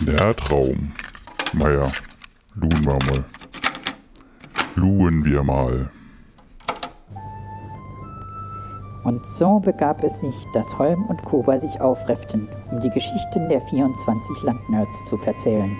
[0.00, 0.92] Der Traum.
[1.54, 1.90] Naja,
[2.54, 3.24] luhen wir mal.
[4.76, 5.90] Luhen wir mal.
[9.02, 13.60] Und so begab es sich, dass Holm und Kuba sich aufrefften, um die Geschichten der
[13.60, 15.76] 24 Landnerds zu verzählen.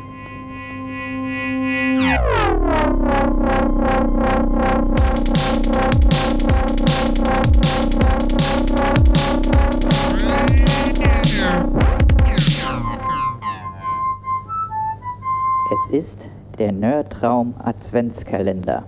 [15.71, 18.87] Es ist der Nerdraum Adventskalender.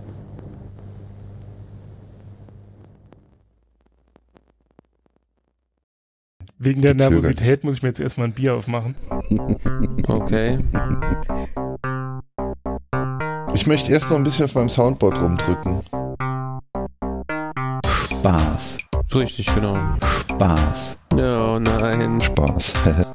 [6.58, 7.22] Wegen der Gezögert.
[7.22, 8.94] Nervosität muss ich mir jetzt erstmal ein Bier aufmachen.
[10.08, 10.58] Okay.
[13.52, 15.82] Ich möchte erst noch ein bisschen auf meinem Soundboard rumdrücken.
[17.84, 18.78] Spaß.
[19.14, 19.76] Richtig, genau.
[20.30, 20.98] Spaß.
[21.12, 22.20] Oh nein.
[22.22, 22.72] Spaß.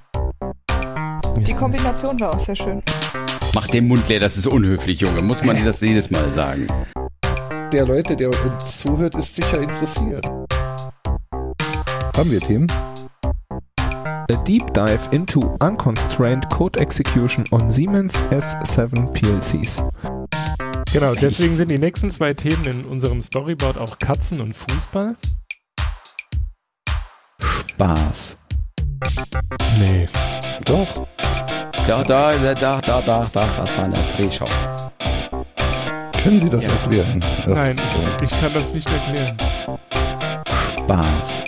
[1.38, 2.82] Die Kombination war auch sehr schön.
[3.56, 5.22] Mach den Mund leer, das ist unhöflich, Junge.
[5.22, 6.67] Muss man dir das jedes Mal sagen.
[7.72, 10.25] der Leute, der uns zuhört, ist sicher interessiert.
[12.17, 12.67] Haben wir Themen?
[13.80, 19.86] A deep dive into unconstrained code execution on Siemens S7 PLCs.
[20.92, 25.16] Genau, deswegen sind die nächsten zwei Themen in unserem Storyboard auch Katzen und Fußball.
[27.39, 28.38] Spaß.
[29.80, 30.09] Nee.
[30.66, 31.08] Doch.
[31.88, 34.47] Da, da, da, da, da, da, da, das war eine Drehschau.
[36.23, 37.23] Können Sie das erklären?
[37.44, 37.75] Ach, Nein,
[38.17, 39.38] ich, ich kann das nicht erklären.
[40.80, 41.44] Spaß.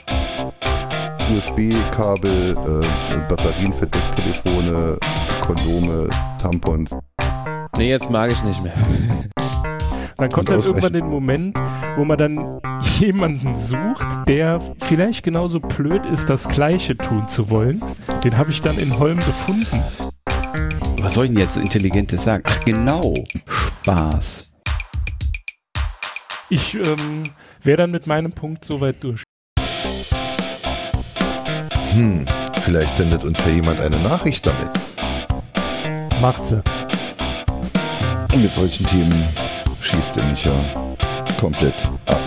[1.35, 4.99] USB-Kabel, äh, Batterien für Decktelefone,
[5.41, 6.07] Kondome,
[6.39, 6.91] Tampons.
[7.77, 8.73] Nee, jetzt mag ich nicht mehr.
[10.17, 11.55] Dann kommt dann irgendwann den Moment,
[11.95, 12.59] wo man dann
[12.99, 17.83] jemanden sucht, der vielleicht genauso blöd ist, das Gleiche tun zu wollen.
[18.23, 19.83] Den habe ich dann in Holm gefunden.
[20.99, 22.43] Was soll ich denn jetzt Intelligentes sagen?
[22.47, 23.13] Ach, genau.
[23.47, 24.51] Spaß.
[26.49, 27.31] Ich ähm,
[27.61, 29.23] wäre dann mit meinem Punkt soweit durch.
[31.91, 32.25] Hm,
[32.61, 34.69] vielleicht sendet uns ja jemand eine Nachricht damit.
[36.21, 36.61] Macht sie.
[38.33, 39.23] Und mit solchen Themen
[39.81, 40.53] schießt er mich ja
[41.39, 41.75] komplett
[42.05, 42.19] ab.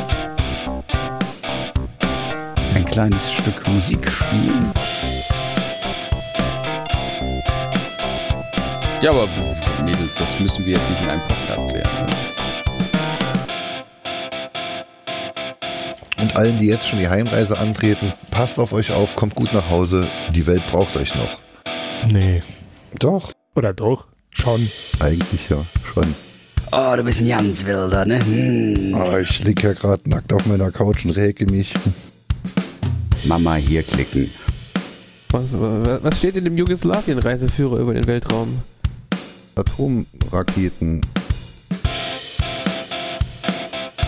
[2.75, 4.70] Ein kleines Stück Musik spielen.
[9.02, 9.26] Ja, aber
[9.82, 12.06] Mädels, das müssen wir jetzt nicht in einem Podcast klären.
[12.06, 12.06] Ne?
[16.20, 19.70] Und allen, die jetzt schon die Heimreise antreten, passt auf euch auf, kommt gut nach
[19.70, 20.06] Hause.
[20.34, 21.38] Die Welt braucht euch noch.
[22.12, 22.42] Nee.
[22.98, 24.06] Doch, Oder doch?
[24.32, 24.70] Schon.
[25.00, 26.14] eigentlich ja, schon.
[26.70, 28.22] Oh, du bist ein ganz wilder, ne?
[28.22, 28.94] Hm.
[28.94, 31.72] Ah, ich lieg ja gerade nackt auf meiner Couch und räke mich.
[33.24, 34.30] Mama hier klicken.
[35.30, 38.60] Was, was was steht in dem Jugoslawien-Reiseführer über den Weltraum?
[39.56, 41.00] Atomraketen.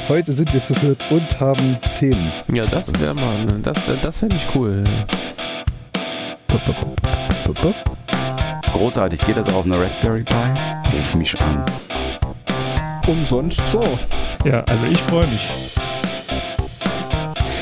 [0.09, 2.33] Heute sind wir zu viert und haben Themen.
[2.53, 3.61] Ja, das wäre mal, ne?
[3.63, 4.85] das, das fände ich cool.
[8.73, 10.35] Großartig, geht das auf einer Raspberry Pi?
[10.93, 11.65] Ruf mich an.
[13.07, 13.83] Umsonst so.
[14.45, 15.49] Ja, also ich freue mich.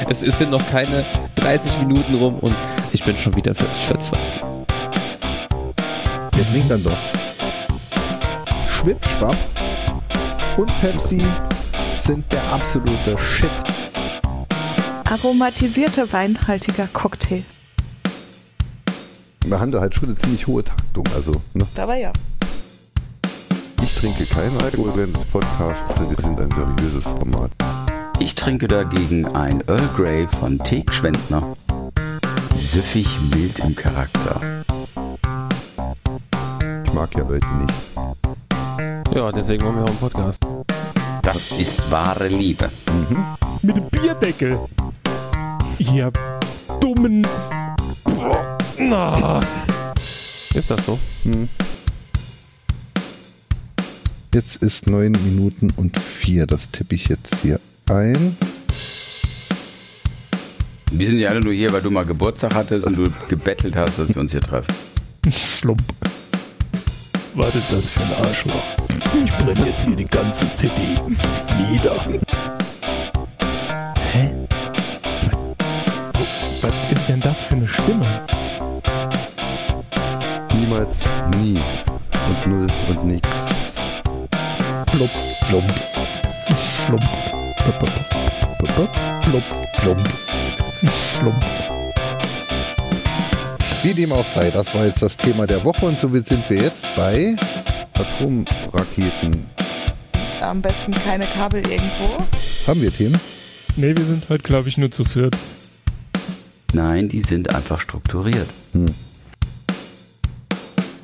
[0.08, 1.04] Es ist denn noch keine
[1.36, 2.54] 30 Minuten rum und
[2.92, 4.44] ich bin schon wieder völlig verzweifelt.
[6.36, 7.19] Jetzt singt dann doch.
[8.80, 9.36] Schwippschwapp
[10.56, 11.22] und Pepsi
[11.98, 13.50] sind der absolute Shit.
[15.04, 17.42] Aromatisierter weinhaltiger Cocktail.
[19.44, 21.04] Wir haben da halt schon eine ziemlich hohe Taktung.
[21.14, 21.66] Also, ne?
[21.76, 22.10] Aber ja.
[23.82, 26.00] Ich trinke keinen Alkohol während des Podcasts.
[26.00, 27.50] Wir sind ein seriöses Format.
[28.18, 31.54] Ich trinke dagegen ein Earl Grey von Teek Schwendner.
[32.56, 34.41] Süffig mild im Charakter.
[36.86, 37.74] Ich mag ja Leute nicht.
[39.15, 40.47] Ja, deswegen machen wir auch einen Podcast.
[41.22, 42.71] Das ist wahre Liebe.
[43.60, 44.56] Mit dem Bierdeckel.
[45.78, 46.12] Ihr
[46.81, 47.26] dummen.
[48.78, 49.41] Na.
[50.54, 50.97] Ist das so?
[51.24, 51.48] Hm.
[54.33, 56.47] Jetzt ist 9 Minuten und 4.
[56.47, 57.59] Das tippe ich jetzt hier
[57.89, 58.36] ein.
[60.92, 63.98] Wir sind ja alle nur hier, weil du mal Geburtstag hattest und du gebettelt hast,
[63.98, 64.72] dass wir uns hier treffen.
[65.30, 65.83] Slump.
[67.34, 68.54] Was ist das für ein Arschloch?
[69.24, 70.97] Ich brenne jetzt hier die ganze City
[71.71, 71.94] nieder.
[74.12, 74.34] Hä?
[76.60, 78.06] Was, ist denn das für eine Stimme?
[80.54, 80.97] Niemals,
[81.38, 81.60] nie.
[82.28, 83.28] Und null und nix.
[84.91, 85.10] Flop,
[85.47, 85.72] Flump,
[86.59, 87.03] slump,
[87.78, 88.91] flump,
[89.24, 89.42] flop,
[89.76, 90.09] flump.
[90.91, 91.79] slump.
[93.82, 96.65] Wie dem auch sei, das war jetzt das Thema der Woche und somit sind wir
[96.65, 97.34] jetzt bei
[97.94, 99.47] Atomraketen.
[100.42, 102.22] Am besten keine Kabel irgendwo.
[102.66, 103.18] Haben wir Themen?
[103.77, 105.34] Nee, wir sind heute, glaube ich, nur zu viert.
[106.74, 108.48] Nein, die sind einfach strukturiert.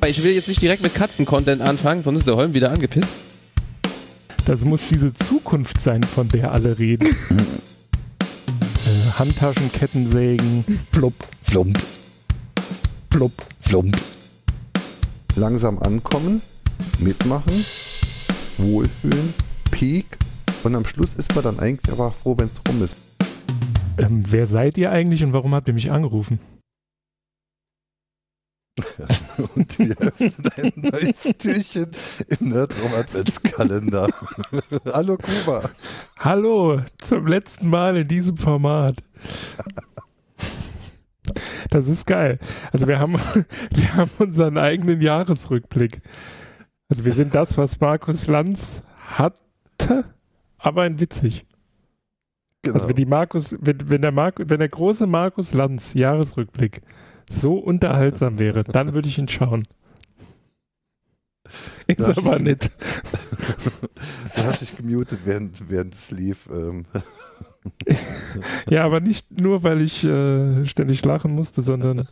[0.05, 3.09] Ich will jetzt nicht direkt mit Katzen-Content anfangen, sonst ist der Holm wieder angepisst.
[4.45, 7.07] Das muss diese Zukunft sein, von der alle reden.
[8.19, 11.77] äh, Handtaschen, Kettensägen, plupp, Flump,
[13.17, 13.33] plupp.
[13.61, 13.97] flump.
[15.35, 16.39] Langsam ankommen,
[16.99, 17.65] mitmachen,
[18.59, 19.33] wohlfühlen,
[19.71, 20.05] Peak
[20.63, 22.95] und am Schluss ist man dann eigentlich aber froh, wenn es rum ist.
[23.97, 26.39] Ähm, wer seid ihr eigentlich und warum habt ihr mich angerufen?
[29.55, 31.87] Und wir öffnen ein neues Türchen
[32.27, 34.07] im Nerdraum Adventskalender.
[34.93, 35.67] Hallo Kuba.
[36.19, 38.97] Hallo, zum letzten Mal in diesem Format.
[41.69, 42.39] Das ist geil.
[42.71, 43.13] Also wir haben,
[43.71, 46.01] wir haben unseren eigenen Jahresrückblick.
[46.89, 50.05] Also wir sind das, was Markus Lanz hatte,
[50.57, 51.45] aber in witzig.
[52.61, 52.75] Genau.
[52.75, 56.81] Also wenn die Markus, wenn, wenn der Mark, wenn der große Markus Lanz Jahresrückblick
[57.29, 59.63] so unterhaltsam wäre, dann würde ich ihn schauen.
[61.87, 62.69] Ist aber nicht.
[64.35, 66.49] du hast dich gemutet, während, während es lief.
[66.51, 66.85] Ähm,
[68.69, 72.07] Ja, aber nicht nur, weil ich äh, ständig lachen musste, sondern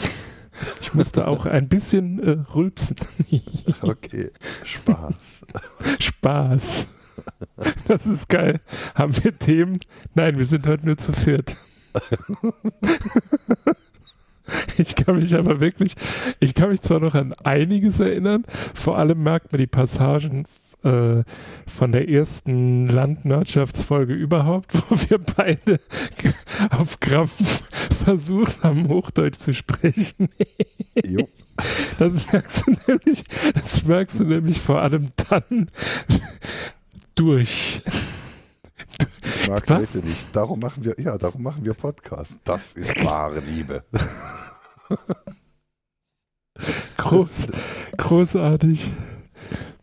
[0.80, 2.96] ich musste auch ein bisschen äh, rülpsen.
[3.82, 4.30] okay,
[4.64, 5.42] Spaß.
[6.00, 6.86] Spaß.
[7.86, 8.60] Das ist geil.
[8.94, 9.78] Haben wir Themen?
[10.14, 11.56] Nein, wir sind heute nur zu viert.
[14.78, 15.94] Ich kann mich aber wirklich,
[16.40, 18.44] ich kann mich zwar noch an einiges erinnern,
[18.74, 20.44] vor allem merkt man die Passagen
[20.84, 21.22] äh,
[21.66, 25.80] von der ersten Landwirtschaftsfolge überhaupt, wo wir beide
[26.70, 27.62] auf Krampf
[28.04, 30.28] versucht haben, Hochdeutsch zu sprechen.
[31.04, 31.28] Jo.
[31.98, 33.22] Das merkst du nämlich,
[33.54, 35.70] das merkst du nämlich vor allem dann
[37.14, 37.80] durch.
[39.22, 39.94] Ich mag Was?
[39.94, 40.26] Leute nicht.
[40.34, 42.34] Darum machen wir, ja, darum machen wir Podcast.
[42.44, 43.84] Das ist wahre Liebe.
[46.96, 47.46] Groß,
[47.96, 48.90] großartig.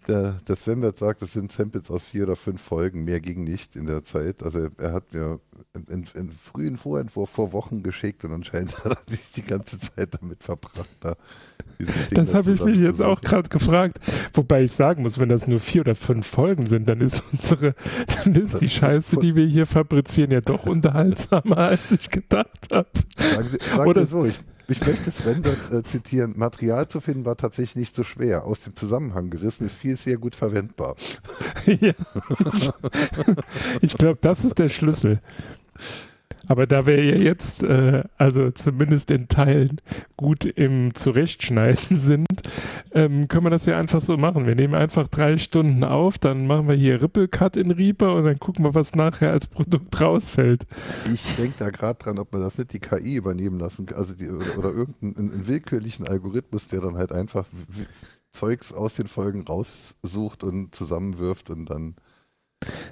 [0.07, 3.03] Der, der Sven wird sagt, das sind Samples aus vier oder fünf Folgen.
[3.03, 4.41] Mehr ging nicht in der Zeit.
[4.41, 5.39] Also er hat mir
[5.89, 10.43] einen, frühen Vorentwurf vor Wochen geschickt und anscheinend hat er sich die ganze Zeit damit
[10.43, 10.89] verbracht.
[11.01, 11.15] Da
[12.11, 13.99] Das da habe ich mich jetzt auch gerade gefragt.
[14.33, 17.75] Wobei ich sagen muss, wenn das nur vier oder fünf Folgen sind, dann ist unsere,
[18.23, 22.69] dann ist Das die Scheiße, die wir hier fabrizieren, ja doch unterhaltsamer, als ich gedacht
[22.71, 22.87] habe.
[23.17, 26.33] Sagen Sie, sagen Oder- so, ich, ich möchte Sven dort äh, zitieren.
[26.37, 28.43] Material zu finden war tatsächlich nicht so schwer.
[28.45, 30.95] Aus dem Zusammenhang gerissen ist viel sehr gut verwendbar.
[31.65, 31.93] ja.
[33.81, 35.21] Ich, glaube, das ist der Schlüssel.
[36.47, 39.81] Aber da wir ja jetzt, äh, also zumindest in Teilen,
[40.15, 42.41] gut im Zurechtschneiden sind,
[42.97, 44.45] ähm, können wir das ja einfach so machen.
[44.47, 48.39] Wir nehmen einfach drei Stunden auf, dann machen wir hier Ripple-Cut in Reaper und dann
[48.39, 50.65] gucken wir, was nachher als Produkt rausfällt.
[51.11, 54.13] Ich denke da gerade dran, ob man das nicht die KI übernehmen lassen kann, also
[54.13, 57.45] die, oder, oder irgendeinen einen, einen willkürlichen Algorithmus, der dann halt einfach
[58.31, 61.95] Zeugs aus den Folgen raussucht und zusammenwirft und dann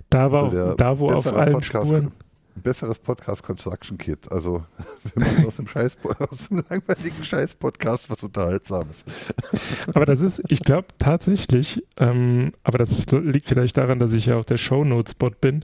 [0.10, 2.12] Da, war, der da wo auf allen Podcast- Spuren.
[2.62, 4.32] Besseres Podcast Construction Kit.
[4.32, 4.64] Also
[5.16, 5.98] wir müssen aus dem Scheiß
[6.30, 9.04] aus dem langweiligen Scheiß Podcast was unterhaltsames.
[9.94, 14.36] Aber das ist, ich glaube tatsächlich, ähm, aber das liegt vielleicht daran, dass ich ja
[14.36, 15.62] auch der Shownotes-Bot bin.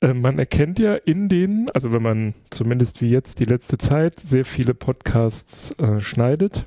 [0.00, 4.20] Äh, man erkennt ja in den, also wenn man zumindest wie jetzt die letzte Zeit
[4.20, 6.66] sehr viele Podcasts äh, schneidet,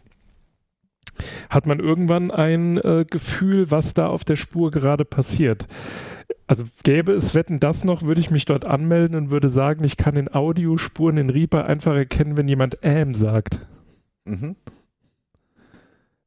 [1.50, 5.68] hat man irgendwann ein äh, Gefühl, was da auf der Spur gerade passiert.
[6.48, 9.98] Also gäbe es Wetten das noch, würde ich mich dort anmelden und würde sagen, ich
[9.98, 13.60] kann in Audiospuren in Reaper einfach erkennen, wenn jemand ähm sagt.
[14.26, 14.56] Mhm.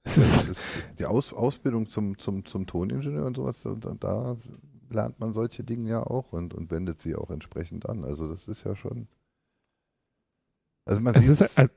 [0.02, 0.60] Es ist, ist
[0.98, 4.36] die Aus Ausbildung zum, zum, zum Toningenieur und sowas, da, da
[4.90, 8.04] lernt man solche Dinge ja auch und, und wendet sie auch entsprechend an.
[8.04, 9.08] Also das ist ja schon.
[10.84, 11.68] Also man es sieht, ist, äh,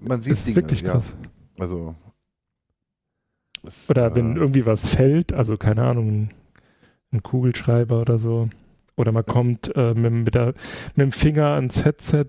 [0.00, 0.92] man sieht es ist Dinge, wirklich ja.
[0.92, 1.14] krass.
[1.58, 1.94] Also
[3.88, 6.30] Oder wenn äh, irgendwie was fällt, also keine Ahnung,
[7.12, 8.48] ein, Kugelschreiber oder so.
[8.96, 10.54] Oder man kommt äh, mit, mit, der,
[10.94, 12.28] mit dem Finger ans Headset.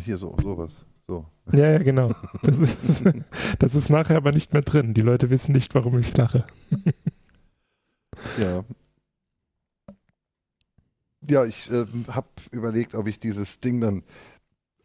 [0.00, 0.84] hier so sowas.
[1.06, 1.26] So.
[1.52, 2.12] Ja, ja, genau.
[2.42, 3.04] Das ist,
[3.58, 4.94] das ist nachher aber nicht mehr drin.
[4.94, 6.44] Die Leute wissen nicht, warum ich lache.
[8.38, 8.64] Ja.
[11.28, 14.02] Ja, ich äh, habe überlegt, ob ich dieses Ding dann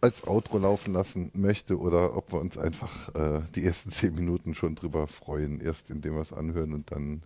[0.01, 4.53] als Outro laufen lassen möchte oder ob wir uns einfach äh, die ersten zehn Minuten
[4.53, 7.23] schon drüber freuen, erst indem wir es anhören und dann,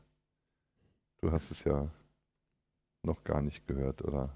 [1.21, 1.89] du hast es ja
[3.03, 4.35] noch gar nicht gehört oder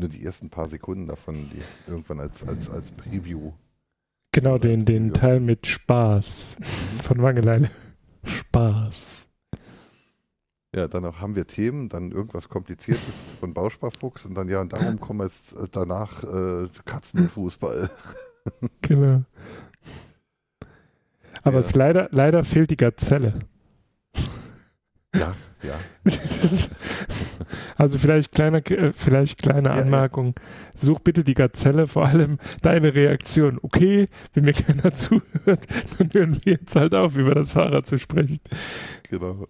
[0.00, 3.52] nur die ersten paar Sekunden davon, die irgendwann als, als, als Preview.
[4.32, 6.56] Genau, den, den Teil mit Spaß
[7.02, 7.70] von Wangeleile.
[8.24, 9.27] Spaß.
[10.74, 13.02] Ja, dann auch haben wir Themen, dann irgendwas Kompliziertes
[13.40, 17.90] von Bausparfuchs und dann ja, und darum kommen jetzt äh, danach äh, Katzen und Fußball.
[18.80, 19.24] Genau.
[21.42, 21.60] Aber Ja.
[21.60, 23.40] es leider, leider fehlt die Gazelle.
[25.14, 25.78] Ja, ja.
[27.76, 29.82] Also vielleicht kleine, äh, vielleicht kleine Ja, ja.
[29.82, 30.34] Anmerkung.
[30.74, 33.58] Such bitte die Gazelle, vor allem deine Reaktion.
[33.62, 35.66] Okay, wenn mir keiner zuhört,
[35.98, 38.40] dann hören wir jetzt halt auf, über das Fahrrad zu sprechen.
[39.10, 39.46] Genau.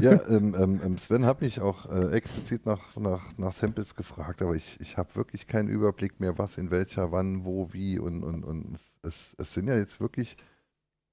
[0.00, 4.42] Ja, ähm, ähm, ähm, Sven hat mich auch äh, explizit nach, nach, nach Samples gefragt,
[4.42, 8.22] aber ich, ich habe wirklich keinen Überblick mehr, was in welcher, wann, wo, wie und,
[8.22, 10.36] und, und es, es sind ja jetzt wirklich,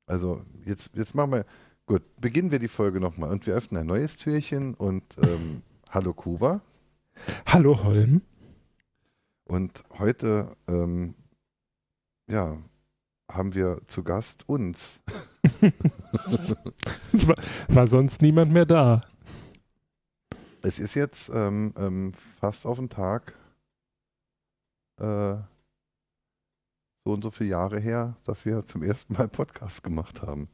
[0.05, 1.45] also jetzt, jetzt machen wir,
[1.85, 6.13] gut, beginnen wir die Folge nochmal und wir öffnen ein neues Türchen und ähm, hallo
[6.13, 6.61] Kuba
[7.45, 8.21] Hallo Holm.
[9.45, 11.13] und heute, ähm,
[12.27, 12.57] ja,
[13.33, 14.99] haben wir zu Gast uns.
[17.13, 17.35] Es war,
[17.69, 19.01] war sonst niemand mehr da.
[20.61, 23.33] Es ist jetzt ähm, ähm, fast auf den Tag
[24.99, 25.35] äh,
[27.03, 30.49] so und so viele Jahre her, dass wir zum ersten Mal Podcast gemacht haben.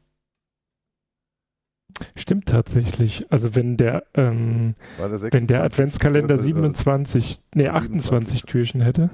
[2.14, 3.30] Stimmt tatsächlich.
[3.30, 9.10] Also wenn der, ähm, der wenn der 26., Adventskalender äh, 27, nee, 28 Türchen hätte.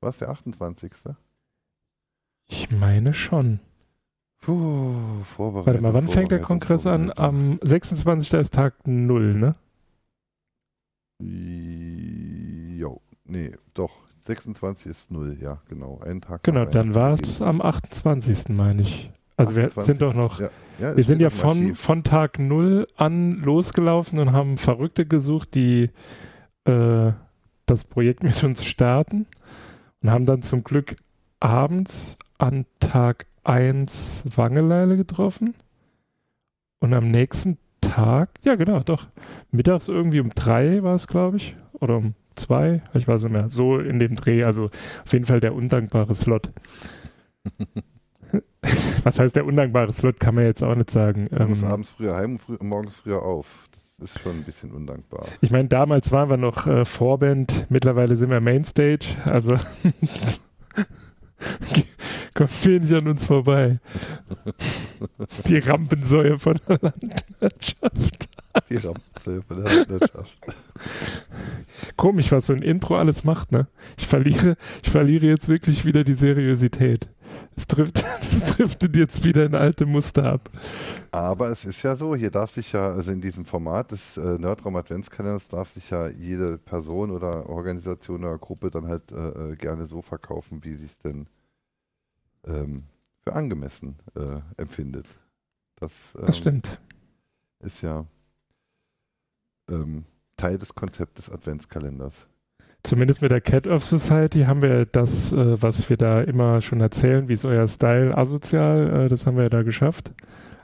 [0.00, 0.92] Was, der 28.?
[2.48, 3.60] Ich meine schon.
[4.40, 5.66] Puh, vorbereitet.
[5.66, 7.12] Warte mal, wann fängt der Kongress an?
[7.16, 8.32] Am 26.
[8.34, 9.54] ist Tag 0, ne?
[11.20, 14.08] Jo, nee, doch.
[14.22, 16.00] 26 ist 0, ja, genau.
[16.00, 16.42] Einen Tag.
[16.42, 18.50] Genau, dann war es am 28.
[18.50, 19.10] meine ich.
[19.36, 19.86] Also wir 28.
[19.86, 24.32] sind doch noch, Ja, ja, wir sind ja von, von Tag 0 an losgelaufen und
[24.32, 25.90] haben Verrückte gesucht, die
[26.64, 27.12] äh,
[27.66, 29.26] das Projekt mit uns starten
[30.02, 30.96] und haben dann zum Glück
[31.40, 35.54] abends an Tag 1 Wangeleile getroffen
[36.80, 39.06] und am nächsten Tag, ja genau, doch,
[39.50, 43.48] mittags irgendwie um drei war es, glaube ich, oder um zwei, ich weiß nicht mehr,
[43.48, 44.66] so in dem Dreh, also
[45.04, 46.52] auf jeden Fall der undankbare Slot.
[49.04, 51.26] Was heißt der undankbare Slot, kann man jetzt auch nicht sagen.
[51.30, 53.68] Du musst Ähm, abends früher heim und früh, morgens früher auf.
[53.98, 55.24] Das ist schon ein bisschen undankbar.
[55.40, 59.54] ich meine, damals waren wir noch äh, Vorband, mittlerweile sind wir Mainstage, also
[62.38, 63.80] kommt wenig an uns vorbei.
[65.46, 68.28] Die Rampensäue von der Landwirtschaft.
[68.70, 70.38] Die Rampenzelle von der Landwirtschaft.
[71.96, 73.66] Komisch, was so ein Intro alles macht, ne?
[73.96, 77.08] Ich verliere, ich verliere jetzt wirklich wieder die Seriosität.
[77.56, 80.48] Es trifft, es driftet jetzt wieder in alte Muster ab.
[81.10, 84.38] Aber es ist ja so, hier darf sich ja, also in diesem Format des äh,
[84.38, 89.56] Nerdraum Adventskalenders darf sich ja jede Person oder Organisation oder Gruppe dann halt äh, äh,
[89.56, 91.26] gerne so verkaufen, wie sie es denn
[92.48, 92.84] ähm,
[93.22, 95.06] für angemessen äh, empfindet.
[95.76, 96.80] Das, ähm, Das stimmt.
[97.60, 98.04] ist ja
[99.70, 100.04] ähm,
[100.36, 102.26] Teil des Konzeptes Adventskalenders.
[102.84, 106.80] Zumindest mit der Cat of Society haben wir das, äh, was wir da immer schon
[106.80, 110.12] erzählen, wie ist euer Style asozial, äh, das haben wir ja da geschafft.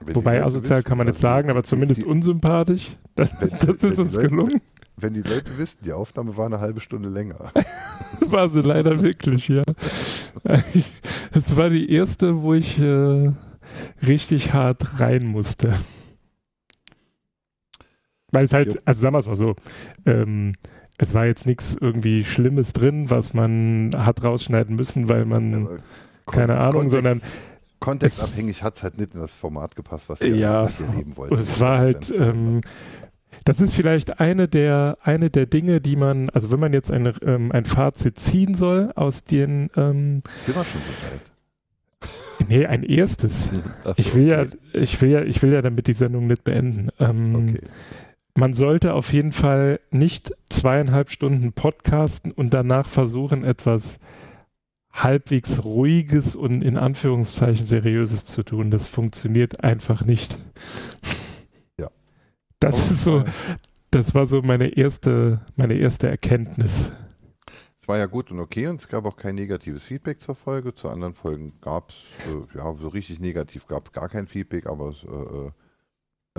[0.00, 2.96] Wenn Wobei asozial wissen, kann man nicht also sagen, aber zumindest die, unsympathisch.
[3.16, 4.60] Das, Wenn- das ist uns Leute- gelungen.
[4.96, 7.50] Wenn die Leute wüssten, die Aufnahme war eine halbe Stunde länger.
[8.20, 9.62] War sie leider wirklich, ja.
[11.32, 13.32] Es war die erste, wo ich äh,
[14.06, 15.74] richtig hart rein musste.
[18.30, 19.54] Weil es halt, also sagen wir es mal so,
[20.06, 20.54] ähm,
[20.98, 25.76] es war jetzt nichts irgendwie Schlimmes drin, was man hat rausschneiden müssen, weil man, Aber
[26.26, 27.22] keine Ahnung, Kontext- sondern
[27.80, 31.34] Kontextabhängig hat es halt nicht in das Format gepasst, was wir Ja, hier leben wollten.
[31.36, 32.60] es war halt, ähm,
[33.44, 37.14] das ist vielleicht eine der, eine der Dinge, die man, also wenn man jetzt eine,
[37.22, 42.48] ähm, ein Fazit ziehen soll aus den, ähm, Sind wir schon so weit?
[42.48, 43.50] nee, ein erstes.
[43.84, 44.56] Ach Ich will ja, okay.
[44.72, 46.88] ich will ja, ich will ja damit die Sendung nicht beenden.
[46.98, 47.60] Ähm, Okay.
[48.36, 54.00] Man sollte auf jeden Fall nicht zweieinhalb Stunden podcasten und danach versuchen, etwas
[54.92, 58.72] halbwegs ruhiges und in Anführungszeichen seriöses zu tun.
[58.72, 60.36] Das funktioniert einfach nicht.
[62.64, 63.24] Das ist so,
[63.90, 66.90] das war so meine erste, meine erste Erkenntnis.
[67.82, 70.74] Es war ja gut und okay und es gab auch kein negatives Feedback zur Folge.
[70.74, 74.66] Zu anderen Folgen gab es, äh, ja, so richtig negativ gab es gar kein Feedback,
[74.66, 75.50] aber äh, äh,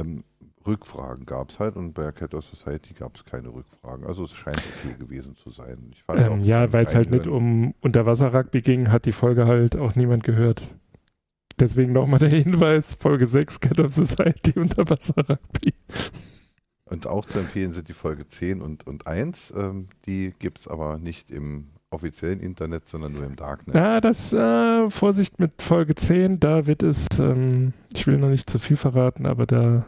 [0.01, 0.23] ähm,
[0.65, 4.07] Rückfragen gab es halt und bei Cat Society gab es keine Rückfragen.
[4.07, 5.93] Also es scheint okay gewesen zu sein.
[6.09, 10.23] Ähm, ja, weil es halt nicht um Unterwasser-Rugby ging, hat die Folge halt auch niemand
[10.23, 10.63] gehört.
[11.59, 15.73] Deswegen nochmal der Hinweis, Folge 6, Cat of Society, Unterwasser-Rugby.
[16.85, 19.53] Und auch zu empfehlen sind die Folge 10 und, und 1.
[19.55, 23.75] Ähm, die gibt es aber nicht im offiziellen Internet, sondern nur im Darknet.
[23.75, 28.49] Na, das, äh, Vorsicht mit Folge 10, da wird es, ähm, ich will noch nicht
[28.49, 29.85] zu viel verraten, aber da,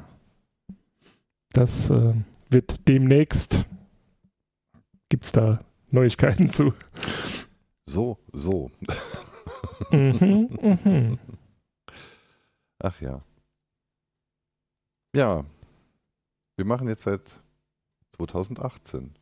[1.52, 2.14] das äh,
[2.50, 3.66] wird demnächst,
[5.10, 5.60] gibt es da
[5.92, 6.74] Neuigkeiten zu.
[7.86, 8.72] So, so.
[9.92, 10.50] Mhm,
[10.84, 11.20] mhm.
[12.80, 13.22] Ach ja.
[15.16, 15.46] Ja.
[16.56, 17.40] Wir machen jetzt seit
[18.16, 19.16] 2018.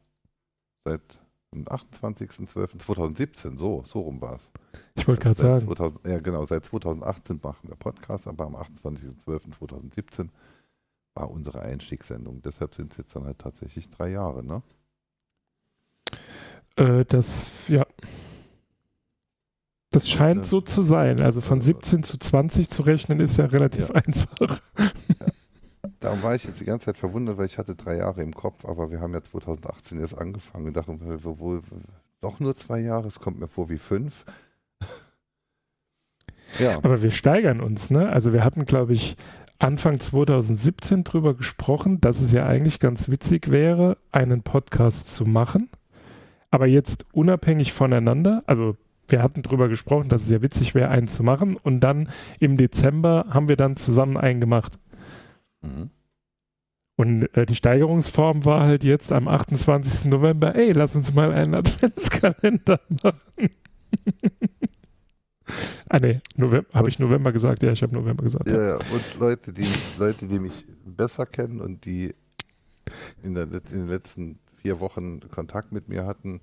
[0.84, 1.20] Seit
[1.54, 4.52] dem 28.12.2017, so, so rum war es.
[4.96, 10.30] Ich wollte gerade sagen, 2000, ja, genau, seit 2018 machen wir Podcast, aber am 28.12.2017
[11.14, 12.42] war unsere Einstiegssendung.
[12.42, 14.62] Deshalb sind es jetzt dann halt tatsächlich drei Jahre, ne?
[16.76, 17.86] äh, das, ja.
[19.96, 21.22] Das scheint so zu sein.
[21.22, 23.96] Also von 17 zu 20 zu rechnen ist ja relativ Ja.
[23.96, 24.62] einfach.
[26.02, 28.66] Darum war ich jetzt die ganze Zeit verwundert, weil ich hatte drei Jahre im Kopf,
[28.66, 31.62] aber wir haben ja 2018 erst angefangen und dachten, wir, wohl
[32.20, 34.26] doch nur zwei Jahre, es kommt mir vor wie fünf.
[36.60, 38.10] ja, Aber wir steigern uns, ne?
[38.12, 39.16] Also wir hatten, glaube ich,
[39.60, 45.70] Anfang 2017 drüber gesprochen, dass es ja eigentlich ganz witzig wäre, einen Podcast zu machen.
[46.52, 48.76] Aber jetzt unabhängig voneinander, also
[49.08, 51.56] wir hatten drüber gesprochen, dass es ja witzig wäre, einen zu machen.
[51.58, 52.10] Und dann
[52.40, 54.78] im Dezember haben wir dann zusammen einen gemacht.
[55.62, 55.90] mhm.
[56.98, 60.06] Und äh, die Steigerungsform war halt jetzt am 28.
[60.06, 63.50] November, ey, lass uns mal einen Adventskalender machen.
[65.90, 66.22] ah ne,
[66.74, 67.64] habe ich November gesagt?
[67.64, 68.48] Ja, ich habe November gesagt.
[68.48, 68.76] ja, ja.
[68.76, 69.68] Und Leute, die
[70.00, 72.16] Leute, die mich besser kennen und die
[73.24, 76.40] in, der, in den letzten vier Wochen Kontakt mit mir hatten,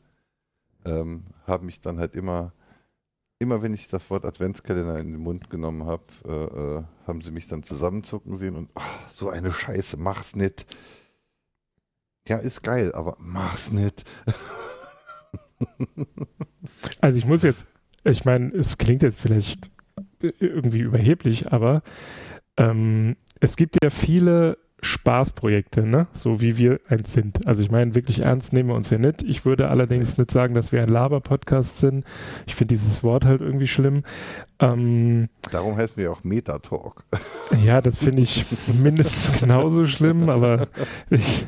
[0.85, 2.53] ähm, haben mich dann halt immer,
[3.39, 7.31] immer wenn ich das Wort Adventskalender in den Mund genommen habe, äh, äh, haben sie
[7.31, 10.67] mich dann zusammenzucken sehen und ach, so eine Scheiße, mach's nicht.
[12.29, 14.05] Ja, ist geil, aber mach's nicht.
[17.01, 17.67] Also ich muss jetzt,
[18.05, 19.71] ich meine, es klingt jetzt vielleicht
[20.21, 21.83] irgendwie überheblich, aber
[22.57, 26.09] ähm, es gibt ja viele Spaßprojekte, ne?
[26.12, 27.47] so wie wir eins sind.
[27.47, 29.23] Also ich meine, wirklich ernst nehmen wir uns ja nicht.
[29.23, 32.05] Ich würde allerdings nicht sagen, dass wir ein Laber-Podcast sind.
[32.47, 34.03] Ich finde dieses Wort halt irgendwie schlimm.
[34.59, 37.05] Ähm, Darum heißen wir auch Metatalk.
[37.64, 38.45] ja, das finde ich
[38.83, 40.66] mindestens genauso schlimm, aber
[41.11, 41.47] ich,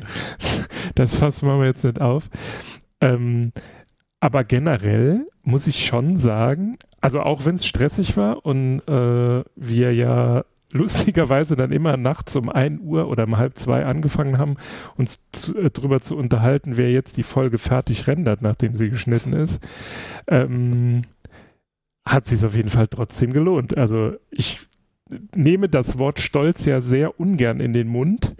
[0.95, 2.29] das fassen wir jetzt nicht auf.
[3.01, 3.51] Ähm,
[4.21, 9.93] aber generell muss ich schon sagen, also auch wenn es stressig war und äh, wir
[9.93, 14.55] ja lustigerweise dann immer nachts um 1 Uhr oder um halb zwei angefangen haben,
[14.97, 19.33] uns zu, äh, drüber zu unterhalten, wer jetzt die Folge fertig rendert, nachdem sie geschnitten
[19.33, 19.61] ist,
[20.27, 21.03] ähm,
[22.07, 23.77] hat sich auf jeden Fall trotzdem gelohnt.
[23.77, 24.67] Also ich
[25.35, 28.35] nehme das Wort Stolz ja sehr ungern in den Mund,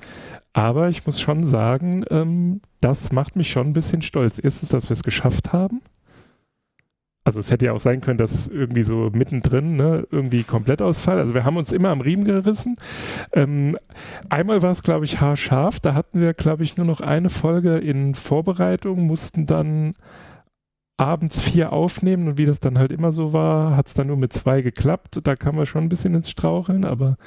[0.54, 4.40] aber ich muss schon sagen, ähm, das macht mich schon ein bisschen stolz.
[4.42, 5.82] Erstens, dass wir es geschafft haben.
[7.26, 11.18] Also es hätte ja auch sein können, dass irgendwie so mittendrin ne, irgendwie Komplettausfall.
[11.20, 12.78] Also wir haben uns immer am Riemen gerissen.
[13.34, 13.78] Ähm,
[14.30, 15.80] einmal war es, glaube ich, haarscharf.
[15.80, 19.96] Da hatten wir, glaube ich, nur noch eine Folge in Vorbereitung, mussten dann
[20.98, 24.18] abends vier aufnehmen und wie das dann halt immer so war, hat es dann nur
[24.18, 25.20] mit zwei geklappt.
[25.24, 27.18] Da kam wir schon ein bisschen ins Straucheln, aber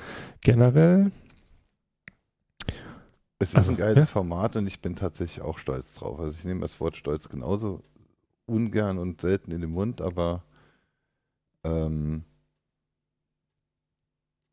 [0.42, 1.12] generell,
[3.40, 6.18] Es ist Also, ein geiles Format und ich bin tatsächlich auch stolz drauf.
[6.20, 7.82] Also ich nehme das Wort stolz genauso
[8.48, 10.42] ungern und selten in den Mund, aber
[11.64, 12.24] ähm,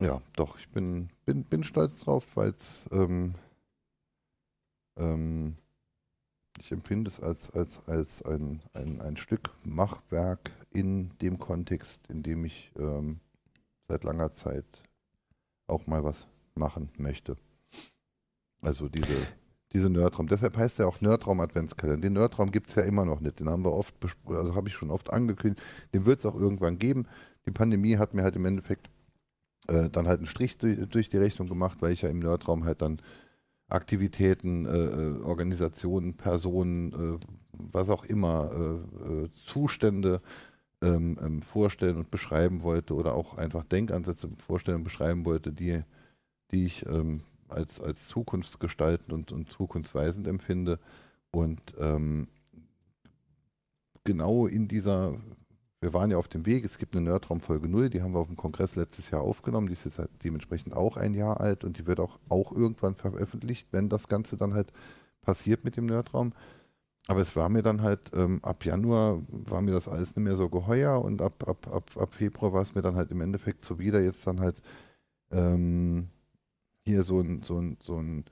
[0.00, 2.54] ja, doch, ich bin, bin, bin stolz drauf, weil
[2.92, 3.34] ähm,
[4.98, 5.56] ähm,
[6.58, 12.22] ich empfinde es als, als, als ein, ein, ein Stück Machwerk in dem Kontext, in
[12.22, 13.20] dem ich ähm,
[13.88, 14.82] seit langer Zeit
[15.66, 17.36] auch mal was machen möchte.
[18.60, 19.26] Also diese,
[19.72, 20.28] diese Nerdraum.
[20.28, 22.02] Deshalb heißt er auch Nerdraum Adventskalender.
[22.02, 23.40] Den Nerdraum gibt es ja immer noch nicht.
[23.40, 23.94] Den haben wir oft
[24.26, 25.62] also habe ich schon oft angekündigt.
[25.92, 27.06] Den wird es auch irgendwann geben.
[27.46, 28.88] Die Pandemie hat mir halt im Endeffekt
[29.68, 32.64] äh, dann halt einen Strich durch, durch die Rechnung gemacht, weil ich ja im Nerdraum
[32.64, 33.00] halt dann
[33.68, 37.18] Aktivitäten, äh, äh, Organisationen, Personen, äh,
[37.52, 40.20] was auch immer, äh, äh, Zustände
[40.82, 45.82] ähm, ähm, vorstellen und beschreiben wollte oder auch einfach Denkansätze vorstellen und beschreiben wollte, die,
[46.52, 50.78] die ich ähm, als, als zukunftsgestaltend und, und zukunftsweisend empfinde.
[51.30, 52.28] Und ähm,
[54.04, 55.14] genau in dieser,
[55.80, 58.20] wir waren ja auf dem Weg, es gibt eine Nerdraum Folge 0, die haben wir
[58.20, 61.64] auf dem Kongress letztes Jahr aufgenommen, die ist jetzt halt dementsprechend auch ein Jahr alt
[61.64, 64.72] und die wird auch, auch irgendwann veröffentlicht, wenn das Ganze dann halt
[65.20, 66.32] passiert mit dem Nerdraum.
[67.08, 70.36] Aber es war mir dann halt, ähm, ab Januar war mir das alles nicht mehr
[70.36, 73.64] so geheuer und ab, ab, ab, ab Februar war es mir dann halt im Endeffekt
[73.64, 74.60] so wieder jetzt dann halt
[75.30, 76.08] ähm,
[76.86, 78.24] hier so ein, so ein, so ein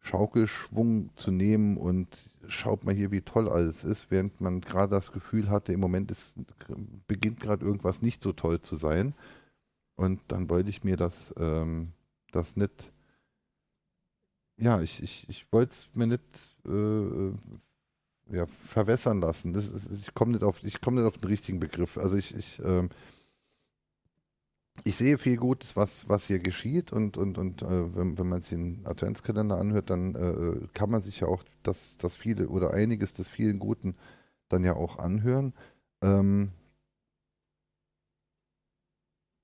[0.00, 5.12] Schaukelschwung zu nehmen und schaut mal hier, wie toll alles ist, während man gerade das
[5.12, 6.34] Gefühl hatte, im Moment ist,
[7.08, 9.14] beginnt gerade irgendwas nicht so toll zu sein.
[9.96, 11.92] Und dann wollte ich mir das, ähm,
[12.30, 12.92] das nicht,
[14.58, 17.32] ja, ich, ich, ich wollte es mir nicht äh,
[18.34, 19.54] ja, verwässern lassen.
[19.54, 21.98] Ist, ich komme nicht, auf, komm nicht auf den richtigen Begriff.
[21.98, 22.90] Also ich, ich, ähm,
[24.84, 28.42] ich sehe viel Gutes, was, was hier geschieht und, und, und äh, wenn, wenn man
[28.42, 32.72] sich den Adventskalender anhört, dann äh, kann man sich ja auch das, das viele oder
[32.72, 33.96] einiges des vielen Guten
[34.48, 35.54] dann ja auch anhören.
[36.02, 36.52] Ähm,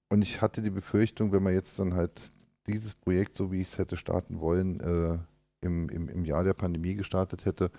[0.08, 2.20] und ich hatte die Befürchtung, wenn man jetzt dann halt
[2.66, 5.18] dieses Projekt, so wie ich es hätte starten wollen, äh,
[5.62, 7.70] im, im, im Jahr der Pandemie gestartet hätte,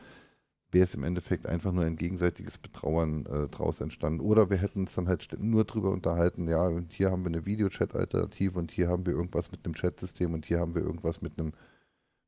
[0.73, 4.21] wäre es im Endeffekt einfach nur ein gegenseitiges Betrauern äh, draus entstanden.
[4.21, 7.45] Oder wir hätten uns dann halt nur drüber unterhalten, ja, und hier haben wir eine
[7.45, 11.39] Videochat-Alternative und hier haben wir irgendwas mit einem Chat-System und hier haben wir irgendwas mit
[11.39, 11.53] einem,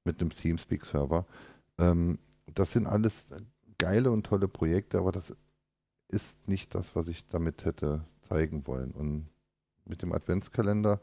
[0.03, 1.25] mit einem Teamspeak-Server.
[1.79, 2.19] Ähm,
[2.53, 3.25] das sind alles
[3.77, 5.35] geile und tolle Projekte, aber das
[6.07, 8.91] ist nicht das, was ich damit hätte zeigen wollen.
[8.91, 9.27] Und
[9.85, 11.01] mit dem Adventskalender,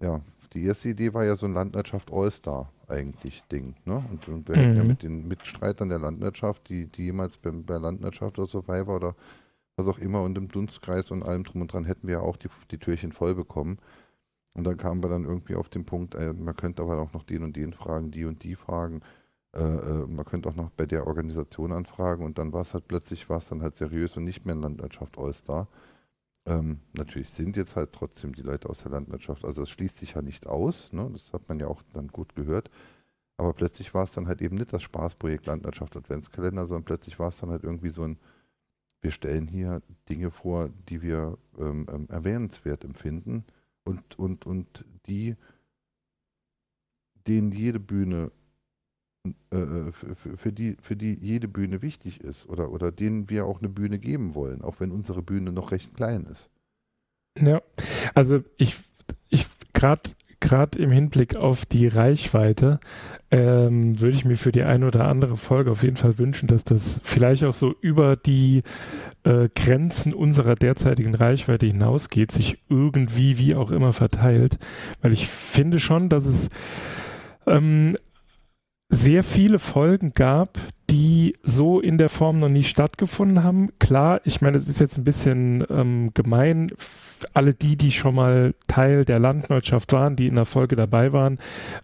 [0.00, 3.74] ja, die erste Idee war ja so ein Landwirtschaft All-Star eigentlich Ding.
[3.84, 4.02] Ne?
[4.10, 4.60] Und, und wir mhm.
[4.60, 8.96] hätten ja mit den Mitstreitern der Landwirtschaft, die, die jemals bei, bei Landwirtschaft oder Survivor
[8.96, 9.16] oder
[9.76, 12.48] was auch immer und im Dunstkreis und allem drum und dran hätten wir auch die,
[12.70, 13.78] die Türchen voll bekommen.
[14.54, 17.24] Und dann kamen wir dann irgendwie auf den Punkt, äh, man könnte aber auch noch
[17.24, 19.02] den und den fragen, die und die fragen.
[19.54, 22.88] Äh, äh, man könnte auch noch bei der Organisation anfragen und dann war es halt
[22.88, 25.68] plötzlich, war es dann halt seriös und nicht mehr Landwirtschaft All-Star.
[26.46, 30.14] Ähm, natürlich sind jetzt halt trotzdem die Leute aus der Landwirtschaft, also das schließt sich
[30.14, 31.10] ja nicht aus, ne?
[31.12, 32.70] das hat man ja auch dann gut gehört.
[33.36, 37.28] Aber plötzlich war es dann halt eben nicht das Spaßprojekt Landwirtschaft Adventskalender, sondern plötzlich war
[37.28, 38.18] es dann halt irgendwie so ein,
[39.02, 43.44] wir stellen hier Dinge vor, die wir ähm, ähm, erwähnenswert empfinden
[43.84, 45.36] und, und, und die,
[47.26, 48.30] denen jede Bühne
[49.52, 53.46] äh, äh für, für, die, für die jede Bühne wichtig ist oder, oder denen wir
[53.46, 56.50] auch eine Bühne geben wollen, auch wenn unsere Bühne noch recht klein ist.
[57.38, 57.60] Ja,
[58.14, 58.76] also ich,
[59.28, 60.10] ich gerade
[60.40, 62.78] gerade im Hinblick auf die Reichweite
[63.30, 66.64] ähm, würde ich mir für die eine oder andere Folge auf jeden Fall wünschen, dass
[66.64, 68.62] das vielleicht auch so über die
[69.24, 74.58] äh, Grenzen unserer derzeitigen Reichweite hinausgeht, sich irgendwie wie auch immer verteilt,
[75.02, 76.48] weil ich finde schon, dass es
[77.46, 77.96] ähm,
[78.88, 80.58] sehr viele Folgen gab,
[80.90, 83.70] die so in der Form noch nie stattgefunden haben.
[83.78, 86.70] Klar, ich meine, es ist jetzt ein bisschen ähm, gemein.
[87.34, 91.38] Alle die, die schon mal Teil der Landwirtschaft waren, die in der Folge dabei waren,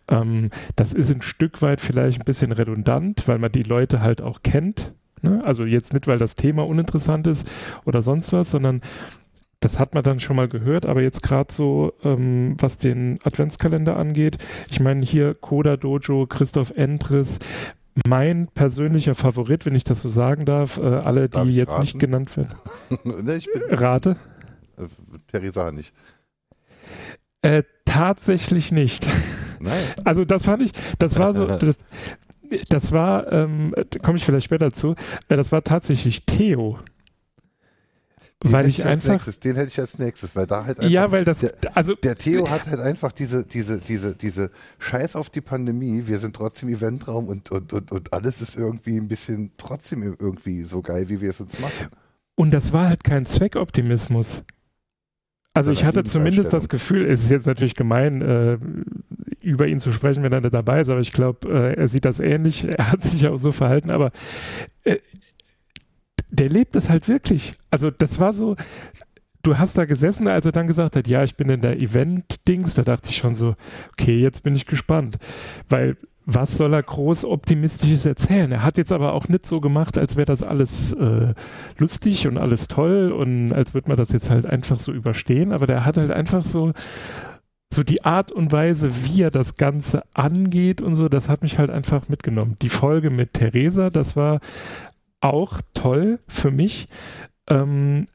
[0.09, 4.23] ähm, das ist ein Stück weit vielleicht ein bisschen redundant, weil man die Leute halt
[4.23, 4.93] auch kennt.
[5.23, 5.43] Ne?
[5.45, 7.49] Also jetzt nicht, weil das Thema uninteressant ist
[7.85, 8.83] oder sonst was, sondern
[9.62, 13.96] das hat man dann schon mal gehört, aber jetzt gerade so, ähm, was den Adventskalender
[13.96, 14.38] angeht,
[14.70, 17.38] ich meine hier Koda Dojo, Christoph Endres,
[18.07, 21.83] mein persönlicher Favorit, wenn ich das so sagen darf, äh, alle, die jetzt raten?
[21.83, 22.55] nicht genannt werden.
[23.05, 24.16] nee, ich bin Rate?
[24.77, 24.87] Äh,
[25.31, 25.92] Theresa nicht.
[27.42, 29.07] Äh, tatsächlich nicht.
[29.61, 29.85] Nein.
[30.05, 31.85] Also das fand ich, das war so, das,
[32.68, 33.72] das war, ähm,
[34.03, 34.96] komme ich vielleicht später zu,
[35.29, 36.81] äh, das war tatsächlich Theo.
[38.43, 39.13] Den weil ich einfach.
[39.13, 40.91] Nächstes, den hätte ich als nächstes, weil da halt einfach.
[40.91, 41.41] Ja, weil das.
[41.41, 46.05] Der, also, der Theo hat halt einfach diese, diese, diese, diese Scheiß auf die Pandemie.
[46.07, 50.63] Wir sind trotzdem Eventraum und, und, und, und alles ist irgendwie ein bisschen trotzdem irgendwie
[50.65, 51.89] so geil, wie wir es uns machen.
[52.35, 54.43] Und das war halt kein Zweckoptimismus.
[55.55, 58.59] Also ich hatte zumindest das Gefühl, es ist jetzt natürlich gemein, äh,
[59.43, 62.07] über ihn zu sprechen, wenn er nicht dabei ist, aber ich glaube, äh, er sieht
[62.07, 64.13] das ähnlich, er hat sich ja auch so verhalten, aber
[64.85, 64.97] äh,
[66.33, 67.55] der lebt es halt wirklich.
[67.71, 68.57] Also das war so,
[69.42, 72.75] du hast da gesessen, als er dann gesagt hat, ja, ich bin in der Event-Dings,
[72.75, 73.55] da dachte ich schon so,
[73.92, 75.18] okay, jetzt bin ich gespannt.
[75.68, 78.51] Weil was soll er groß Optimistisches erzählen?
[78.53, 81.35] Er hat jetzt aber auch nicht so gemacht, als wäre das alles äh,
[81.79, 85.66] lustig und alles toll und als würde man das jetzt halt einfach so überstehen, aber
[85.66, 86.73] der hat halt einfach so
[87.73, 91.59] so die Art und Weise, wie er das Ganze angeht und so, das hat mich
[91.59, 92.57] halt einfach mitgenommen.
[92.61, 94.40] Die Folge mit Theresa, das war
[95.23, 96.87] auch toll für mich.
[97.49, 98.07] Ähm,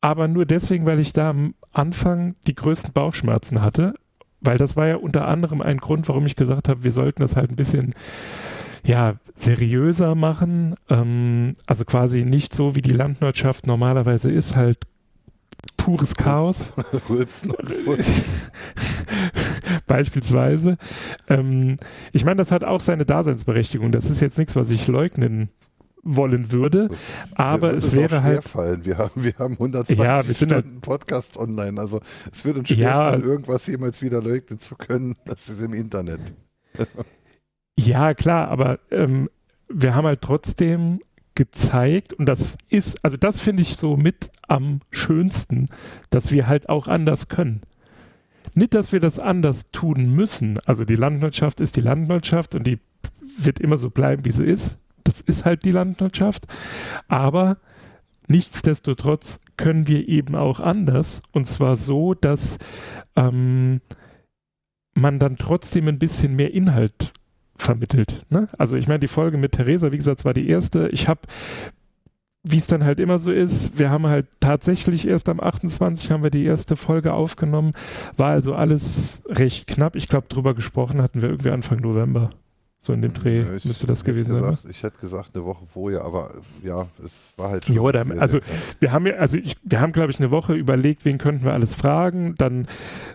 [0.00, 3.94] aber nur deswegen, weil ich da am Anfang die größten Bauchschmerzen hatte.
[4.40, 7.36] Weil das war ja unter anderem ein Grund, warum ich gesagt habe, wir sollten das
[7.36, 7.94] halt ein bisschen
[8.84, 10.74] ja, seriöser machen.
[10.90, 14.78] Ähm, also quasi nicht so, wie die Landwirtschaft normalerweise ist, halt
[15.76, 16.72] pures Chaos.
[19.86, 20.76] Beispielsweise.
[21.28, 21.76] Ähm,
[22.12, 23.92] ich meine, das hat auch seine Daseinsberechtigung.
[23.92, 25.50] Das ist jetzt nichts, was ich leugnen
[26.02, 26.88] wollen würde.
[27.34, 28.44] Aber es wäre halt.
[28.44, 28.84] Fallen.
[28.84, 31.80] Wir haben, wir haben 120 ja, wir Stunden halt, Podcast online.
[31.80, 32.00] Also
[32.32, 35.16] es wird uns schwerfallen, ja, irgendwas jemals wieder leugnen zu können.
[35.24, 36.20] Das ist im Internet.
[37.78, 39.30] Ja, klar, aber ähm,
[39.66, 41.00] wir haben halt trotzdem
[41.34, 45.68] gezeigt, und das ist, also das finde ich so mit am schönsten,
[46.10, 47.62] dass wir halt auch anders können.
[48.54, 50.58] Nicht, dass wir das anders tun müssen.
[50.66, 52.78] Also die Landwirtschaft ist die Landwirtschaft und die
[53.38, 54.78] wird immer so bleiben, wie sie ist.
[55.04, 56.46] Das ist halt die Landwirtschaft.
[57.08, 57.58] Aber
[58.28, 61.22] nichtsdestotrotz können wir eben auch anders.
[61.32, 62.58] Und zwar so, dass
[63.16, 63.80] ähm,
[64.94, 67.12] man dann trotzdem ein bisschen mehr Inhalt
[67.56, 68.26] vermittelt.
[68.30, 68.48] Ne?
[68.58, 70.88] Also ich meine, die Folge mit Theresa, wie gesagt, war die erste.
[70.88, 71.20] Ich habe
[72.44, 76.24] wie es dann halt immer so ist, wir haben halt tatsächlich erst am 28 haben
[76.24, 77.72] wir die erste Folge aufgenommen,
[78.16, 79.94] war also alles recht knapp.
[79.94, 82.30] Ich glaube, drüber gesprochen hatten wir irgendwie Anfang November.
[82.84, 84.42] So in dem Dreh Ja, ich müsste das gewesen sein.
[84.42, 84.58] ne?
[84.68, 86.32] Ich hätte gesagt eine Woche vorher, aber
[86.64, 87.76] ja, es war halt schon.
[87.76, 88.40] Ja, sehr, also
[88.80, 91.52] wir haben ja, also ich, wir haben, glaube ich, eine Woche überlegt, wen könnten wir
[91.52, 92.34] alles fragen.
[92.38, 92.66] Dann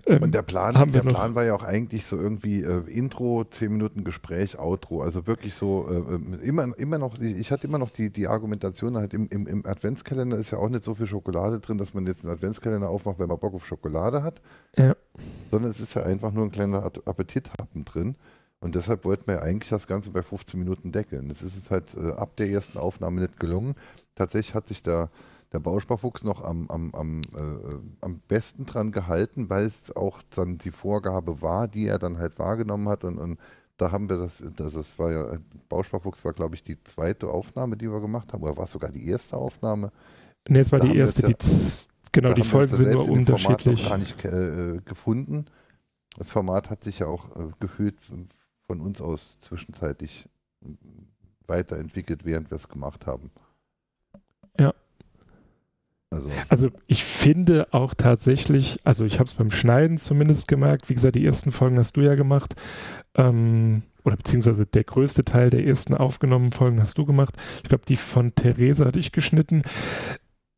[0.06, 2.64] ähm, Und der Plan, haben wir der noch- Plan war ja auch eigentlich so irgendwie
[2.64, 5.02] äh, Intro, 10 Minuten Gespräch, Outro.
[5.02, 9.14] Also wirklich so äh, immer, immer noch, ich hatte immer noch die, die Argumentation, halt
[9.14, 12.24] im, im, im Adventskalender ist ja auch nicht so viel Schokolade drin, dass man jetzt
[12.24, 14.42] einen Adventskalender aufmacht, wenn man Bock auf Schokolade hat.
[14.78, 14.96] Ja.
[15.52, 18.16] Sondern es ist ja einfach nur ein kleiner Appetithappen drin.
[18.60, 21.30] Und deshalb wollten wir ja eigentlich das Ganze bei 15 Minuten deckeln.
[21.30, 23.76] Das ist uns halt äh, ab der ersten Aufnahme nicht gelungen.
[24.16, 25.10] Tatsächlich hat sich der,
[25.54, 30.58] der Bausparfuchs noch am, am, am, äh, am besten dran gehalten, weil es auch dann
[30.58, 33.04] die Vorgabe war, die er dann halt wahrgenommen hat.
[33.04, 33.40] Und, und
[33.78, 35.38] da haben wir das, das, das war ja,
[35.70, 38.92] Bausparfuchs war, glaube ich, die zweite Aufnahme, die wir gemacht haben, oder war es sogar
[38.92, 39.92] die erste Aufnahme?
[40.50, 41.36] nee, es war da die erste, ja- die
[42.12, 43.84] genau, Da die haben wir Folgen sind nur dem Format unterschiedlich.
[43.90, 45.46] gar nicht äh, gefunden.
[46.18, 47.98] Das Format hat sich ja auch äh, gefühlt
[48.68, 50.28] von uns aus zwischenzeitlich
[51.48, 53.32] weiterentwickelt, während wir es gemacht haben.
[54.60, 54.74] Ja.
[56.10, 60.94] Also, Also ich finde auch tatsächlich, also ich habe es beim Schneiden zumindest gemerkt, wie
[60.94, 62.56] gesagt, die ersten Folgen hast du ja gemacht,
[63.16, 67.36] ähm, oder beziehungsweise der größte Teil der ersten aufgenommenen Folgen hast du gemacht.
[67.58, 69.64] Ich glaube, die von Theresa hatte ich geschnitten.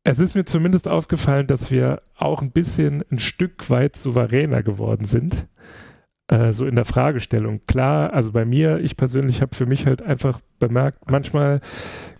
[0.04, 5.04] Es ist mir zumindest aufgefallen, dass wir auch ein bisschen ein Stück weit souveräner geworden
[5.04, 5.48] sind.
[6.30, 7.60] Äh, so in der Fragestellung.
[7.66, 11.60] Klar, also bei mir, ich persönlich habe für mich halt einfach bemerkt, manchmal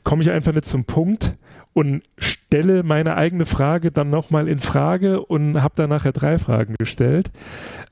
[0.03, 1.35] komme ich einfach nicht zum Punkt
[1.75, 6.75] und stelle meine eigene Frage dann nochmal in Frage und habe dann nachher drei Fragen
[6.77, 7.31] gestellt.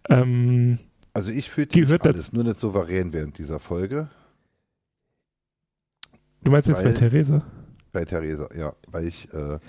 [0.08, 0.80] Ähm,
[1.12, 4.10] also ich fühlte mich hört alles, nur nicht souverän während dieser Folge.
[6.42, 7.44] du meinst jetzt bei Theresa?
[7.92, 9.60] Bei Theresa, ja, weil ich, äh,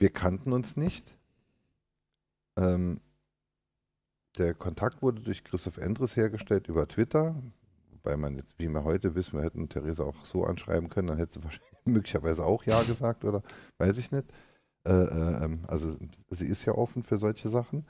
[0.00, 1.16] wir kannten uns nicht.
[2.56, 2.98] Ähm,
[4.38, 7.34] der Kontakt wurde durch Christoph Endres hergestellt über Twitter,
[7.92, 11.18] wobei man jetzt, wie wir heute wissen, wir hätten Theresa auch so anschreiben können, dann
[11.18, 13.42] hätte sie wahrscheinlich möglicherweise auch Ja gesagt oder
[13.78, 14.26] weiß ich nicht.
[14.86, 15.96] Äh, äh, ähm, also
[16.30, 17.84] sie ist ja offen für solche Sachen.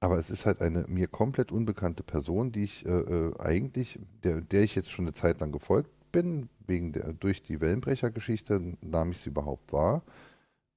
[0.00, 4.42] Aber es ist halt eine mir komplett unbekannte Person, die ich äh, äh, eigentlich, der,
[4.42, 9.12] der ich jetzt schon eine Zeit lang gefolgt bin, wegen der, durch die Wellenbrecher-Geschichte nahm
[9.12, 10.02] ich sie überhaupt wahr.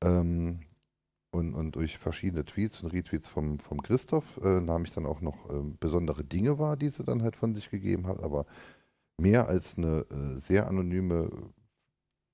[0.02, 0.62] Ähm,
[1.32, 5.22] und, und durch verschiedene Tweets und Retweets vom, vom Christoph äh, nahm ich dann auch
[5.22, 8.22] noch ähm, besondere Dinge wahr, die sie dann halt von sich gegeben hat.
[8.24, 8.46] Aber
[9.18, 11.30] mehr als eine äh, sehr anonyme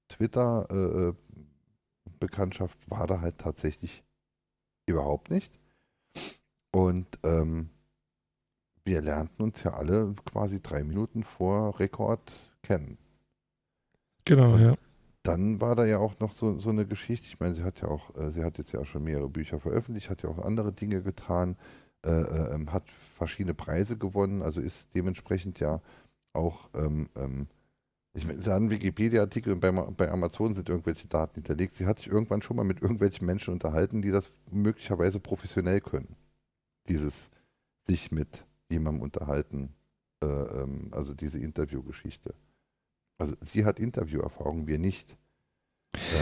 [0.10, 4.04] Twitter-Bekanntschaft war da halt tatsächlich
[4.86, 5.60] überhaupt nicht.
[6.72, 7.70] Und ähm,
[8.84, 12.32] wir lernten uns ja alle quasi drei Minuten vor Rekord
[12.62, 12.98] kennen.
[14.26, 14.76] Genau, Und- ja.
[15.26, 17.26] Dann war da ja auch noch so, so eine Geschichte.
[17.26, 19.60] Ich meine, sie hat ja auch, äh, sie hat jetzt ja auch schon mehrere Bücher
[19.60, 21.58] veröffentlicht, hat ja auch andere Dinge getan,
[22.06, 25.82] äh, äh, ähm, hat verschiedene Preise gewonnen, also ist dementsprechend ja
[26.34, 27.48] auch, ähm, ähm,
[28.14, 31.76] ich meine, sie hat einen Wikipedia-Artikel und bei, bei Amazon sind irgendwelche Daten hinterlegt.
[31.76, 36.16] Sie hat sich irgendwann schon mal mit irgendwelchen Menschen unterhalten, die das möglicherweise professionell können.
[36.88, 37.30] Dieses
[37.88, 39.74] sich mit jemandem unterhalten,
[40.22, 42.36] äh, ähm, also diese Interviewgeschichte.
[43.18, 45.16] Also sie hat Interviewerfahrung, wir nicht.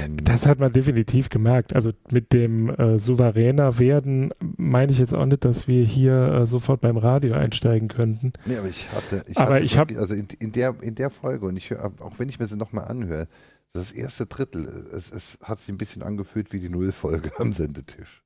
[0.04, 1.74] Ähm, Das hat man definitiv gemerkt.
[1.74, 6.46] Also mit dem äh, souveräner werden meine ich jetzt auch nicht, dass wir hier äh,
[6.46, 8.34] sofort beim Radio einsteigen könnten.
[8.46, 10.94] nee, aber ich hatte, ich Aber hatte ich hab- wirklich- also in, in, der, in
[10.94, 13.28] der Folge, und ich höre, auch wenn ich mir sie nochmal anhöre,
[13.74, 18.22] das erste Drittel, es, es hat sich ein bisschen angefühlt wie die Nullfolge am Sendetisch.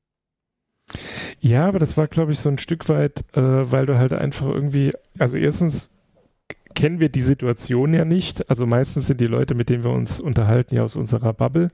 [1.40, 4.48] Ja, aber das war, glaube ich, so ein Stück weit, äh, weil du halt einfach
[4.48, 5.90] irgendwie, also erstens
[6.76, 8.50] kennen wir die Situation ja nicht.
[8.50, 11.70] Also meistens sind die Leute, mit denen wir uns unterhalten, ja aus unserer Bubble.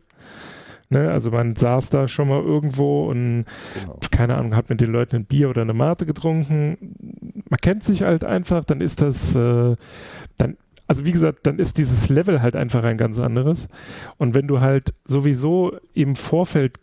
[0.89, 1.10] Ne?
[1.12, 3.45] Also man saß da schon mal irgendwo und
[3.82, 3.99] Genau.
[4.12, 6.77] keine Ahnung, hat mit den Leuten ein Bier oder eine Mate getrunken.
[7.49, 9.75] Man kennt sich halt einfach, dann ist das, äh,
[10.38, 13.67] dann, also wie gesagt, dann ist dieses Level halt einfach ein ganz anderes.
[14.17, 16.77] Und wenn du halt sowieso im Vorfeld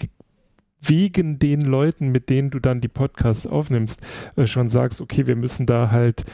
[0.82, 4.00] wegen den Leuten, mit denen du dann die Podcasts aufnimmst,
[4.36, 6.24] äh, schon sagst, okay, wir müssen da halt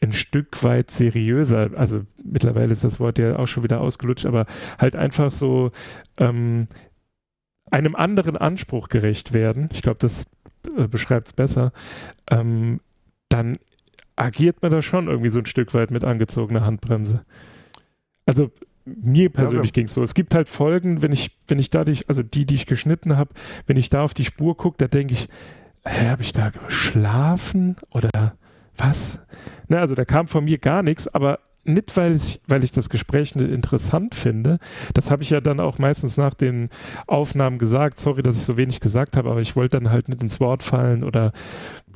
[0.00, 4.46] ein Stück weit seriöser, also mittlerweile ist das Wort ja auch schon wieder ausgelutscht, aber
[4.78, 5.70] halt einfach so
[6.18, 6.68] ähm,
[7.70, 10.26] einem anderen Anspruch gerecht werden, ich glaube, das
[10.76, 11.72] äh, beschreibt es besser,
[12.30, 12.80] ähm,
[13.28, 13.56] dann
[14.16, 17.24] agiert man da schon irgendwie so ein Stück weit mit angezogener Handbremse.
[18.26, 18.50] Also
[18.84, 20.02] mir persönlich ja, ging es so.
[20.02, 23.30] Es gibt halt Folgen, wenn ich, wenn ich dadurch, also die, die ich geschnitten habe,
[23.66, 25.28] wenn ich da auf die Spur gucke, da denke ich,
[25.84, 28.36] hä, habe ich da geschlafen oder
[28.78, 29.18] was?
[29.68, 32.88] Ne, also da kam von mir gar nichts, aber nicht, weil ich, weil ich das
[32.88, 34.58] Gespräch nicht interessant finde.
[34.94, 36.70] Das habe ich ja dann auch meistens nach den
[37.06, 38.00] Aufnahmen gesagt.
[38.00, 40.62] Sorry, dass ich so wenig gesagt habe, aber ich wollte dann halt nicht ins Wort
[40.62, 41.32] fallen oder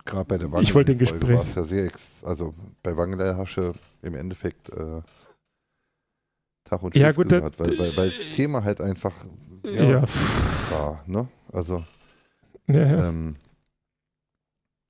[0.04, 1.54] gerade bei der Wangel ich wollte den Gespräch.
[1.54, 1.90] Ja sehr
[2.22, 5.00] also bei Wangel hast du im Endeffekt äh,
[6.64, 9.14] Tag und Tschüss ja, gut, gesagt, weil, weil, weil das Thema halt einfach
[9.64, 10.02] ja, ja.
[10.70, 11.28] war, ne?
[11.52, 11.84] Also
[12.66, 13.08] ja, ja.
[13.08, 13.36] Ähm,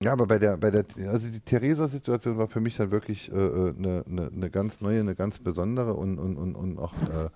[0.02, 3.40] ja, aber bei der, bei der, also die Theresa-Situation war für mich dann wirklich eine
[3.40, 6.94] äh, äh ne, ne, ne ganz neue, eine ganz besondere und, und, und, und auch,
[6.94, 7.28] äh,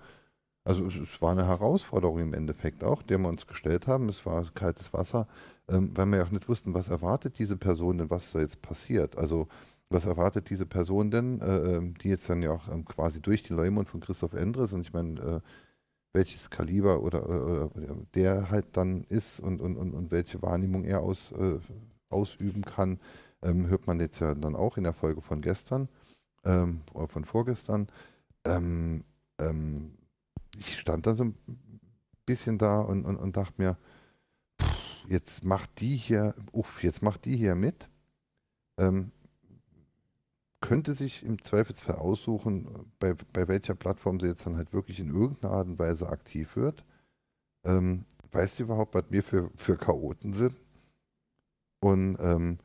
[0.63, 4.09] also es, es, war eine Herausforderung im Endeffekt auch, der wir uns gestellt haben.
[4.09, 5.27] Es war kaltes Wasser,
[5.69, 8.61] ähm, weil wir ja auch nicht wussten, was erwartet diese Person denn, was da jetzt
[8.61, 9.17] passiert.
[9.17, 9.47] Also
[9.89, 13.43] was erwartet diese Person denn, äh, ähm, die jetzt dann ja auch ähm, quasi durch
[13.43, 15.39] die Leumund von Christoph Endres und ich meine, äh,
[16.13, 17.69] welches Kaliber oder, oder,
[18.15, 21.59] der halt dann ist und, und, und, und welche Wahrnehmung er aus äh,
[22.09, 22.99] ausüben kann,
[23.41, 25.89] ähm, hört man jetzt ja dann auch in der Folge von gestern,
[26.43, 27.87] ähm, oder von vorgestern.
[28.45, 29.03] Ähm,
[29.39, 29.97] ähm,
[30.57, 31.35] ich stand dann so ein
[32.25, 33.77] bisschen da und, und, und dachte mir,
[34.61, 37.89] pff, jetzt macht die hier, uff, jetzt macht die hier mit.
[38.77, 39.11] Ähm,
[40.59, 45.13] könnte sich im Zweifelsfall aussuchen, bei, bei welcher Plattform sie jetzt dann halt wirklich in
[45.13, 46.83] irgendeiner Art und Weise aktiv wird.
[47.63, 50.55] Ähm, weißt du überhaupt, was wir für, für Chaoten sind?
[51.79, 52.57] Und ähm,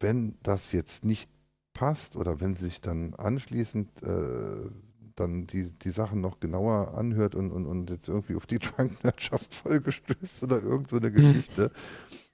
[0.00, 1.30] wenn das jetzt nicht
[1.72, 4.70] passt oder wenn sich dann anschließend äh,
[5.16, 9.54] dann die, die Sachen noch genauer anhört und, und, und jetzt irgendwie auf die Drunknerdschaft
[9.54, 11.14] vollgestößt oder irgend so eine hm.
[11.14, 11.70] Geschichte,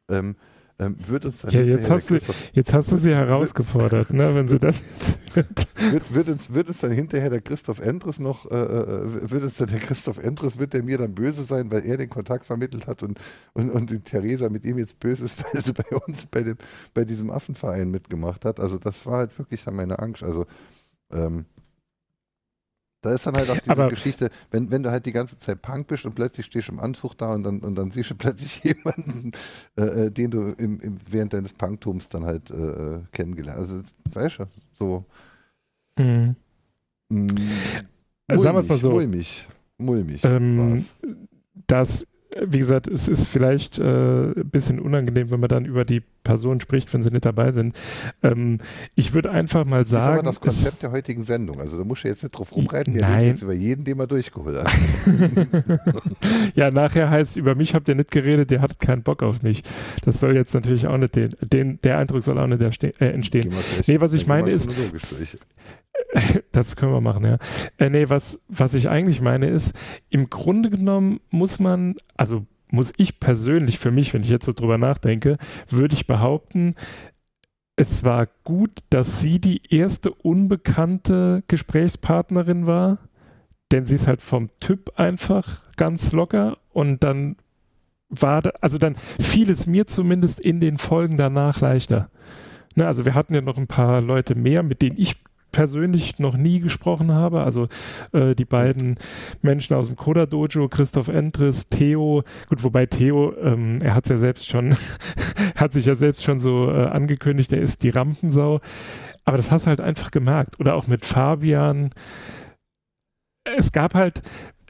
[0.09, 0.37] ähm,
[0.79, 2.19] ähm, wird uns dann ja, jetzt hast, du,
[2.53, 5.67] jetzt hast du sie herausgefordert, ne, wenn sie das jetzt wird.
[5.93, 9.57] Wird, wird, uns, wird uns dann hinterher der Christoph Endres noch, äh, äh, wird uns
[9.57, 12.87] dann der Christoph Endres, wird der mir dann böse sein, weil er den Kontakt vermittelt
[12.87, 13.19] hat und,
[13.55, 16.59] und, und die Theresa mit ihm jetzt böse ist, weil sie bei uns bei, dem,
[16.93, 18.61] bei diesem Affenverein mitgemacht hat.
[18.61, 20.23] Also das war halt wirklich dann meine Angst.
[20.23, 20.45] Also
[21.11, 21.47] ähm,
[23.03, 25.63] da ist dann halt auch diese aber Geschichte, wenn, wenn du halt die ganze Zeit
[25.63, 28.15] Punk bist und plötzlich stehst du im Anzug da und dann, und dann siehst du
[28.19, 29.33] plötzlich jemanden,
[29.77, 33.71] äh, äh, den du im, im, während deines Punktums dann halt äh, äh kennengelernt hast.
[33.71, 33.83] Also,
[34.13, 35.05] weißt du, so.
[35.99, 36.37] Mhm.
[37.09, 37.33] Mh,
[38.29, 38.91] mulmig, Sagen wir es mal so.
[38.91, 39.49] Mulmig.
[39.79, 40.25] Mulmig.
[40.25, 40.85] Ähm,
[41.67, 42.07] das
[42.45, 46.61] wie gesagt, es ist vielleicht äh, ein bisschen unangenehm, wenn man dann über die Personen
[46.61, 47.77] spricht, wenn sie nicht dabei sind.
[48.23, 48.59] Ähm,
[48.95, 50.03] ich würde einfach mal sagen.
[50.03, 51.61] Das ist aber das Konzept der heutigen Sendung.
[51.61, 52.95] Also da musst du jetzt nicht drauf rumreiten.
[52.95, 55.49] Wir reden jetzt über jeden, den wir durchgeholt haben.
[56.55, 59.63] ja, nachher heißt, über mich habt ihr nicht geredet, der hat keinen Bock auf mich.
[60.05, 63.53] Das soll jetzt natürlich auch nicht den, den der Eindruck soll auch nicht äh, entstehen.
[63.87, 64.69] Nee, was ich meine ist,
[66.53, 67.39] das können wir machen, ja.
[67.79, 69.75] Äh, nee, was, was ich eigentlich meine ist,
[70.11, 74.53] im Grunde genommen muss man, also muss ich persönlich für mich, wenn ich jetzt so
[74.53, 76.75] drüber nachdenke, würde ich behaupten,
[77.77, 82.99] es war gut, dass sie die erste unbekannte Gesprächspartnerin war,
[83.71, 87.37] denn sie ist halt vom Typ einfach ganz locker und dann
[88.09, 92.09] war, da, also dann fiel es mir zumindest in den Folgen danach leichter.
[92.77, 95.17] Ne, also wir hatten ja noch ein paar Leute mehr, mit denen ich
[95.57, 97.43] persönlich noch nie gesprochen habe.
[97.43, 97.69] Also
[98.13, 98.97] äh, die beiden
[99.41, 104.19] Menschen aus dem Coda Dojo, Christoph Entris, Theo, gut, wobei Theo, ähm, er hat ja
[104.19, 104.77] selbst schon,
[105.57, 108.61] hat sich ja selbst schon so äh, angekündigt, er ist die Rampensau.
[109.25, 110.61] Aber das hast du halt einfach gemerkt.
[110.61, 111.89] Oder auch mit Fabian.
[113.45, 114.21] Es gab halt,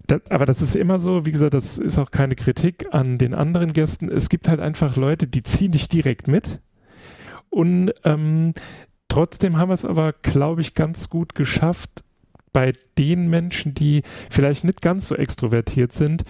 [0.07, 3.35] das, aber das ist immer so, wie gesagt, das ist auch keine Kritik an den
[3.35, 4.09] anderen Gästen.
[4.09, 6.61] Es gibt halt einfach Leute, die ziehen dich direkt mit.
[7.51, 8.55] Und ähm,
[9.16, 12.05] Trotzdem haben wir es aber, glaube ich, ganz gut geschafft,
[12.52, 16.25] bei den Menschen, die vielleicht nicht ganz so extrovertiert sind,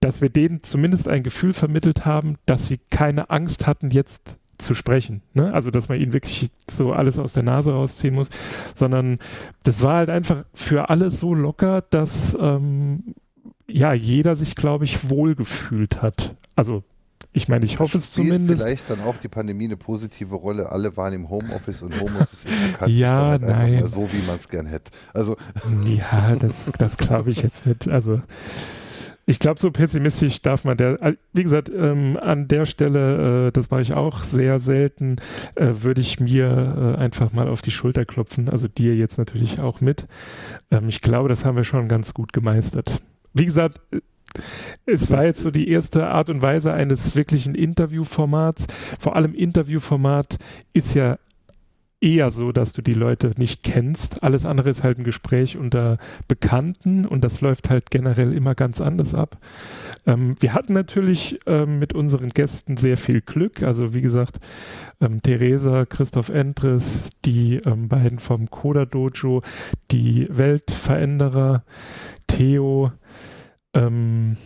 [0.00, 4.74] dass wir denen zumindest ein Gefühl vermittelt haben, dass sie keine Angst hatten, jetzt zu
[4.74, 5.20] sprechen.
[5.34, 5.52] Ne?
[5.52, 8.30] Also, dass man ihnen wirklich so alles aus der Nase rausziehen muss,
[8.74, 9.18] sondern
[9.64, 13.16] das war halt einfach für alle so locker, dass ähm,
[13.68, 16.34] ja jeder sich, glaube ich, wohlgefühlt hat.
[16.56, 16.84] Also
[17.34, 18.62] ich meine, ich hoffe es zumindest.
[18.62, 20.70] Vielleicht dann auch die Pandemie eine positive Rolle.
[20.70, 22.92] Alle waren im Homeoffice und Homeoffice ist bekannt.
[22.92, 23.86] ja, halt nein.
[23.88, 24.92] so, wie man es gern hätte.
[25.12, 25.36] Also
[25.84, 27.88] ja, das, das glaube ich jetzt nicht.
[27.88, 28.22] Also
[29.26, 33.52] Ich glaube, so pessimistisch darf man der, äh, wie gesagt, ähm, an der Stelle, äh,
[33.52, 35.16] das mache ich auch sehr selten,
[35.54, 39.60] äh, würde ich mir äh, einfach mal auf die Schulter klopfen, also dir jetzt natürlich
[39.60, 40.06] auch mit.
[40.70, 43.02] Ähm, ich glaube, das haben wir schon ganz gut gemeistert.
[43.32, 44.00] Wie gesagt, äh,
[44.86, 48.66] es war jetzt so die erste Art und Weise eines wirklichen Interviewformats.
[48.98, 50.38] Vor allem Interviewformat
[50.72, 51.18] ist ja
[52.04, 54.22] eher so, dass du die Leute nicht kennst.
[54.22, 55.96] Alles andere ist halt ein Gespräch unter
[56.28, 59.38] Bekannten und das läuft halt generell immer ganz anders ab.
[60.06, 63.62] Ähm, wir hatten natürlich ähm, mit unseren Gästen sehr viel Glück.
[63.62, 64.38] Also wie gesagt,
[65.00, 69.42] ähm, Theresa, Christoph Endres, die ähm, beiden vom Coda Dojo,
[69.90, 71.64] die Weltveränderer,
[72.26, 72.92] Theo,
[73.74, 74.36] ähm,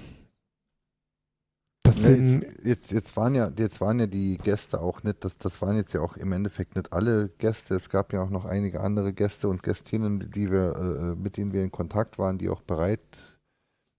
[1.89, 5.39] das sind jetzt, jetzt, jetzt, waren ja, jetzt waren ja die Gäste auch nicht, das,
[5.39, 7.75] das waren jetzt ja auch im Endeffekt nicht alle Gäste.
[7.75, 11.53] Es gab ja auch noch einige andere Gäste und Gästinnen, die wir, äh, mit denen
[11.53, 13.01] wir in Kontakt waren, die auch bereit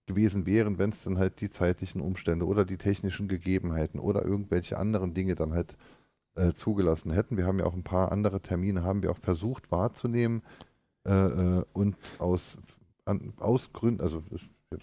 [0.06, 4.78] gewesen wären, wenn es dann halt die zeitlichen Umstände oder die technischen Gegebenheiten oder irgendwelche
[4.78, 5.76] anderen Dinge dann halt
[6.36, 7.36] äh, zugelassen hätten.
[7.36, 10.42] Wir haben ja auch ein paar andere Termine, haben wir auch versucht wahrzunehmen
[11.06, 12.58] äh, äh, und aus,
[13.04, 14.22] an, aus Gründen, also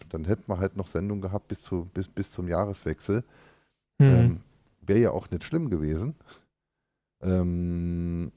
[0.09, 3.23] dann hätten wir halt noch Sendung gehabt bis, zu, bis, bis zum Jahreswechsel.
[3.99, 4.05] Mhm.
[4.05, 4.41] Ähm,
[4.81, 6.15] Wäre ja auch nicht schlimm gewesen.
[7.21, 8.31] Ähm,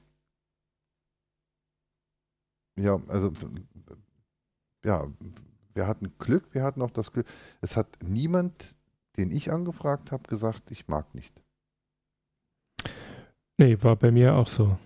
[2.77, 3.31] ja, also
[4.83, 5.07] ja,
[5.73, 7.27] wir hatten Glück, wir hatten auch das Glück.
[7.61, 8.75] Es hat niemand,
[9.17, 11.33] den ich angefragt habe, gesagt, ich mag nicht.
[13.57, 14.77] Nee, war bei mir auch so.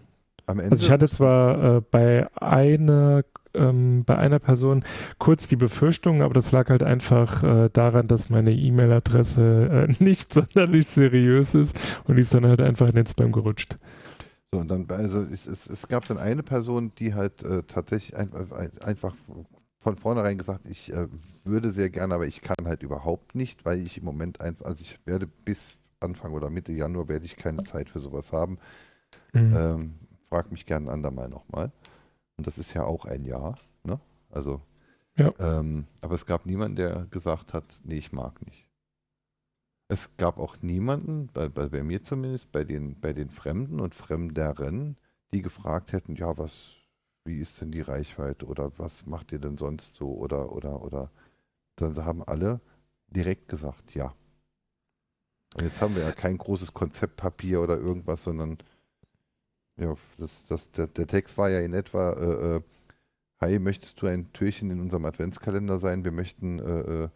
[0.45, 0.73] Am Ende.
[0.73, 3.23] Also ich hatte zwar äh, bei einer
[3.55, 4.83] ähm, bei einer Person
[5.17, 10.33] kurz die Befürchtung, aber das lag halt einfach äh, daran, dass meine E-Mail-Adresse äh, nicht
[10.33, 13.75] sonderlich seriös ist und die ist dann halt einfach in den Spam gerutscht.
[14.51, 18.15] So, und dann, also ich, es, es gab dann eine Person, die halt äh, tatsächlich
[18.15, 19.13] ein, ein, einfach
[19.79, 21.07] von vornherein gesagt, ich äh,
[21.43, 24.81] würde sehr gerne, aber ich kann halt überhaupt nicht, weil ich im Moment einfach, also
[24.81, 28.57] ich werde bis Anfang oder Mitte Januar werde ich keine Zeit für sowas haben.
[29.33, 29.55] Mhm.
[29.55, 29.93] Ähm,
[30.29, 31.71] frag mich gerne ein andermal nochmal.
[32.37, 33.99] Und das ist ja auch ein Jahr, ne?
[34.29, 34.61] Also,
[35.17, 35.33] Ja.
[35.39, 38.67] ähm, aber es gab niemanden, der gesagt hat, nee, ich mag nicht.
[39.87, 43.93] Es gab auch niemanden, bei, bei, bei mir zumindest, bei den, bei den Fremden und
[43.95, 44.97] Fremderen,
[45.33, 46.75] die gefragt hätten, ja, was,
[47.23, 51.11] wie ist denn die Reichweite oder was macht ihr denn sonst so oder, oder, oder.
[51.77, 52.61] Dann haben alle
[53.07, 54.15] direkt gesagt, ja.
[55.55, 58.57] Und jetzt haben wir ja kein großes Konzeptpapier oder irgendwas, sondern
[59.77, 62.61] ja, das, das, der, der Text war ja in etwa, äh, äh,
[63.41, 66.05] Hi, möchtest du ein Türchen in unserem Adventskalender sein?
[66.05, 67.09] Wir möchten, äh, äh,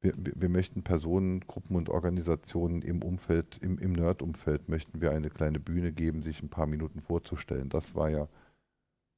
[0.00, 5.30] wir, wir möchten Personen, Gruppen und Organisationen im Umfeld, im, im Nerd-Umfeld möchten wir eine
[5.30, 7.70] kleine Bühne geben, sich ein paar Minuten vorzustellen.
[7.70, 8.28] Das war ja,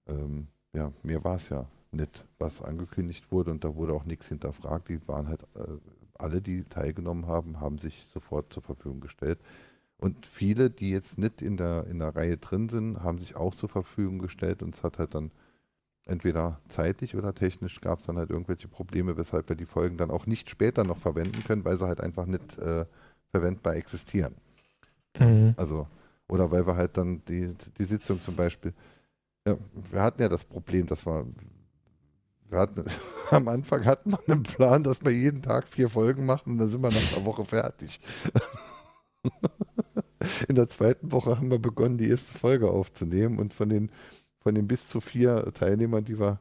[0.07, 4.29] ähm, ja, mir war es ja nicht, was angekündigt wurde und da wurde auch nichts
[4.29, 4.89] hinterfragt.
[4.89, 5.79] Die waren halt, äh,
[6.15, 9.41] alle, die teilgenommen haben, haben sich sofort zur Verfügung gestellt.
[10.01, 13.55] Und viele, die jetzt nicht in der, in der Reihe drin sind, haben sich auch
[13.55, 15.33] zur Verfügung gestellt und es hat halt dann
[16.05, 20.11] entweder zeitlich oder technisch gab es dann halt irgendwelche Probleme, weshalb wir die Folgen dann
[20.11, 22.87] auch nicht später noch verwenden können, weil sie halt einfach nicht äh,
[23.31, 24.37] verwendbar existieren.
[25.19, 25.55] Mhm.
[25.57, 25.89] Also,
[26.29, 28.73] oder weil wir halt dann die, die Sitzung zum Beispiel,
[29.47, 29.57] ja,
[29.91, 31.27] wir hatten ja das Problem, dass wir,
[32.49, 32.85] wir hatten,
[33.31, 36.71] am Anfang hatten wir einen Plan, dass wir jeden Tag vier Folgen machen und dann
[36.71, 38.01] sind wir nach einer Woche fertig.
[40.49, 43.91] In der zweiten Woche haben wir begonnen, die erste Folge aufzunehmen und von den,
[44.41, 46.41] von den bis zu vier Teilnehmern, die wir,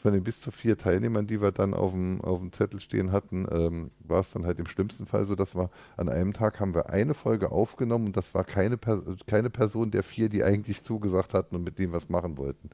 [0.00, 3.12] von den bis zu vier Teilnehmern, die wir dann auf dem, auf dem Zettel stehen
[3.12, 6.60] hatten, ähm, war es dann halt im schlimmsten Fall so, dass wir an einem Tag
[6.60, 10.44] haben wir eine Folge aufgenommen und das war keine, Per- keine Person der vier, die
[10.44, 12.70] eigentlich zugesagt hatten und mit denen was machen wollten.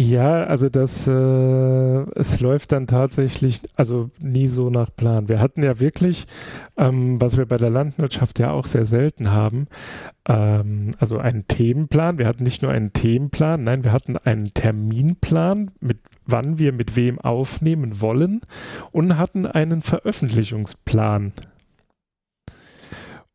[0.00, 5.28] Ja, also das, äh, es läuft dann tatsächlich, also nie so nach Plan.
[5.28, 6.26] Wir hatten ja wirklich,
[6.78, 9.66] ähm, was wir bei der Landwirtschaft ja auch sehr selten haben,
[10.26, 12.16] ähm, also einen Themenplan.
[12.16, 16.96] Wir hatten nicht nur einen Themenplan, nein, wir hatten einen Terminplan, mit wann wir mit
[16.96, 18.40] wem aufnehmen wollen
[18.92, 21.34] und hatten einen Veröffentlichungsplan.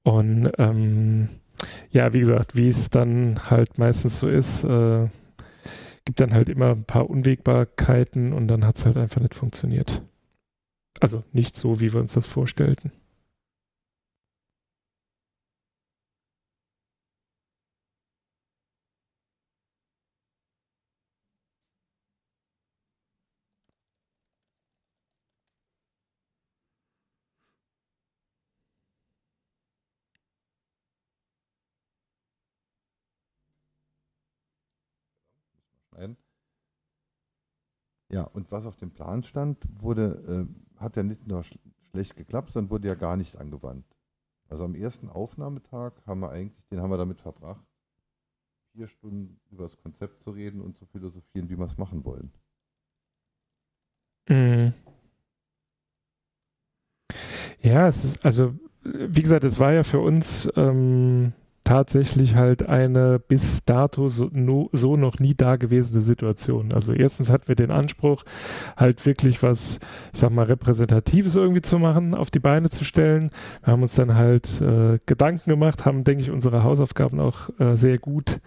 [0.01, 1.29] Und ähm,
[1.91, 5.05] ja, wie gesagt, wie es dann halt meistens so ist, äh,
[6.05, 10.01] gibt dann halt immer ein paar Unwägbarkeiten und dann hat es halt einfach nicht funktioniert.
[11.01, 12.91] Also nicht so, wie wir uns das vorstellten.
[35.97, 36.17] Nein.
[38.15, 41.59] Ja, und was auf dem Plan stand, wurde, äh, hat ja nicht nur sch
[41.89, 43.85] schlecht geklappt, sondern wurde ja gar nicht angewandt.
[44.47, 47.65] Also am ersten Aufnahmetag haben wir eigentlich, den haben wir damit verbracht,
[48.71, 52.31] vier Stunden über das Konzept zu reden und zu philosophieren, wie wir es machen wollen.
[54.29, 54.73] Mhm.
[57.61, 61.33] Ja, es ist, also, wie gesagt, es war ja für uns ähm,
[61.65, 66.71] tatsächlich halt eine bis dato so, no, so noch nie dagewesene Situation.
[66.73, 68.23] Also erstens hatten wir den Anspruch,
[68.77, 69.79] halt wirklich was,
[70.13, 73.31] ich sag mal, Repräsentatives irgendwie zu machen, auf die Beine zu stellen.
[73.63, 77.75] Wir haben uns dann halt äh, Gedanken gemacht, haben, denke ich, unsere Hausaufgaben auch äh,
[77.75, 78.39] sehr gut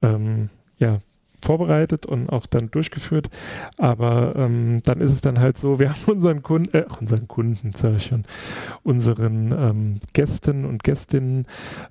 [0.00, 0.48] ähm,
[0.78, 0.98] ja,
[1.42, 3.28] vorbereitet und auch dann durchgeführt.
[3.76, 7.72] Aber ähm, dann ist es dann halt so, wir haben unseren Kunden, äh, unseren Kunden,
[7.72, 8.24] sage ich schon,
[8.82, 11.46] unseren ähm, Gästen und Gästinnen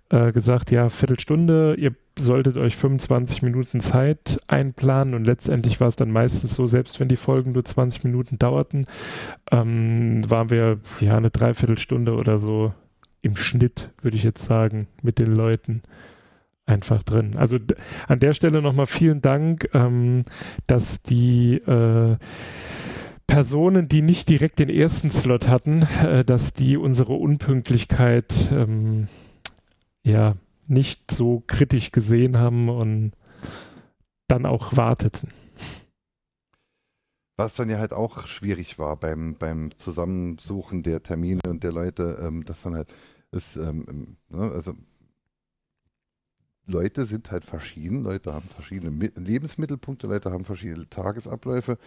[0.09, 5.95] äh, gesagt, ja, Viertelstunde, ihr solltet euch 25 Minuten Zeit einplanen und letztendlich war es
[5.95, 8.85] dann meistens so, selbst wenn die Folgen nur 20 Minuten dauerten,
[9.51, 12.73] ähm, waren wir ja eine Dreiviertelstunde oder so
[13.21, 15.83] im Schnitt, würde ich jetzt sagen, mit den Leuten
[16.71, 17.35] einfach drin.
[17.37, 17.57] Also
[18.07, 20.23] an der Stelle nochmal vielen Dank, ähm,
[20.67, 22.17] dass die äh,
[23.27, 29.07] Personen, die nicht direkt den ersten Slot hatten, äh, dass die unsere Unpünktlichkeit ähm,
[30.03, 30.35] ja
[30.67, 33.11] nicht so kritisch gesehen haben und
[34.27, 35.29] dann auch warteten.
[37.37, 42.19] Was dann ja halt auch schwierig war beim, beim Zusammensuchen der Termine und der Leute,
[42.21, 42.93] ähm, dass dann halt
[43.31, 44.73] ist, ähm, ne, also
[46.65, 51.77] Leute sind halt verschieden, Leute haben verschiedene Lebensmittelpunkte, Leute haben verschiedene Tagesabläufe.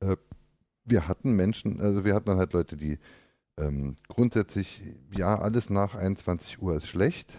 [0.00, 0.16] Äh,
[0.84, 2.98] wir hatten Menschen, also wir hatten dann halt Leute, die
[3.58, 7.38] ähm, grundsätzlich, ja, alles nach 21 Uhr ist schlecht,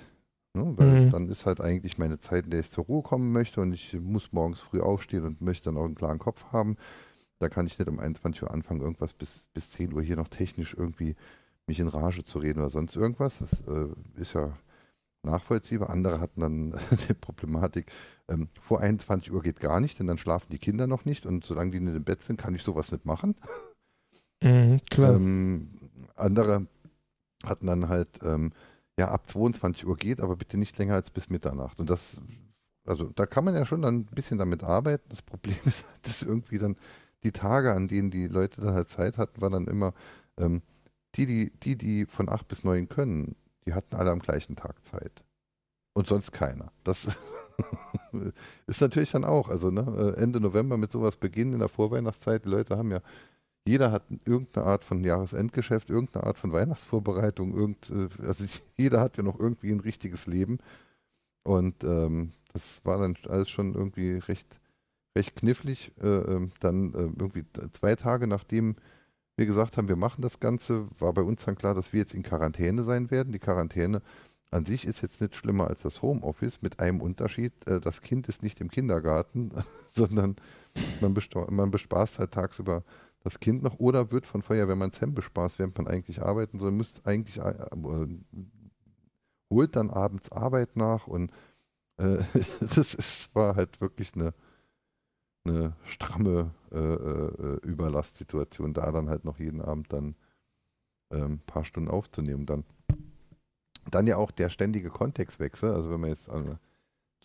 [0.54, 1.12] ne, weil mhm.
[1.12, 3.94] dann ist halt eigentlich meine Zeit, in der ich zur Ruhe kommen möchte und ich
[4.00, 6.78] muss morgens früh aufstehen und möchte dann auch einen klaren Kopf haben.
[7.40, 10.30] Da kann ich nicht um 21 Uhr anfangen, irgendwas bis, bis 10 Uhr hier noch
[10.30, 11.16] technisch irgendwie
[11.68, 13.40] mich in Rage zu reden oder sonst irgendwas.
[13.40, 14.58] Das äh, ist ja
[15.24, 15.90] nachvollziehbar.
[15.90, 16.72] Andere hatten dann
[17.10, 17.92] die Problematik,
[18.28, 21.46] ähm, vor 21 Uhr geht gar nicht, denn dann schlafen die Kinder noch nicht und
[21.46, 23.36] solange die in dem Bett sind, kann ich sowas nicht machen.
[24.44, 25.16] Mhm, klar.
[25.16, 25.70] Ähm,
[26.16, 26.68] andere
[27.46, 28.52] hatten dann halt, ähm,
[29.00, 31.80] ja, ab 22 Uhr geht, aber bitte nicht länger als bis Mitternacht.
[31.80, 32.20] Und das,
[32.86, 35.08] also da kann man ja schon dann ein bisschen damit arbeiten.
[35.08, 36.76] Das Problem ist, halt, dass irgendwie dann
[37.24, 39.94] die Tage, an denen die Leute da halt Zeit hatten, waren dann immer
[40.38, 40.62] ähm,
[41.16, 43.36] die, die, die, die von 8 bis 9 können,
[43.66, 45.24] die hatten alle am gleichen Tag Zeit.
[45.94, 46.72] Und sonst keiner.
[46.84, 47.08] Das
[48.68, 52.46] ist natürlich dann auch, also ne, Ende November mit sowas beginnen in der Vorweihnachtszeit.
[52.46, 53.02] Die Leute haben ja,
[53.66, 58.46] jeder hat irgendeine Art von Jahresendgeschäft, irgendeine Art von Weihnachtsvorbereitung, irgend, äh, also
[58.78, 60.58] jeder hat ja noch irgendwie ein richtiges Leben.
[61.44, 64.60] Und ähm, das war dann alles schon irgendwie recht,
[65.18, 65.92] recht knifflig.
[66.02, 68.76] Äh, ähm, dann äh, irgendwie zwei Tage nachdem
[69.36, 72.14] wir gesagt haben, wir machen das Ganze, war bei uns dann klar, dass wir jetzt
[72.14, 73.34] in Quarantäne sein werden.
[73.34, 74.02] Die Quarantäne
[74.52, 77.54] an sich ist jetzt nicht schlimmer als das Homeoffice, mit einem Unterschied.
[77.68, 79.52] Äh, das Kind ist nicht im Kindergarten,
[79.88, 80.36] sondern
[81.02, 81.16] man,
[81.50, 82.84] man bespaßt halt tagsüber
[83.24, 87.06] das Kind noch oder wird von Feuerwehrmann Zem bespaßt, während man eigentlich arbeiten soll, müsst
[87.06, 88.08] eigentlich äh, äh,
[89.50, 91.32] holt dann abends Arbeit nach und
[91.98, 92.18] äh,
[92.60, 94.34] das ist, war halt wirklich eine
[95.46, 100.16] eine stramme äh, äh, Überlastsituation, da dann halt noch jeden Abend dann
[101.10, 102.46] ein ähm, paar Stunden aufzunehmen.
[102.46, 102.64] Dann,
[103.90, 105.72] dann ja auch der ständige Kontextwechsel.
[105.72, 106.60] Also wenn man jetzt an,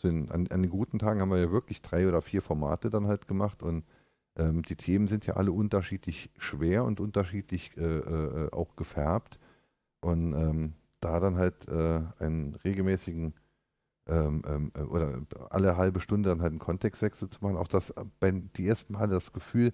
[0.02, 3.06] den, an, an den guten Tagen haben wir ja wirklich drei oder vier Formate dann
[3.06, 3.84] halt gemacht und
[4.36, 9.38] ähm, die Themen sind ja alle unterschiedlich schwer und unterschiedlich äh, äh, auch gefärbt.
[10.00, 13.34] Und ähm, da dann halt äh, einen regelmäßigen
[14.08, 17.56] ähm, ähm, äh, oder alle halbe Stunde dann halt einen Kontextwechsel zu machen.
[17.56, 19.72] Auch das, äh, bei die ersten Male das Gefühl,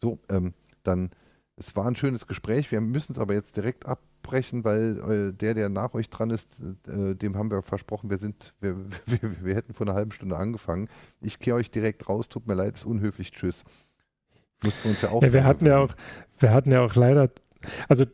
[0.00, 1.10] so, ähm, dann,
[1.56, 5.54] es war ein schönes Gespräch, wir müssen es aber jetzt direkt abbrechen, weil äh, der,
[5.54, 6.48] der nach euch dran ist,
[6.88, 8.76] äh, dem haben wir versprochen, wir sind, wir,
[9.06, 10.88] wir, wir hätten vor einer halben Stunde angefangen.
[11.20, 13.64] Ich kehre euch direkt raus, tut mir leid, ist unhöflich, tschüss.
[14.64, 15.22] Mussten uns ja auch.
[15.22, 15.94] Ja, wir hatten ja auch,
[16.38, 17.30] wir hatten ja auch leider,
[17.88, 18.04] also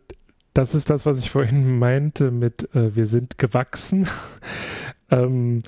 [0.54, 4.08] das ist das, was ich vorhin meinte mit, äh, wir sind gewachsen.
[5.10, 5.62] Ähm,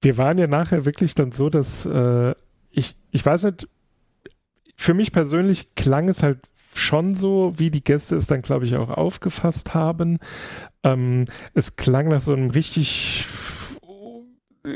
[0.00, 2.34] wir waren ja nachher wirklich dann so, dass äh,
[2.70, 3.68] ich, ich weiß nicht,
[4.76, 6.40] für mich persönlich klang es halt
[6.74, 10.18] schon so, wie die Gäste es dann, glaube ich, auch aufgefasst haben.
[10.82, 11.24] Ähm,
[11.54, 13.26] es klang nach so einem richtig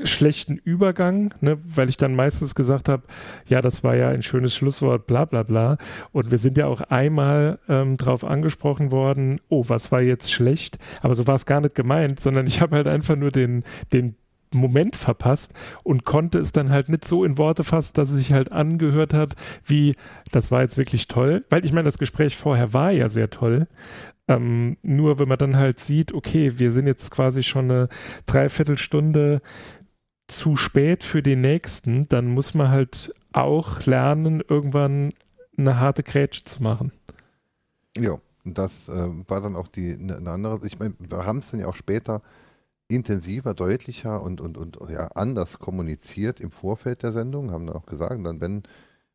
[0.05, 3.05] schlechten Übergang, ne, weil ich dann meistens gesagt habe,
[3.47, 5.79] ja, das war ja ein schönes Schlusswort, bla bla bla.
[6.13, 10.79] Und wir sind ja auch einmal ähm, drauf angesprochen worden, oh, was war jetzt schlecht?
[11.01, 14.17] Aber so war es gar nicht gemeint, sondern ich habe halt einfach nur den, den
[14.55, 18.33] Moment verpasst und konnte es dann halt nicht so in Worte fassen, dass es sich
[18.33, 19.95] halt angehört hat, wie,
[20.33, 21.45] das war jetzt wirklich toll.
[21.51, 23.69] Weil ich meine, das Gespräch vorher war ja sehr toll.
[24.27, 27.89] Ähm, nur wenn man dann halt sieht, okay, wir sind jetzt quasi schon eine
[28.27, 29.41] Dreiviertelstunde
[30.29, 35.13] zu spät für den nächsten, dann muss man halt auch lernen, irgendwann
[35.57, 36.93] eine harte Grätsche zu machen.
[37.97, 40.67] Ja, das äh, war dann auch die eine ne andere.
[40.67, 42.23] Ich meine, wir haben es dann ja auch später
[42.89, 47.87] intensiver, deutlicher und, und, und ja, anders kommuniziert im Vorfeld der Sendung, haben dann auch
[47.87, 48.63] gesagt, dann wenn,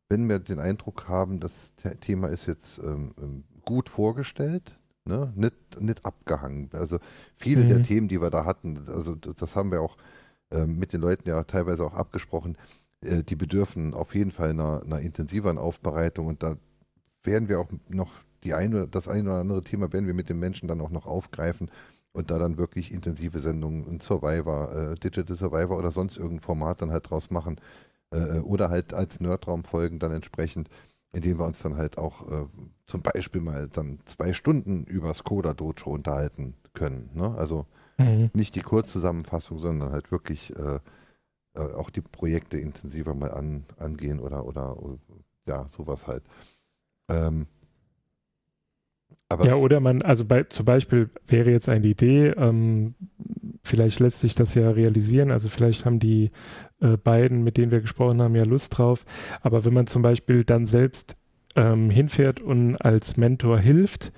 [0.08, 5.32] wenn wir den Eindruck haben, das Thema ist jetzt ähm, ähm, gut vorgestellt, ne?
[5.34, 6.70] nicht, nicht abgehangen.
[6.72, 6.98] Also
[7.34, 7.68] viele mhm.
[7.68, 9.96] der Themen, die wir da hatten, also das haben wir auch
[10.66, 12.56] mit den Leuten ja teilweise auch abgesprochen,
[13.04, 16.56] äh, die bedürfen auf jeden Fall einer, einer intensiveren Aufbereitung und da
[17.22, 20.38] werden wir auch noch die eine, das eine oder andere Thema werden wir mit den
[20.38, 21.70] Menschen dann auch noch aufgreifen
[22.12, 26.82] und da dann wirklich intensive Sendungen, ein Survivor, äh, Digital Survivor oder sonst irgendein Format
[26.82, 27.60] dann halt draus machen
[28.10, 30.68] äh, oder halt als Nerdraum folgen dann entsprechend,
[31.12, 32.48] indem wir uns dann halt auch
[32.88, 37.10] zum Beispiel mal dann zwei Stunden über Skoda Dojo unterhalten können.
[37.14, 37.32] Ne?
[37.38, 37.66] Also
[37.98, 38.30] mhm.
[38.34, 40.78] nicht die Kurzzusammenfassung, sondern halt wirklich äh,
[41.54, 44.76] äh, auch die Projekte intensiver mal an, angehen oder, oder
[45.46, 46.24] ja, sowas halt.
[47.08, 47.46] Ähm,
[49.42, 52.94] ja, oder man, also bei, zum Beispiel wäre jetzt eine Idee, ähm,
[53.64, 56.30] vielleicht lässt sich das ja realisieren, also vielleicht haben die
[56.80, 59.04] äh, beiden, mit denen wir gesprochen haben, ja Lust drauf,
[59.40, 61.16] aber wenn man zum Beispiel dann selbst
[61.56, 64.12] ähm, hinfährt und als Mentor hilft,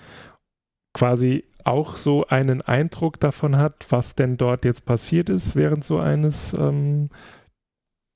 [0.92, 5.98] quasi auch so einen Eindruck davon hat, was denn dort jetzt passiert ist während so
[5.98, 7.10] eines ähm,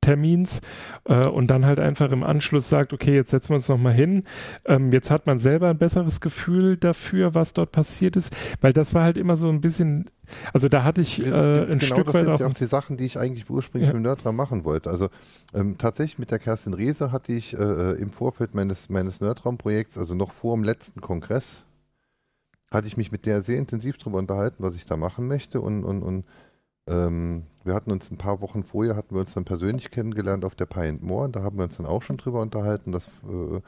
[0.02, 0.60] Termins
[1.04, 4.24] äh, und dann halt einfach im Anschluss sagt, okay, jetzt setzen wir uns nochmal hin.
[4.64, 8.94] Ähm, jetzt hat man selber ein besseres Gefühl dafür, was dort passiert ist, weil das
[8.94, 10.08] war halt immer so ein bisschen,
[10.54, 12.66] also da hatte ich äh, ein genau, Stück das weit sind auch, ja auch die
[12.66, 13.94] Sachen, die ich eigentlich ursprünglich Ja.
[13.94, 14.88] mit Nerdram machen wollte.
[14.88, 15.10] Also
[15.52, 20.14] ähm, tatsächlich mit der Kerstin Reese hatte ich äh, im Vorfeld meines, meines Nerdraum-Projekts, also
[20.14, 21.64] noch vor dem letzten Kongress,
[22.70, 25.84] hatte ich mich mit der sehr intensiv darüber unterhalten, was ich da machen möchte und,
[25.84, 26.24] und, und
[26.86, 30.54] ähm, wir hatten uns ein paar Wochen vorher, hatten wir uns dann persönlich kennengelernt auf
[30.54, 33.08] der Pie and More und da haben wir uns dann auch schon drüber unterhalten, dass,
[33.28, 33.60] äh,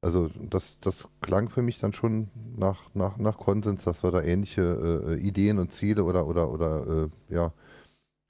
[0.00, 4.22] also das, das klang für mich dann schon nach, nach, nach Konsens, dass wir da
[4.22, 4.62] ähnliche
[5.08, 7.52] äh, Ideen und Ziele oder, oder, oder äh, ja,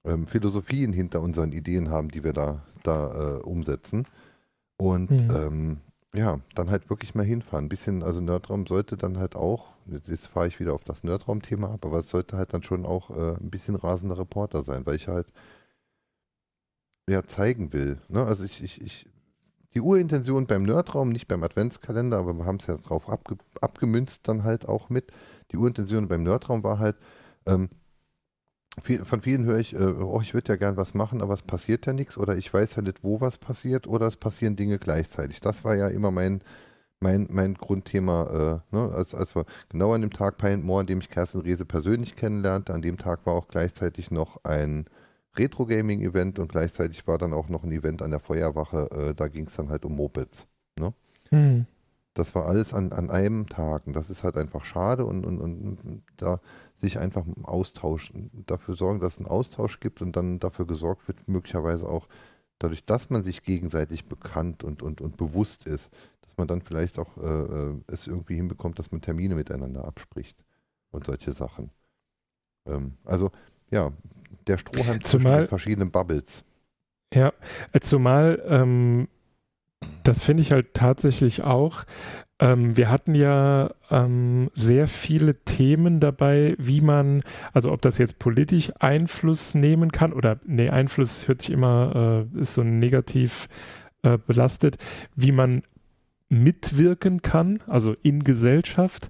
[0.05, 4.07] ähm, Philosophien hinter unseren Ideen haben, die wir da, da äh, umsetzen.
[4.79, 5.31] Und Mhm.
[5.31, 5.79] ähm,
[6.17, 7.67] ja, dann halt wirklich mal hinfahren.
[7.67, 11.71] Ein bisschen, also Nerdraum sollte dann halt auch, jetzt, fahre ich wieder auf das Nerdraum-Thema
[11.73, 14.97] ab, aber es sollte halt dann schon auch äh, ein bisschen rasender Reporter sein, weil
[14.97, 15.33] ich halt
[17.09, 17.99] ja zeigen will.
[18.09, 18.25] Ne?
[18.25, 19.07] Also ich, ich, ich,
[19.75, 24.27] die Urintention beim Nerdraum, nicht beim Adventskalender, aber wir haben es ja drauf abge, abgemünzt
[24.29, 25.13] dann halt auch mit.
[25.53, 26.97] Die Urintention beim Nerdraum war halt,
[27.47, 27.69] ähm,
[28.83, 31.87] von vielen höre ich, äh, oh, ich würde ja gern was machen, aber es passiert
[31.87, 35.41] ja nichts oder ich weiß ja nicht, wo was passiert oder es passieren Dinge gleichzeitig.
[35.41, 36.43] Das war ja immer mein,
[37.01, 40.87] mein, mein Grundthema, äh, ne, als, als wir genau an dem Tag Pine More, an
[40.87, 44.85] dem ich Kerstin Rehse persönlich kennenlernte, an dem Tag war auch gleichzeitig noch ein
[45.37, 49.47] Retro-Gaming-Event und gleichzeitig war dann auch noch ein Event an der Feuerwache, äh, da ging
[49.47, 50.47] es dann halt um Mopeds.
[50.79, 50.93] Ne?
[51.31, 51.67] Mhm.
[52.15, 55.39] Das war alles an, an einem Tag und das ist halt einfach schade und, und,
[55.39, 56.41] und da
[56.77, 61.27] sich einfach austauschen, dafür sorgen, dass es einen Austausch gibt und dann dafür gesorgt wird,
[61.27, 62.07] möglicherweise auch
[62.59, 65.91] dadurch, dass man sich gegenseitig bekannt und, und, und bewusst ist,
[66.23, 70.37] dass man dann vielleicht auch äh, äh, es irgendwie hinbekommt, dass man Termine miteinander abspricht
[70.91, 71.71] und solche Sachen.
[72.67, 73.31] Ähm, also
[73.71, 73.93] ja,
[74.47, 76.45] der Strohhalm zwischen den verschiedenen Bubbles.
[77.15, 77.33] Ja,
[77.73, 79.09] äh, zumal ähm,
[80.03, 81.85] das finde ich halt tatsächlich auch.
[82.39, 87.23] Ähm, wir hatten ja ähm, sehr viele Themen dabei, wie man,
[87.53, 92.41] also ob das jetzt politisch Einfluss nehmen kann oder nee, Einfluss hört sich immer, äh,
[92.41, 93.49] ist so negativ
[94.03, 94.77] äh, belastet,
[95.15, 95.63] wie man
[96.29, 99.09] mitwirken kann, also in Gesellschaft.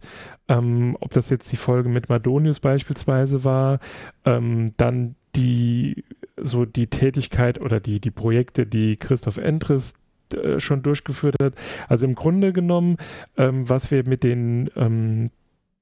[0.48, 3.80] Ähm, ob das jetzt die Folge mit Madonius beispielsweise war,
[4.24, 6.04] ähm, dann die
[6.38, 9.94] so die Tätigkeit oder die, die Projekte, die Christoph Endres
[10.34, 11.54] äh, schon durchgeführt hat.
[11.88, 12.96] Also im Grunde genommen,
[13.36, 15.30] ähm, was wir mit den ähm,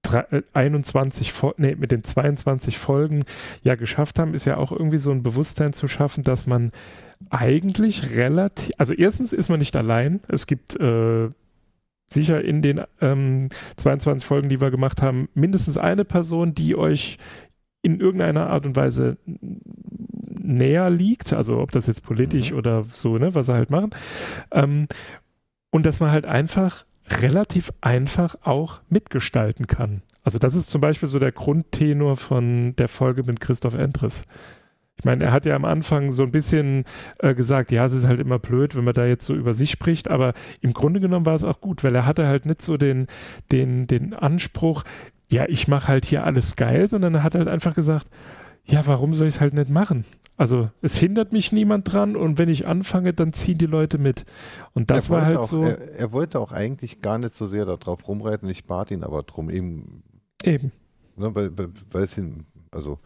[0.03, 3.24] drei- äh, 21, Fol- nee, mit den 22 Folgen
[3.62, 6.72] ja geschafft haben, ist ja auch irgendwie so ein Bewusstsein zu schaffen, dass man
[7.30, 10.20] eigentlich relativ, also erstens ist man nicht allein.
[10.28, 11.28] Es gibt äh,
[12.09, 17.18] sicher in den ähm, 22 Folgen, die wir gemacht haben, mindestens eine Person, die euch
[17.82, 19.16] in irgendeiner Art und Weise
[20.45, 22.59] näher liegt, also ob das jetzt politisch Mhm.
[22.59, 23.90] oder so, ne, was sie halt machen.
[24.53, 24.86] Ähm,
[25.70, 26.84] und dass man halt einfach
[27.20, 30.03] relativ einfach auch mitgestalten kann.
[30.22, 34.24] Also das ist zum Beispiel so der Grundtenor von der Folge mit Christoph Endres.
[34.97, 36.84] Ich meine, er hat ja am Anfang so ein bisschen
[37.18, 39.70] äh, gesagt, ja, es ist halt immer blöd, wenn man da jetzt so über sich
[39.70, 42.76] spricht, aber im Grunde genommen war es auch gut, weil er hatte halt nicht so
[42.76, 43.09] den,
[43.51, 44.84] den, den Anspruch,
[45.30, 48.07] ja, ich mache halt hier alles geil, sondern er hat halt einfach gesagt,
[48.65, 50.05] ja, warum soll ich es halt nicht machen?
[50.37, 54.25] Also es hindert mich niemand dran und wenn ich anfange, dann ziehen die Leute mit.
[54.73, 55.62] Und das war halt auch, so.
[55.62, 59.23] Er, er wollte auch eigentlich gar nicht so sehr darauf rumreiten, ich bat ihn aber
[59.23, 60.03] drum, eben,
[60.43, 60.73] eben.
[61.17, 61.51] ne, weil,
[61.93, 62.99] weil, es ihn, also,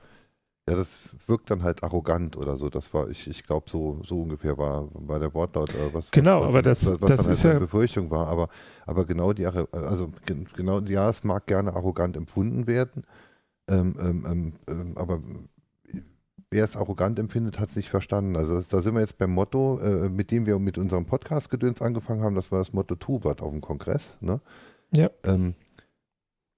[0.67, 2.71] ja, das wirkt dann halt arrogant oder so.
[2.71, 6.41] Das war, ich, ich glaube, so, so ungefähr war, war der Wortlaut, äh, was, Genau,
[6.41, 8.27] was, aber das- was, was das dann halt ist seine ja- Befürchtung war.
[8.29, 8.49] Aber,
[8.87, 13.05] aber genau die, also gen- genau, ja, es mag gerne arrogant empfunden werden,
[13.69, 15.21] ähm, ähm, ähm, ähm, aber
[16.51, 18.37] wer es arrogant empfindet, hat es nicht verstanden.
[18.37, 21.83] Also das, da sind wir jetzt beim Motto, äh, mit dem wir mit unserem Podcast-Gedöns
[21.83, 24.17] angefangen haben, das war das Motto Tu wat auf dem Kongress.
[24.21, 24.41] Ne?
[24.95, 25.11] Ja.
[25.25, 25.55] Ähm,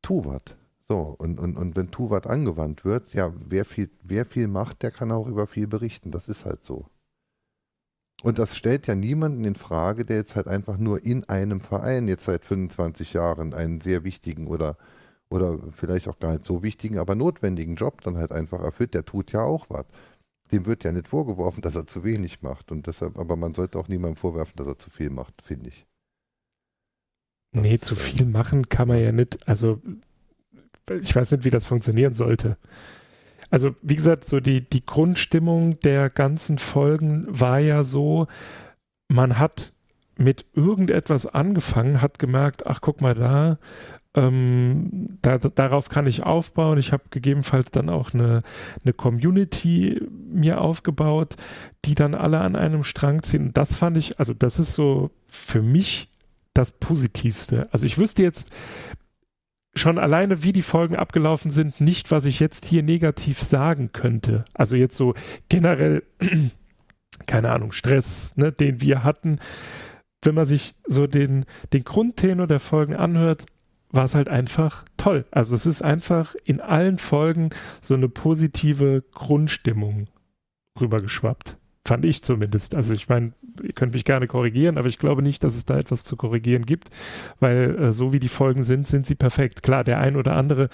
[0.02, 0.56] tu wat.
[0.88, 4.82] So, und, und, und wenn Tu wat angewandt wird, ja, wer viel, wer viel macht,
[4.82, 6.11] der kann auch über viel berichten.
[6.11, 6.86] Das ist halt so.
[8.22, 12.08] Und das stellt ja niemanden in Frage, der jetzt halt einfach nur in einem Verein
[12.08, 14.76] jetzt seit 25 Jahren einen sehr wichtigen oder,
[15.30, 18.94] oder vielleicht auch gar nicht so wichtigen, aber notwendigen Job dann halt einfach erfüllt.
[18.94, 19.86] Der tut ja auch was.
[20.50, 22.72] Dem wird ja nicht vorgeworfen, dass er zu wenig macht.
[22.72, 25.86] Und deshalb, aber man sollte auch niemandem vorwerfen, dass er zu viel macht, finde ich.
[27.52, 29.48] Das Nee, zu äh, viel machen kann man ja nicht.
[29.48, 29.80] Also,
[31.00, 32.56] ich weiß nicht, wie das funktionieren sollte.
[33.50, 38.26] Also, wie gesagt, so die, die Grundstimmung der ganzen Folgen war ja so,
[39.08, 39.72] man hat
[40.16, 43.58] mit irgendetwas angefangen, hat gemerkt, ach, guck mal da,
[44.14, 46.78] ähm, da, darauf kann ich aufbauen.
[46.78, 48.42] Ich habe gegebenenfalls dann auch eine,
[48.84, 51.36] eine Community mir aufgebaut,
[51.84, 53.52] die dann alle an einem Strang ziehen.
[53.52, 56.08] Das fand ich, also das ist so für mich
[56.54, 57.68] das Positivste.
[57.70, 58.52] Also ich wüsste jetzt
[59.74, 64.44] schon alleine, wie die Folgen abgelaufen sind, nicht, was ich jetzt hier negativ sagen könnte.
[64.54, 65.14] Also jetzt so
[65.48, 66.02] generell,
[67.26, 69.38] keine Ahnung, Stress, ne, den wir hatten.
[70.22, 73.46] Wenn man sich so den, den Grundtenor der Folgen anhört,
[73.93, 75.24] war es halt einfach toll.
[75.30, 80.07] Also es ist einfach in allen Folgen so eine positive Grundstimmung
[80.80, 81.57] rübergeschwappt.
[81.86, 82.76] Fand ich zumindest.
[82.76, 83.32] Also ich meine,
[83.62, 86.66] ihr könnt mich gerne korrigieren, aber ich glaube nicht, dass es da etwas zu korrigieren
[86.66, 86.91] gibt,
[87.41, 89.62] weil äh, so wie die Folgen sind, sind sie perfekt.
[89.62, 90.68] Klar, der ein oder andere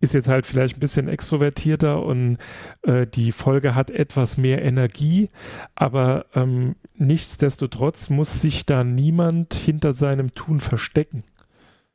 [0.00, 2.38] ist jetzt halt vielleicht ein bisschen extrovertierter und
[2.82, 5.28] äh, die Folge hat etwas mehr Energie,
[5.76, 11.22] aber ähm, nichtsdestotrotz muss sich da niemand hinter seinem Tun verstecken.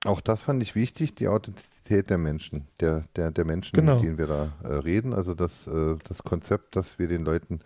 [0.07, 3.95] Auch das fand ich wichtig, die Authentizität der Menschen, der, der, der Menschen, Genau.
[3.95, 5.13] mit denen wir da äh, reden.
[5.13, 7.59] Also das, äh, das Konzept, das wir den Leuten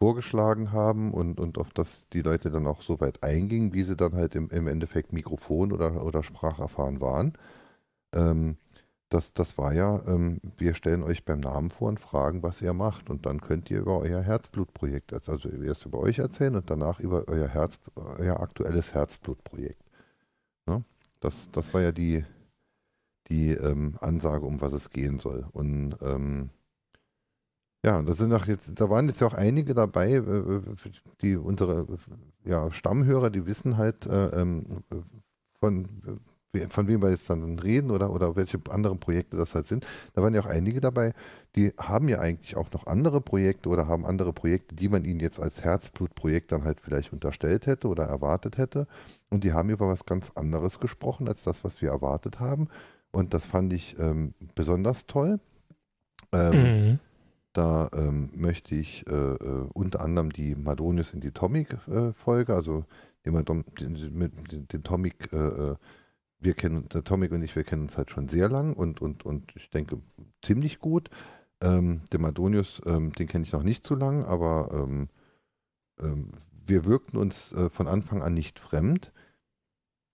[0.00, 3.96] vorgeschlagen haben und, und auf das die Leute dann auch so weit eingingen, wie sie
[3.96, 7.32] dann halt im, im Endeffekt Mikrofon oder, oder spracherfahren waren.
[8.12, 8.56] Ähm,
[9.08, 12.72] das, das war ja, ähm, wir stellen euch beim Namen vor und fragen, was ihr
[12.74, 13.08] macht.
[13.08, 17.24] Und dann könnt ihr über euer Herzblutprojekt, also erst über euch erzählen und danach über
[17.28, 19.87] euer Herz, euer aktuelles Herzblutprojekt.
[21.20, 22.24] Das, das war ja die,
[23.28, 25.46] die ähm, Ansage, um was es gehen soll.
[25.52, 26.50] Und ähm,
[27.84, 30.60] ja, da sind auch jetzt, da waren jetzt ja auch einige dabei, äh,
[31.20, 31.86] die unsere
[32.44, 34.82] ja, Stammhörer, die wissen halt äh, ähm,
[35.60, 36.20] von,
[36.70, 39.86] von wem wir jetzt dann reden oder, oder welche anderen Projekte das halt sind.
[40.14, 41.12] Da waren ja auch einige dabei,
[41.56, 45.20] die haben ja eigentlich auch noch andere Projekte oder haben andere Projekte, die man ihnen
[45.20, 48.86] jetzt als Herzblutprojekt dann halt vielleicht unterstellt hätte oder erwartet hätte.
[49.30, 52.68] Und die haben über was ganz anderes gesprochen als das, was wir erwartet haben.
[53.10, 55.40] Und das fand ich ähm, besonders toll.
[56.32, 56.98] Ähm, Mhm.
[57.52, 62.84] da ähm, möchte ich äh, äh, unter anderem die Madonius in die Tomic-Folge, also
[63.24, 63.64] den, den,
[64.50, 65.76] den, den Tomic, äh, äh,
[66.40, 69.24] wir kennen, der Tomic und ich, wir kennen uns halt schon sehr lang und, und,
[69.26, 70.00] und ich denke
[70.42, 71.10] ziemlich gut.
[71.60, 75.08] Ähm, den Madonius, ähm, den kenne ich noch nicht so lang, aber ähm,
[76.00, 76.30] ähm,
[76.66, 79.12] wir wirkten uns äh, von Anfang an nicht fremd.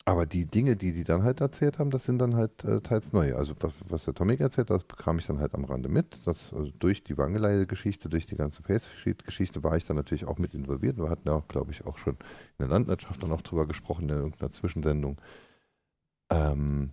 [0.06, 3.12] Aber die Dinge, die die dann halt erzählt haben, das sind dann halt äh, teils
[3.14, 3.34] neu.
[3.36, 6.20] Also was, was der Tomic erzählt, das bekam ich dann halt am Rande mit.
[6.26, 10.52] Das, also durch die Wangeleide-Geschichte, durch die ganze Face-Geschichte war ich dann natürlich auch mit
[10.52, 10.98] involviert.
[10.98, 12.18] Wir hatten ja, glaube ich, auch schon in
[12.60, 15.18] der Landwirtschaft dann auch drüber gesprochen, in irgendeiner Zwischensendung.
[16.34, 16.92] Ähm,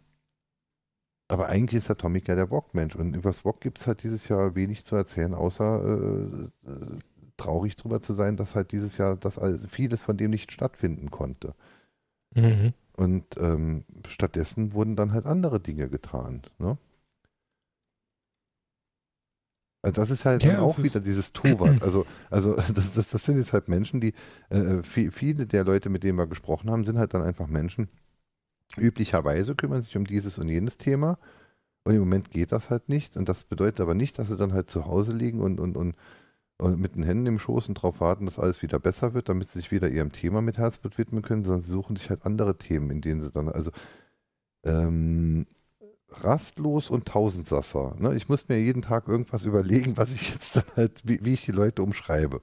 [1.27, 2.95] aber eigentlich ist der Tomic ja der Wok-Mensch.
[2.95, 6.99] Und über das Wok gibt es halt dieses Jahr wenig zu erzählen, außer äh, äh,
[7.37, 11.09] traurig drüber zu sein, dass halt dieses Jahr das all- vieles von dem nicht stattfinden
[11.09, 11.55] konnte.
[12.35, 12.73] Mhm.
[12.95, 16.43] Und ähm, stattdessen wurden dann halt andere Dinge getan.
[16.57, 16.77] Ne?
[19.83, 21.81] Also das ist halt Ja, dann auch wieder dieses Tuvat.
[21.81, 24.13] Also, also das, das, das sind jetzt halt Menschen, die,
[24.49, 27.89] äh, viel, viele der Leute, mit denen wir gesprochen haben, sind halt dann einfach Menschen,
[28.77, 31.17] üblicherweise kümmern sich um dieses und jenes Thema.
[31.83, 33.17] Und im Moment geht das halt nicht.
[33.17, 35.95] Und das bedeutet aber nicht, dass sie dann halt zu Hause liegen und, und, und,
[36.57, 39.49] und mit den Händen im Schoß und darauf warten, dass alles wieder besser wird, damit
[39.49, 42.57] sie sich wieder ihrem Thema mit Herzblut widmen können, sondern sie suchen sich halt andere
[42.57, 43.71] Themen, in denen sie dann, also
[44.63, 45.47] ähm,
[46.09, 47.95] rastlos und Tausendsasser.
[47.97, 48.15] Ne?
[48.15, 51.45] Ich muss mir jeden Tag irgendwas überlegen, was ich jetzt dann halt, wie, wie ich
[51.45, 52.41] die Leute umschreibe.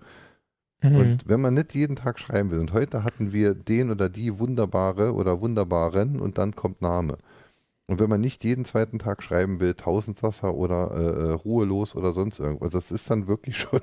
[0.82, 0.96] Mhm.
[0.96, 4.38] Und wenn man nicht jeden Tag schreiben will, und heute hatten wir den oder die
[4.38, 7.18] wunderbare oder wunderbaren und dann kommt Name.
[7.86, 12.12] Und wenn man nicht jeden zweiten Tag schreiben will, Tausendsasser oder äh, äh, ruhelos oder
[12.12, 13.80] sonst irgendwas, das ist dann wirklich schon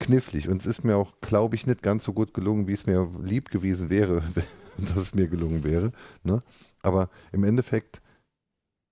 [0.00, 0.48] knifflig.
[0.48, 3.08] Und es ist mir auch, glaube ich, nicht ganz so gut gelungen, wie es mir
[3.22, 4.22] lieb gewesen wäre,
[4.78, 5.92] dass es mir gelungen wäre.
[6.22, 6.40] Ne?
[6.82, 8.02] Aber im Endeffekt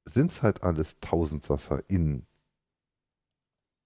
[0.04, 2.26] sind es halt alles Tausendsasser in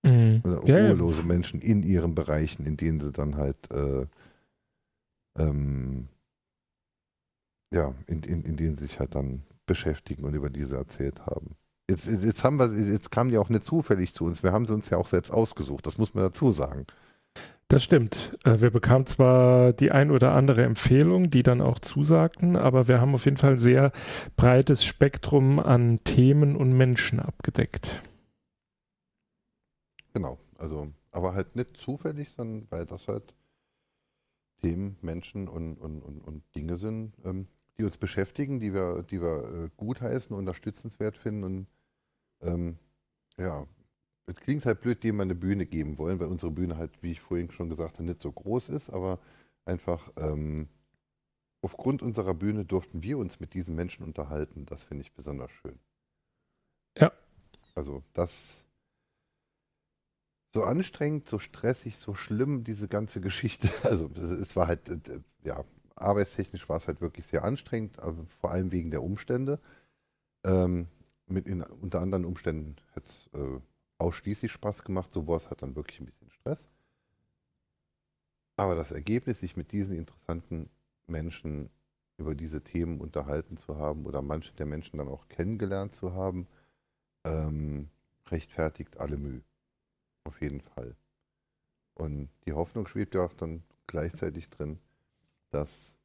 [0.03, 0.41] Mhm.
[0.45, 0.85] oder Ja, ja.
[0.89, 4.07] ruhelose Menschen in ihren Bereichen, in denen sie dann halt äh,
[5.39, 6.09] ähm,
[7.73, 11.55] ja, in, in, in denen sie sich halt dann beschäftigen und über diese erzählt haben.
[11.89, 14.43] Jetzt, jetzt haben wir, jetzt kamen die auch nicht zufällig zu uns.
[14.43, 15.87] Wir haben sie uns ja auch selbst ausgesucht.
[15.87, 16.87] Das muss man dazu sagen.
[17.69, 18.37] Das stimmt.
[18.45, 23.01] Äh, Wir bekamen zwar die ein oder andere Empfehlung, die dann auch zusagten, aber wir
[23.01, 23.93] haben auf jeden Fall ein sehr
[24.37, 28.03] breites Spektrum an Themen und Menschen abgedeckt.
[30.13, 30.39] Genau.
[30.59, 33.35] Also, aber halt nicht zufällig, sondern weil das halt
[34.63, 37.49] Themen, Menschen und, und, und, und Dinge sind, ähm,
[37.79, 41.67] die uns beschäftigen, die wir, die wir äh, gutheißen, unterstützenswert finden und
[42.43, 42.79] ähm,
[43.39, 43.67] ja,
[44.27, 47.21] es klingt halt blöd, dem eine Bühne geben wollen, weil unsere Bühne halt, wie ich
[47.21, 49.19] vorhin schon gesagt habe, nicht so groß ist, aber
[49.65, 50.69] einfach ähm,
[51.63, 54.67] aufgrund unserer Bühne durften wir uns mit diesen Menschen unterhalten.
[54.67, 55.79] Das finde ich besonders schön.
[56.97, 57.13] Ja.
[57.75, 58.60] Also das
[60.53, 63.69] so anstrengend, so stressig, so schlimm, diese ganze Geschichte.
[63.85, 65.65] Also es, war halt, äh, ja,
[65.97, 69.61] arbeitstechnisch war es halt wirklich sehr anstrengend, aber vor allem wegen der Umstände.
[70.45, 70.89] Ähm,
[71.27, 73.61] mit in, unter anderen Umständen hat es äh,
[73.99, 76.67] ausschließlich Spaß gemacht, so war es dann wirklich ein bisschen Stress.
[78.57, 80.69] Aber das Ergebnis, sich mit diesen interessanten
[81.07, 81.71] Menschen
[82.19, 86.47] über diese Themen unterhalten zu haben oder manche der Menschen dann auch kennengelernt zu haben,
[87.25, 87.89] ähm,
[88.29, 89.43] rechtfertigt alle Mühe.
[90.25, 90.97] Auf jeden Fall.
[91.95, 94.79] Und die Hoffnung schwebt ja auch dann gleichzeitig drin,
[95.51, 95.97] dass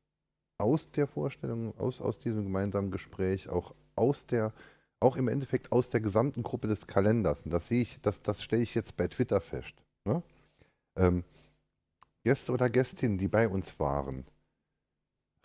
[0.57, 4.53] aus der Vorstellung, aus, aus diesem gemeinsamen Gespräch, auch aus der,
[4.99, 8.41] auch im Endeffekt aus der gesamten Gruppe des Kalenders, und das sehe ich, das, das
[8.41, 9.73] stelle ich jetzt bei Twitter fest.
[10.05, 10.23] Ne?
[10.95, 11.23] Ähm,
[12.23, 14.25] Gäste oder Gästinnen, die bei uns waren,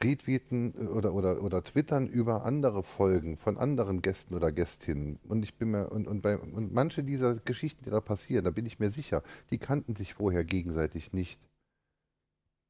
[0.03, 5.19] retweeten äh, oder, oder, oder twittern über andere Folgen von anderen Gästen oder Gästinnen.
[5.29, 8.51] Und ich bin mir, und, und, bei, und manche dieser Geschichten, die da passieren, da
[8.51, 11.41] bin ich mir sicher, die kannten sich vorher gegenseitig nicht.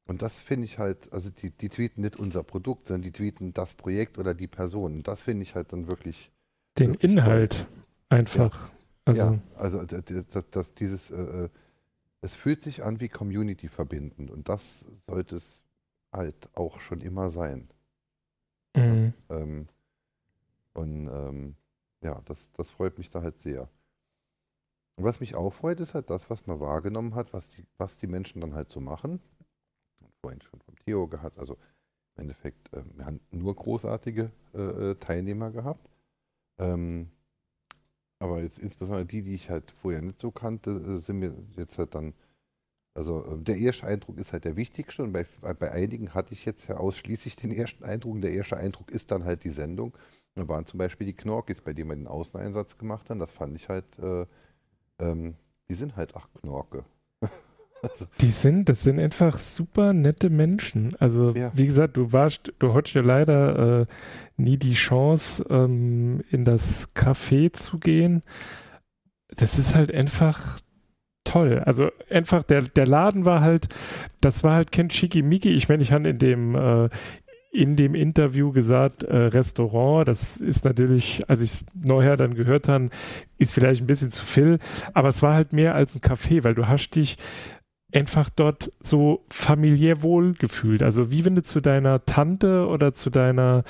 [0.07, 3.53] Und das finde ich halt, also die, die tweeten nicht unser Produkt, sondern die tweeten
[3.53, 4.95] das Projekt oder die Person.
[4.95, 6.31] Und das finde ich halt dann wirklich.
[6.77, 7.67] Den Wirklich Inhalt
[8.09, 8.71] einfach.
[9.05, 11.49] Also, ja, also d- d- das, das, dieses, äh, äh,
[12.21, 15.63] es fühlt sich an wie Community verbindend und das sollte es
[16.11, 17.69] halt auch schon immer sein.
[18.75, 19.13] mh.
[19.29, 19.67] Ähm,
[20.73, 21.55] und ähm,
[22.01, 23.69] ja, das, das freut mich da halt sehr.
[24.95, 27.97] Und was mich auch freut, ist halt das, was man wahrgenommen hat, was die, was
[27.97, 29.19] die Menschen dann halt so machen.
[30.21, 31.55] Vorhin schon vom Theo gehabt, also
[32.15, 35.89] im Endeffekt, äh, wir haben nur großartige äh, äh, Teilnehmer gehabt.
[36.59, 37.11] Ähm,
[38.19, 41.77] aber jetzt insbesondere die, die ich halt vorher nicht so kannte, äh, sind mir jetzt
[41.77, 42.13] halt dann,
[42.93, 45.25] also äh, der erste Eindruck ist halt der wichtigste und bei,
[45.59, 48.15] bei einigen hatte ich jetzt ja ausschließlich den ersten Eindruck.
[48.15, 49.97] Und der erste Eindruck ist dann halt die Sendung.
[50.35, 53.19] Da waren zum Beispiel die Knorkis, bei denen wir den Außeneinsatz gemacht haben.
[53.19, 54.25] Das fand ich halt, äh,
[54.99, 55.35] ähm,
[55.69, 56.83] die sind halt ach Knorke.
[57.81, 60.95] also, Die sind, das sind einfach super nette Menschen.
[60.99, 61.51] Also, Ja.
[61.55, 63.85] wie gesagt, du warst, du hattest ja leider äh,
[64.37, 68.21] nie die Chance, ähm, in das Café zu gehen.
[69.29, 70.59] Das ist halt einfach
[71.31, 71.61] toll.
[71.65, 73.67] Also einfach, der, der Laden war halt,
[74.21, 75.49] das war halt kein Schickimicki.
[75.49, 76.89] Ich meine, ich habe in dem, äh,
[77.51, 82.67] in dem Interview gesagt, äh, Restaurant, das ist natürlich, als ich es neuher dann gehört
[82.67, 82.89] habe,
[83.37, 84.59] ist vielleicht ein bisschen zu viel,
[84.93, 87.17] aber es war halt mehr als ein Café, weil du hast dich
[87.93, 90.83] einfach dort so familiär wohl gefühlt.
[90.83, 93.63] Also wie wenn du zu deiner Tante oder zu deiner,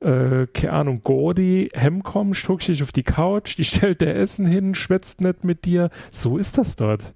[0.00, 4.74] äh, keine Ahnung, Gordi heimkommst, guckst dich auf die Couch, die stellt dir Essen hin,
[4.74, 5.90] schwätzt nicht mit dir.
[6.10, 7.14] So ist das dort.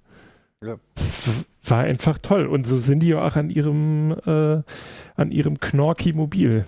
[0.63, 0.75] Ja.
[0.95, 2.47] Das war einfach toll.
[2.47, 4.61] Und so sind die ja auch an ihrem, äh,
[5.15, 6.65] an ihrem Knorki-Mobil.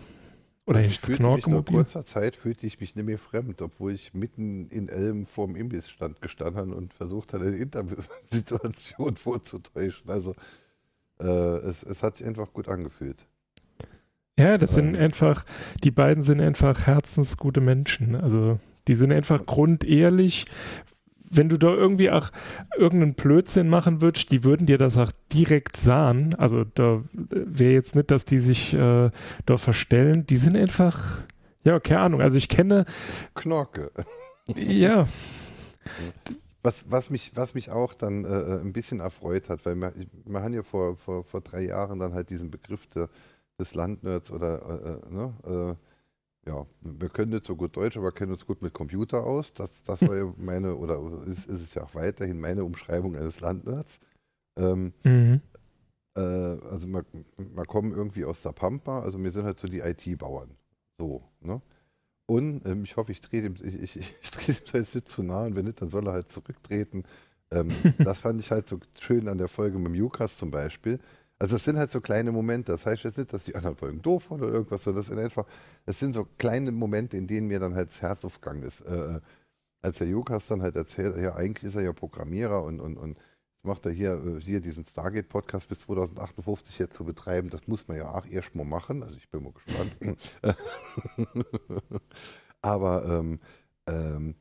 [0.71, 3.93] Oder ich nicht fühlte mich nach kurzer Zeit fühlte ich mich nicht mehr fremd, obwohl
[3.93, 10.09] ich mitten in Elm vorm Imbissstand gestanden und versucht hatte, eine Interviewsituation vorzutäuschen.
[10.09, 10.33] Also
[11.19, 13.25] äh, es, es hat sich einfach gut angefühlt.
[14.39, 15.01] Ja, das sind Ähm.
[15.01, 15.45] einfach,
[15.83, 18.15] die beiden sind einfach herzensgute Menschen.
[18.15, 20.45] Also die sind einfach grundehrlich,
[21.31, 22.29] wenn du da irgendwie auch
[22.77, 26.35] irgendeinen Blödsinn machen würdest, die würden dir das auch direkt sahen.
[26.35, 29.09] Also da wäre jetzt nicht, dass die sich äh,
[29.45, 30.25] da verstellen.
[30.27, 31.19] Die sind einfach,
[31.63, 32.21] ja, keine Ahnung.
[32.21, 32.85] Also ich kenne.
[33.33, 33.91] Knorke.
[34.55, 35.07] Ja.
[36.63, 39.93] Was, was, mich, was mich auch dann äh, ein bisschen erfreut hat, weil wir,
[40.25, 43.09] wir haben ja vor, vor, vor drei Jahren dann halt diesen Begriff der,
[43.57, 45.90] des Landnerds oder äh, äh, ne, äh,
[46.47, 49.53] ja, wir können nicht so gut Deutsch, aber kennen uns gut mit Computer aus.
[49.53, 53.39] Das, das war ja meine, oder ist, ist es ja auch weiterhin meine Umschreibung eines
[53.41, 53.99] Landnerds.
[54.57, 55.41] Ähm, Mhm.
[56.15, 57.05] äh, also wir,
[57.37, 60.51] wir kommen irgendwie aus der Pampa, also wir sind halt so die IT-Bauern.
[60.99, 61.61] So, ne?
[62.27, 65.23] Und ähm, ich hoffe, ich drehe dem, ich, ich, ich drehe dem jetzt nicht zu
[65.23, 67.03] nah und wenn nicht, dann soll er halt zurücktreten.
[67.51, 67.69] Ähm,
[67.99, 70.99] das fand ich halt so schön an der Folge mit dem Jukas zum Beispiel.
[71.41, 72.71] Also es sind halt so kleine Momente.
[72.71, 75.17] Das heißt jetzt nicht, dass die anderen Folgen doof waren oder irgendwas, sondern das sind
[75.17, 75.47] einfach,
[75.87, 78.81] das sind so kleine Momente, in denen mir dann halt das Herz aufgegangen ist.
[78.81, 79.19] Äh,
[79.81, 83.17] als der Jukas dann halt erzählt, ja, eigentlich ist er ja Programmierer und, und, und
[83.53, 87.87] jetzt macht er hier, äh, hier diesen Stargate-Podcast bis 2058 jetzt zu betreiben, das muss
[87.87, 89.01] man ja auch erst mal machen.
[89.01, 89.97] Also ich bin mal gespannt.
[92.61, 93.39] Aber ähm,
[93.87, 94.35] ähm,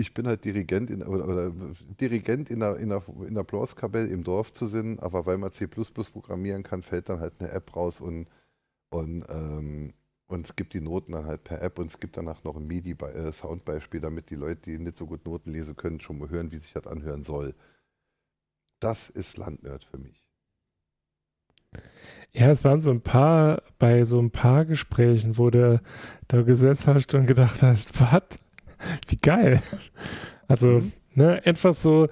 [0.00, 1.52] ich bin halt Dirigent in, oder, oder
[2.00, 5.52] Dirigent in der, in der, in der Blueskapelle im Dorf zu sind, aber weil man
[5.52, 8.26] C programmieren kann, fällt dann halt eine App raus und,
[8.90, 9.92] und, ähm,
[10.26, 12.66] und es gibt die Noten dann halt per App und es gibt danach noch ein
[12.66, 16.58] MIDI-Soundbeispiel, damit die Leute, die nicht so gut Noten lesen können, schon mal hören, wie
[16.58, 17.54] sich das anhören soll.
[18.80, 20.26] Das ist Landnerd für mich.
[22.32, 25.80] Ja, es waren so ein paar, bei so ein paar Gesprächen, wo du
[26.28, 28.22] da gesessen hast und gedacht hast, was?
[29.08, 29.62] Wie geil.
[30.48, 30.92] Also, Mhm.
[31.14, 32.08] ne, einfach so,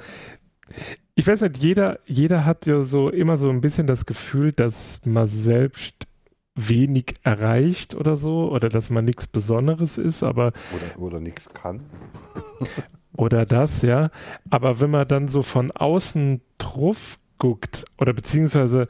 [1.15, 5.01] ich weiß nicht, jeder, jeder hat ja so immer so ein bisschen das Gefühl, dass
[5.07, 6.07] man selbst
[6.55, 10.53] wenig erreicht oder so, oder dass man nichts Besonderes ist, aber
[10.97, 11.83] Oder, oder nichts kann.
[13.17, 14.11] oder das, ja.
[14.51, 18.89] Aber wenn man dann so von außen drauf guckt oder beziehungsweise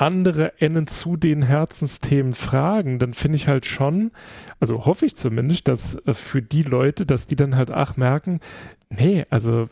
[0.00, 4.12] andere Enden zu den Herzensthemen fragen, dann finde ich halt schon,
[4.58, 8.40] also hoffe ich zumindest, dass äh, für die Leute, dass die dann halt ach merken,
[8.88, 9.68] nee, also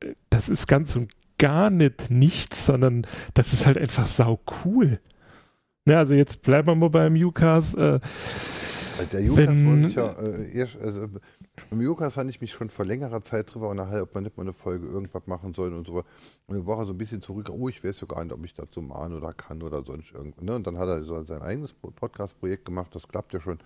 [0.00, 5.00] äh, das ist ganz und gar nicht nichts, sondern das ist halt einfach sau cool.
[5.86, 7.74] Ne, also jetzt bleiben wir mal beim UCAS.
[7.74, 8.00] Äh,
[9.06, 11.08] Der Jukas wollte ich ja äh, erst, also
[11.68, 14.42] beim Jukas fand ich mich schon vor längerer Zeit drüber unterhalten, ob man nicht mal
[14.44, 16.04] eine Folge irgendwas machen soll und so.
[16.46, 18.44] Und dann war er so ein bisschen zurück, oh, ich weiß ja gar nicht, ob
[18.44, 20.42] ich so mahnen oder kann oder sonst irgendwas.
[20.44, 20.54] Ne?
[20.54, 23.58] Und dann hat er so sein eigenes Po- Podcast-Projekt gemacht, das klappt ja schon,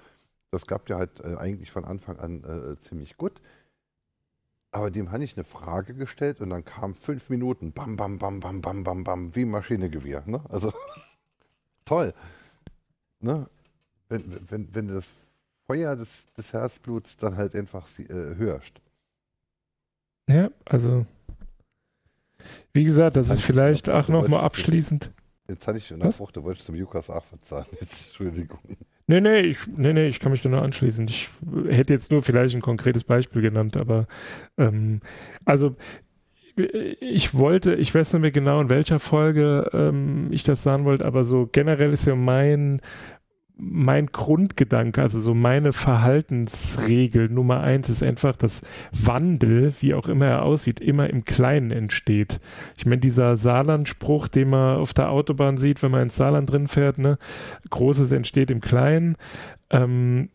[0.51, 3.41] das klappt ja halt äh, eigentlich von Anfang an äh, ziemlich gut.
[4.72, 8.41] Aber dem habe ich eine Frage gestellt und dann kam fünf Minuten, bam, bam, bam,
[8.41, 10.24] bam, bam, bam, bam, wie ein Maschinengewehr.
[10.26, 10.43] Ne?
[10.49, 10.72] Also
[11.85, 12.12] toll.
[13.20, 13.49] Ne?
[14.09, 15.11] Wenn, wenn, wenn du das
[15.67, 18.81] Feuer des, des Herzbluts dann halt einfach äh, hörst.
[20.29, 21.07] ja, also
[22.73, 25.11] wie gesagt, das ist ich vielleicht auch nochmal abschließend.
[25.49, 27.67] Jetzt hatte ich schon unterbrochen, du wolltest zum Jukas auch verzahlen.
[27.81, 28.59] Jetzt, Entschuldigung.
[29.07, 31.07] Nee, nee, ich, nee, nee, ich kann mich da nur anschließen.
[31.09, 31.29] Ich
[31.69, 34.07] hätte jetzt nur vielleicht ein konkretes Beispiel genannt, aber
[34.57, 35.03] ähm,
[35.45, 35.77] also
[36.57, 41.05] ich wollte, ich weiß nicht mehr genau, in welcher Folge ähm, ich das sagen wollte,
[41.05, 42.81] aber so generell ist ja mein,
[43.57, 50.27] mein Grundgedanke, also so meine Verhaltensregel Nummer eins ist einfach, dass Wandel, wie auch immer
[50.27, 52.41] er aussieht, immer im Kleinen entsteht.
[52.77, 56.67] Ich meine, dieser Saarland-Spruch, den man auf der Autobahn sieht, wenn man ins Saarland drin
[56.67, 57.17] fährt, ne?
[57.71, 59.17] Großes entsteht im Kleinen.
[59.71, 60.31] Ähm,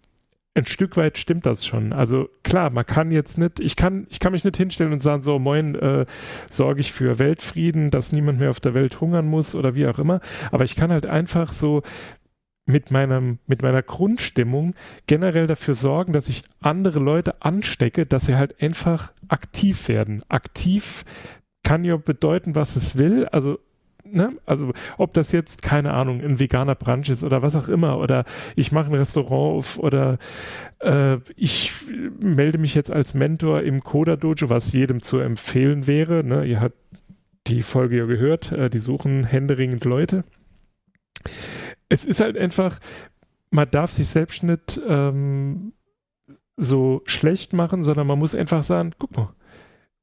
[0.55, 1.93] ein Stück weit stimmt das schon.
[1.93, 5.23] Also klar, man kann jetzt nicht, ich kann, ich kann mich nicht hinstellen und sagen,
[5.23, 6.05] so, moin, äh,
[6.49, 9.99] sorge ich für Weltfrieden, dass niemand mehr auf der Welt hungern muss oder wie auch
[9.99, 10.19] immer.
[10.51, 11.81] Aber ich kann halt einfach so
[12.69, 14.75] mit meinem, mit meiner Grundstimmung
[15.07, 20.21] generell dafür sorgen, dass ich andere Leute anstecke, dass sie halt einfach aktiv werden.
[20.29, 21.03] Aktiv
[21.63, 23.25] kann ja bedeuten, was es will.
[23.25, 23.59] Also
[24.11, 24.31] Ne?
[24.47, 28.25] Also ob das jetzt, keine Ahnung, ein veganer Brunch ist oder was auch immer, oder
[28.55, 30.17] ich mache ein Restaurant auf oder
[30.79, 31.73] äh, ich
[32.19, 36.23] melde mich jetzt als Mentor im Coda Dojo, was jedem zu empfehlen wäre.
[36.23, 36.45] Ne?
[36.45, 36.77] Ihr habt
[37.45, 40.23] die Folge ja gehört, äh, die suchen händeringend Leute.
[41.89, 42.79] Es ist halt einfach,
[43.51, 45.73] man darf sich selbst nicht ähm,
[46.57, 49.33] so schlecht machen, sondern man muss einfach sagen, guck mal,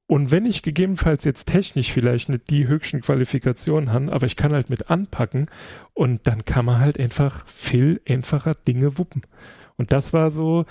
[0.08, 4.52] und wenn ich gegebenenfalls jetzt technisch vielleicht nicht die höchsten Qualifikationen habe, aber ich kann
[4.52, 5.48] halt mit anpacken
[5.94, 9.22] und dann kann man halt einfach viel einfacher Dinge wuppen.
[9.76, 10.64] Und das war so,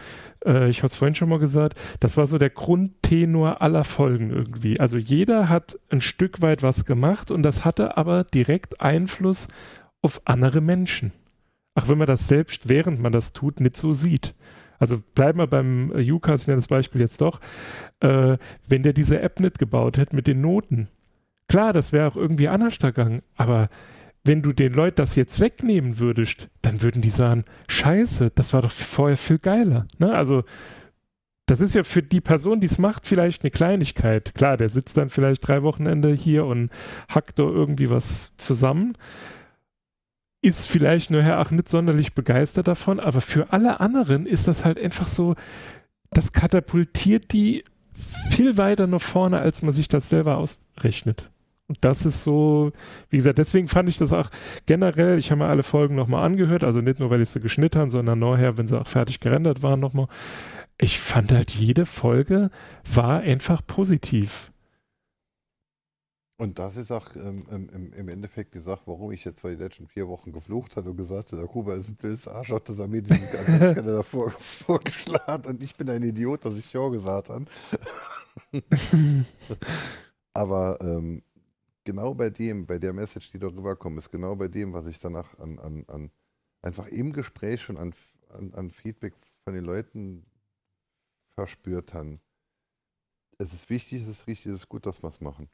[0.45, 4.31] äh, ich hatte es vorhin schon mal gesagt, das war so der Grundtenor aller Folgen
[4.31, 4.79] irgendwie.
[4.79, 9.47] Also jeder hat ein Stück weit was gemacht und das hatte aber direkt Einfluss
[10.05, 11.11] auf andere Menschen.
[11.73, 14.33] Auch wenn man das selbst, während man das tut, nicht so sieht.
[14.79, 17.39] Also bleiben wir beim äh, Ucas, ich nenne das Beispiel jetzt doch.
[17.99, 18.37] Äh,
[18.67, 20.87] wenn der diese App nicht gebaut hätte mit den Noten,
[21.47, 23.69] klar, das wäre auch irgendwie anders gegangen, aber
[24.23, 28.61] wenn du den Leuten das jetzt wegnehmen würdest, dann würden die sagen, scheiße, das war
[28.61, 29.85] doch vorher viel geiler.
[29.99, 30.15] Ne?
[30.15, 30.43] Also
[31.45, 34.33] das ist ja für die Person, die es macht, vielleicht eine Kleinigkeit.
[34.33, 36.71] Klar, der sitzt dann vielleicht drei Wochenende hier und
[37.07, 38.93] hackt da irgendwie was zusammen.
[40.45, 44.63] Ist vielleicht nur Herr Ach nicht sonderlich begeistert davon, aber für alle anderen ist das
[44.63, 45.33] halt einfach so,
[46.11, 47.63] das katapultiert die
[48.29, 51.31] viel weiter nach vorne, als man sich das selber ausrechnet.
[51.67, 52.71] Und das ist so,
[53.09, 54.29] wie gesagt, deswegen fand ich das auch
[54.67, 57.79] generell, ich habe mir alle Folgen nochmal angehört, also nicht nur, weil ich sie geschnitten
[57.79, 60.09] habe, sondern nachher, wenn sie auch fertig gerendert waren, nochmal.
[60.77, 62.51] Ich fand halt, jede Folge
[62.93, 64.51] war einfach positiv.
[66.37, 69.87] Und das ist auch ähm, im, im Endeffekt die Sache, warum ich jetzt den letzten
[69.87, 72.87] vier Wochen geflucht habe und gesagt habe, der Kuba ist ein blödes Arschloch, dass er
[72.87, 77.45] mir diesen Adventskalender vor, vorgeschlagen und ich bin ein Idiot, dass ich Ja gesagt habe.
[80.33, 81.23] Aber ähm,
[81.85, 84.99] genau bei dem, bei der Message, die darüber kommt, ist genau bei dem, was ich
[84.99, 86.11] danach an, an, an
[86.61, 87.93] einfach im Gespräch schon an,
[88.29, 89.13] an, an Feedback
[89.45, 90.25] von den Leuten
[91.35, 92.19] verspürt habe.
[93.37, 95.49] Es ist wichtig, es ist richtig, es ist gut, dass wir es machen.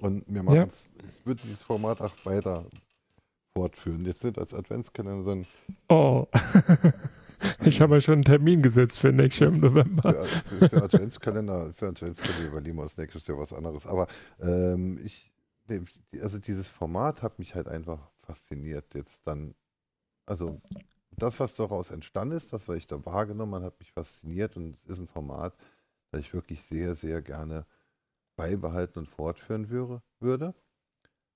[0.00, 0.64] Und wir machen Ja.
[0.64, 2.66] es, ich würde dieses Format auch weiter
[3.54, 4.04] fortführen.
[4.04, 5.46] Jetzt sind als Adventskalender so ein
[5.88, 6.26] Oh.
[7.64, 10.02] ich habe ja schon einen Termin gesetzt für nächstes Jahr im November.
[10.02, 13.86] für, für, für Adventskalender, für Adventskalender überlegen wir uns nächstes Jahr was anderes.
[13.86, 14.06] Aber
[14.40, 15.32] ähm, ich,
[16.20, 18.94] also dieses Format hat mich halt einfach fasziniert.
[18.94, 19.54] Jetzt dann,
[20.26, 20.60] also
[21.12, 24.76] das, was daraus entstanden ist, das, was ich da wahrgenommen habe, hat mich fasziniert und
[24.76, 25.54] es ist ein Format,
[26.10, 27.64] das ich wirklich sehr, sehr gerne
[28.36, 30.02] beibehalten und fortführen würde.
[30.20, 30.54] würde.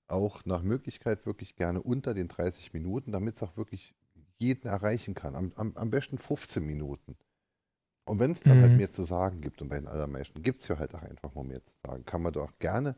[0.07, 3.95] Auch nach Möglichkeit wirklich gerne unter den 30 Minuten, damit es auch wirklich
[4.39, 5.35] jeden erreichen kann.
[5.35, 7.17] Am, am, am besten 15 Minuten.
[8.05, 8.77] Und wenn es dann halt Mhm.
[8.77, 11.43] mehr zu sagen gibt, und bei den allermeisten gibt es ja halt auch einfach mal
[11.43, 12.95] mehr zu sagen, kann man doch gerne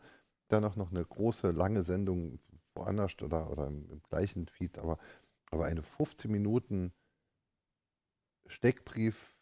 [0.50, 2.40] dann auch noch eine große, lange Sendung
[2.76, 4.98] woanders oder, oder im, im gleichen Feed, aber,
[5.52, 6.94] aber eine 15 Minuten
[8.48, 9.36] Steckbrief,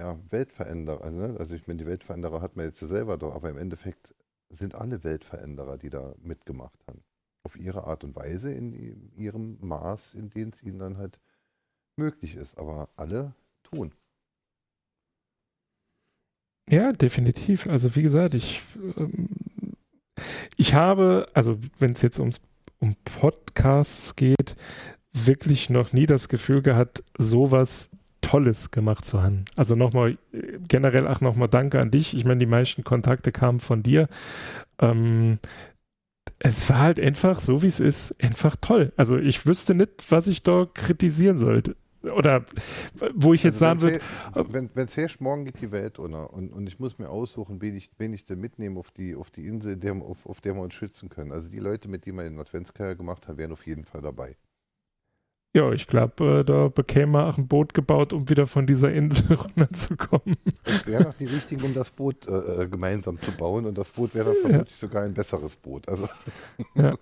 [0.00, 1.36] ja, Weltveränderer, ne?
[1.38, 4.14] also ich meine, die Weltveränderer hat man jetzt ja selber doch, aber im Endeffekt
[4.48, 7.04] sind alle Weltveränderer, die da mitgemacht haben.
[7.42, 11.20] Auf ihre Art und Weise, in ihrem Maß, in dem es ihnen dann halt
[11.96, 12.56] möglich ist.
[12.58, 13.92] Aber alle tun.
[16.68, 17.66] Ja, definitiv.
[17.66, 18.62] Also wie gesagt, ich,
[18.96, 19.28] ähm,
[20.56, 22.40] ich habe, also wenn es jetzt ums,
[22.78, 24.56] um Podcasts geht,
[25.12, 27.90] wirklich noch nie das Gefühl gehabt, sowas
[28.30, 29.44] Tolles gemacht zu haben.
[29.56, 32.14] Also nochmal, äh, generell auch nochmal Danke an dich.
[32.14, 34.08] Ich meine, die meisten Kontakte kamen von dir.
[34.80, 35.38] Ähm,
[36.38, 38.92] es war halt einfach, so wie es ist, einfach toll.
[38.96, 41.76] Also ich wüsste nicht, was ich da kritisieren sollte.
[42.02, 42.46] Oder
[43.14, 44.00] wo ich jetzt sagen Also würde,
[44.34, 47.10] wenn's he- wenn es herrscht, morgen geht die Welt unter und, und ich muss mir
[47.10, 50.40] aussuchen, wen ich, wen ich denn mitnehme auf die, auf die Insel, der, auf, auf
[50.40, 51.32] der wir uns schützen können.
[51.32, 54.36] Also die Leute, mit denen wir den Adventskalender gemacht haben, wären auf jeden Fall dabei.
[55.52, 58.92] Ja, ich glaube, äh, da bekäme man auch ein Boot gebaut, um wieder von dieser
[58.92, 60.36] Insel runterzukommen.
[60.64, 63.90] Es wären auch die richtigen, um das Boot äh, äh, gemeinsam zu bauen und das
[63.90, 65.88] Boot wäre dann vermutlich sogar ein besseres Boot.
[65.88, 66.08] Also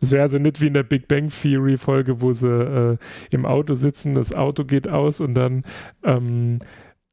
[0.00, 2.96] Es wäre also nicht wie in der Big Bang Theory Folge, wo sie äh,
[3.30, 5.64] im Auto sitzen, das Auto geht aus und dann,
[6.04, 6.58] ähm,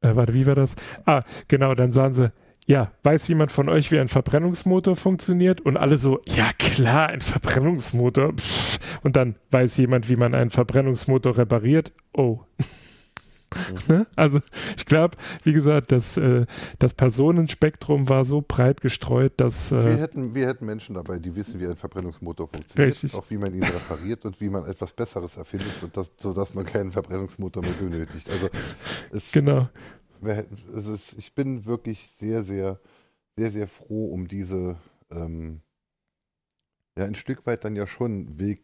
[0.00, 0.76] äh, warte, wie war das?
[1.06, 2.32] Ah, genau, dann sagen sie,
[2.66, 5.60] ja, weiß jemand von euch, wie ein Verbrennungsmotor funktioniert?
[5.60, 8.34] Und alle so, ja klar, ein Verbrennungsmotor.
[8.34, 8.78] Pff.
[9.02, 11.92] Und dann weiß jemand, wie man einen Verbrennungsmotor repariert.
[12.12, 12.40] Oh.
[13.88, 14.06] ne?
[14.16, 14.40] Also
[14.76, 16.46] ich glaube, wie gesagt, das, äh,
[16.78, 21.34] das Personenspektrum war so breit gestreut, dass wir, äh, hätten, wir hätten Menschen dabei, die
[21.34, 23.14] wissen, wie ein Verbrennungsmotor funktioniert, Richtig.
[23.14, 26.92] auch wie man ihn repariert und wie man etwas Besseres erfindet, das, sodass man keinen
[26.92, 28.30] Verbrennungsmotor mehr benötigt.
[28.30, 28.48] Also
[29.10, 29.68] es, genau.
[30.22, 32.80] Ist, ich bin wirklich sehr, sehr,
[33.36, 34.76] sehr, sehr froh um diese,
[35.10, 35.62] ähm,
[36.96, 38.58] ja, ein Stück weit dann ja schon, will,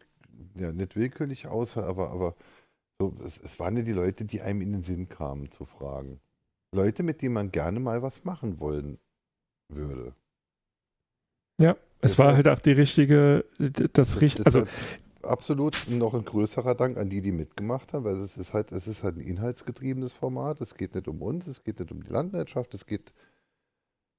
[0.54, 2.36] ja, nicht willkürlich Auswahl, aber, aber
[3.00, 6.20] so, es, es waren ja die Leute, die einem in den Sinn kamen zu fragen.
[6.74, 8.98] Leute, mit denen man gerne mal was machen wollen
[9.68, 10.14] würde.
[11.60, 13.44] Ja, es war halt auch die richtige,
[13.92, 18.16] das richtige, also Deshalb absolut noch ein größerer Dank an die, die mitgemacht haben, weil
[18.16, 20.60] es ist halt, es ist halt ein inhaltsgetriebenes Format.
[20.60, 23.12] Es geht nicht um uns, es geht nicht um die Landwirtschaft, es geht,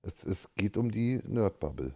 [0.02, 1.94] es, es geht um die Nerdbubble.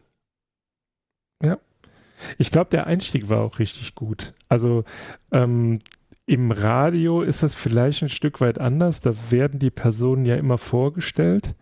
[2.38, 4.34] ich glaube, der Einstieg war auch richtig gut.
[4.50, 4.84] Also
[5.32, 5.80] ähm,
[6.26, 9.02] im Radio ist das vielleicht ein Stück weit anders.
[9.02, 11.56] Da werden die Personen ja immer vorgestellt.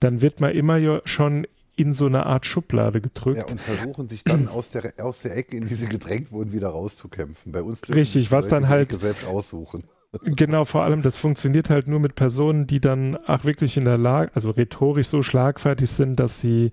[0.00, 3.38] Dann wird man immer ja schon in so eine Art Schublade gedrückt.
[3.38, 6.52] Ja, und versuchen sich dann aus der, aus der Ecke, in die sie gedrängt wurden,
[6.52, 7.52] wieder rauszukämpfen.
[7.52, 9.84] Bei uns Richtig, was Leute dann halt- selbst aussuchen.
[10.22, 13.98] Genau, vor allem, das funktioniert halt nur mit Personen, die dann auch wirklich in der
[13.98, 16.70] Lage, also rhetorisch so schlagfertig sind, dass sie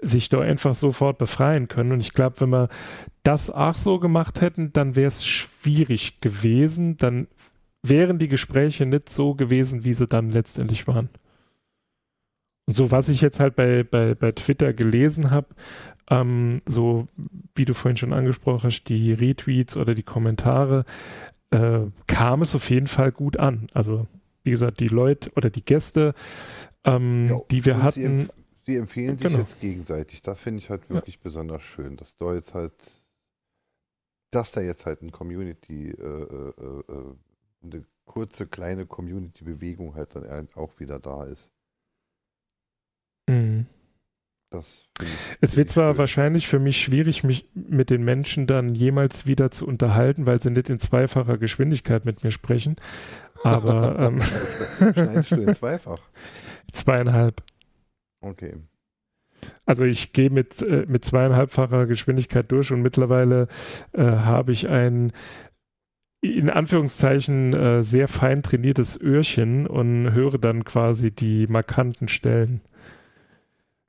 [0.00, 1.90] sich da einfach sofort befreien können.
[1.90, 2.68] Und ich glaube, wenn wir
[3.24, 6.96] das auch so gemacht hätten, dann wäre es schwierig gewesen.
[6.96, 7.26] Dann
[7.82, 11.08] wären die Gespräche nicht so gewesen, wie sie dann letztendlich waren.
[12.66, 15.48] Und so, was ich jetzt halt bei, bei, bei Twitter gelesen habe,
[16.10, 17.06] ähm, so
[17.54, 20.84] wie du vorhin schon angesprochen hast, die Retweets oder die Kommentare,
[21.50, 23.68] äh, kam es auf jeden Fall gut an.
[23.72, 24.06] Also,
[24.44, 26.14] wie gesagt, die Leute oder die Gäste,
[26.84, 28.00] ähm, Ja, die wir hatten.
[28.00, 28.30] Sie, empf
[28.66, 29.38] sie empfehlen sich Genau.
[29.38, 30.22] jetzt gegenseitig.
[30.22, 32.72] Das finde ich halt wirklich besonders schön, dass da jetzt halt,
[34.32, 37.14] dass da jetzt halt ein Community, äh, äh, äh, äh,
[37.62, 41.52] eine kurze kleine Community-Bewegung halt dann auch wieder da ist.
[43.28, 43.66] Mhm.
[45.40, 45.98] Es wird zwar schön.
[45.98, 50.50] wahrscheinlich für mich schwierig, mich mit den Menschen dann jemals wieder zu unterhalten, weil sie
[50.50, 52.76] nicht in zweifacher Geschwindigkeit mit mir sprechen.
[53.42, 54.22] Aber ähm,
[54.94, 56.00] Schneidest du in zweifach?
[56.72, 57.42] zweieinhalb.
[58.20, 58.54] Okay.
[59.66, 63.48] Also ich gehe mit, äh, mit zweieinhalbfacher Geschwindigkeit durch und mittlerweile
[63.92, 65.12] äh, habe ich ein
[66.22, 72.62] in Anführungszeichen äh, sehr fein trainiertes Öhrchen und höre dann quasi die markanten Stellen.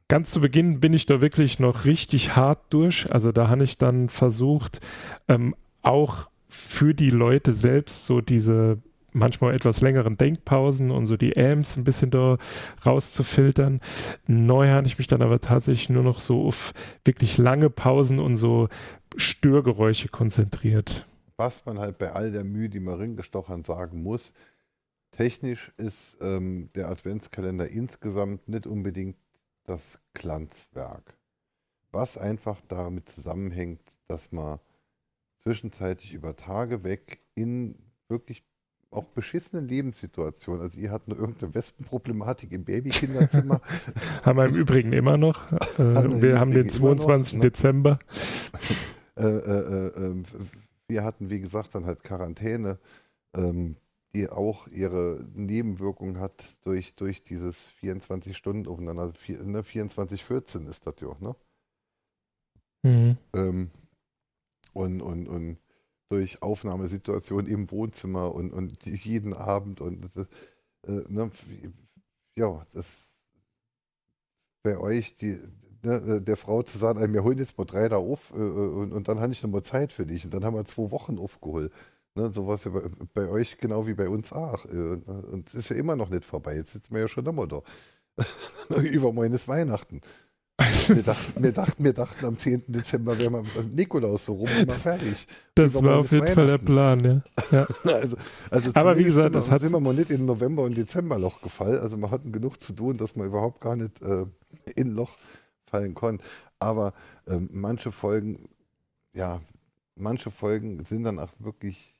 [0.10, 3.12] Ganz zu Beginn bin ich da wirklich noch richtig hart durch.
[3.12, 4.80] Also da habe ich dann versucht,
[5.28, 8.78] ähm, auch für die Leute selbst so diese
[9.12, 12.38] manchmal etwas längeren Denkpausen und so die Ams ein bisschen da
[12.86, 13.82] rauszufiltern.
[14.28, 16.74] Neu habe ich mich dann aber tatsächlich nur noch so auf
[17.04, 18.70] wirklich lange Pausen und so
[19.16, 21.06] Störgeräusche konzentriert.
[21.38, 24.34] Was man halt bei all der Mühe, die man ringestochern sagen muss,
[25.12, 29.18] technisch ist ähm, der Adventskalender insgesamt nicht unbedingt
[29.68, 31.18] das Glanzwerk.
[31.92, 34.60] Was einfach damit zusammenhängt, dass man
[35.38, 37.76] zwischenzeitlich über Tage weg in
[38.10, 38.44] wirklich
[38.90, 43.62] auch beschissenen Lebenssituationen, also ihr hattet nur irgendeine Wespenproblematik im Babykinderzimmer,
[44.24, 45.52] Haben wir im Übrigen immer noch.
[45.52, 47.34] Äh, Haben wir haben den Übrigen immer noch, 22.
[47.34, 47.40] ne?
[47.42, 48.00] Dezember.
[49.18, 50.24] äh, äh, äh, ähm,
[50.88, 52.80] wir hatten, wie gesagt, dann halt Quarantäne,
[53.36, 53.76] ähm,
[54.16, 60.88] die auch ihre Nebenwirkung hat durch, durch dieses 24 Stunden aufeinander, vier, ne, 24-14 ist
[60.88, 61.36] das ja, ne?
[62.84, 63.18] Mhm.
[63.34, 63.72] Ähm,
[64.74, 65.58] und, und, und
[66.10, 70.30] durch Aufnahmesituationen im Wohnzimmer und, und jeden Abend und das ist,
[70.88, 71.32] äh, ne,
[72.38, 72.86] ja, das
[74.64, 75.40] bei euch, die,
[75.84, 79.08] ne, der Frau zu sagen, wir holen jetzt mal drei da auf äh, und, und
[79.08, 81.72] dann habe ich noch mal Zeit für dich und dann haben wir zwei Wochen aufgeholt.
[82.18, 82.82] Ne, sowas ja bei,
[83.14, 84.66] bei euch genau wie bei uns auch.
[84.66, 86.56] Äh, und es ist ja immer noch nicht vorbei.
[86.56, 87.62] Jetzt sitzen wir ja schon immer da.
[88.82, 90.02] Übermorgen ist Weihnachten.
[90.88, 92.64] Wir dachten, wir, dachten, wir dachten, am 10.
[92.70, 95.28] Dezember wären wir mit Nikolaus so rum und mal fertig.
[95.54, 96.58] Das Übermorgen war auf jeden Fall der.
[96.58, 97.22] Plan, ja.
[97.52, 97.68] ja.
[97.94, 98.18] Also,
[98.50, 101.80] also Aber wie gesagt, es hat- wir mal nicht in November und Dezemberloch gefallen.
[101.80, 104.26] Also wir hatten genug zu tun, dass man überhaupt gar nicht äh,
[104.76, 105.12] in Loch
[105.70, 106.24] fallen konnte.
[106.58, 106.94] Aber
[107.28, 108.40] ähm, manche Folgen,
[109.14, 109.40] ja,
[109.94, 111.94] manche Folgen sind dann auch wirklich.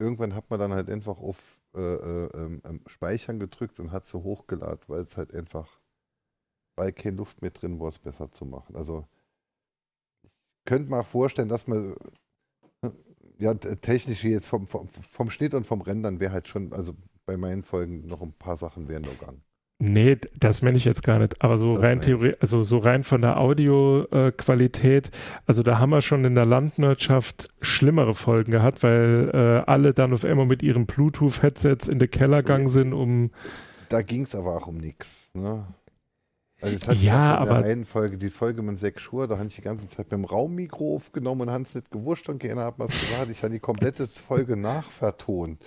[0.00, 4.22] Irgendwann hat man dann halt einfach auf äh, äh, ähm, Speichern gedrückt und hat so
[4.24, 5.80] hochgeladen, weil es halt einfach,
[6.76, 8.74] weil keine Luft mehr drin war, es besser zu machen.
[8.76, 9.06] Also
[10.60, 11.94] ich könnte auch vorstellen, dass man
[13.38, 16.94] ja, t- technisch jetzt vom, vom, vom Schnitt und vom Rendern wäre halt schon, also
[17.26, 19.42] bei meinen Folgen noch ein paar Sachen wären noch gegangen.
[19.80, 21.40] Nee, das meine ich jetzt gar nicht.
[21.40, 25.10] Aber so Das rein theoretisch, also so rein von der Audioqualität,
[25.46, 30.12] also da haben wir schon in der Landwirtschaft schlimmere Folgen gehabt, weil äh, alle dann
[30.12, 33.30] auf einmal mit ihren Bluetooth-Headsets in den Keller gegangen sind, um
[33.88, 35.30] Da ging es aber auch um nichts.
[35.32, 35.66] Ne?
[36.60, 39.28] Also jetzt hatte Ja, in der aber- einen Folge, die Folge mit dem Sechs Schur,
[39.28, 42.28] da habe ich die ganze Zeit mit dem Raummikro aufgenommen und habe es nicht gewusst
[42.28, 45.62] und keiner hat mir gesagt, ich habe die komplette Folge nachvertont.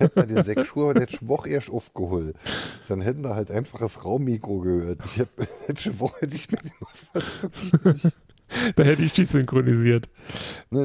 [0.00, 2.36] Hätte man den Sechs Schur letzte Woche erst aufgeholt,
[2.88, 5.00] dann hätten da halt einfach das Raummikro gehört.
[5.04, 5.30] Ich habe
[5.68, 6.72] letzte Woche nicht mehr den
[7.12, 7.72] wirklich
[8.04, 8.16] nicht.
[8.76, 10.08] da hätte ich dich synchronisiert.
[10.70, 10.84] Ne,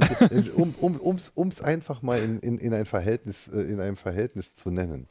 [0.56, 4.54] um um, um's, um's einfach mal in, in, in, ein Verhältnis, äh, in einem Verhältnis
[4.54, 5.08] zu nennen.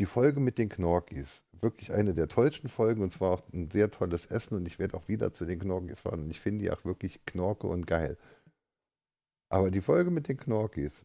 [0.00, 3.90] Die Folge mit den Knorkis, wirklich eine der tollsten Folgen und zwar auch ein sehr
[3.90, 6.70] tolles Essen und ich werde auch wieder zu den Knorkis fahren und ich finde die
[6.70, 8.16] auch wirklich knorke und geil.
[9.50, 11.04] Aber die Folge mit den Knorkis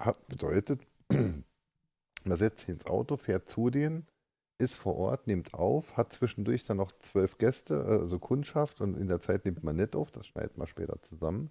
[0.00, 0.80] hat bedeutet,
[2.24, 4.06] man setzt sich ins Auto, fährt zu denen,
[4.58, 9.08] ist vor Ort, nimmt auf, hat zwischendurch dann noch zwölf Gäste, also Kundschaft und in
[9.08, 11.50] der Zeit nimmt man nicht auf, das schneidet man später zusammen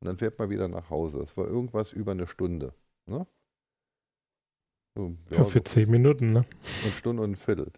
[0.00, 1.18] und dann fährt man wieder nach Hause.
[1.18, 2.72] Das war irgendwas über eine Stunde.
[3.06, 3.26] Ne?
[4.96, 6.40] So, Ja, für so zehn Minuten, ne?
[6.40, 7.70] eine Stunde und ein Viertel.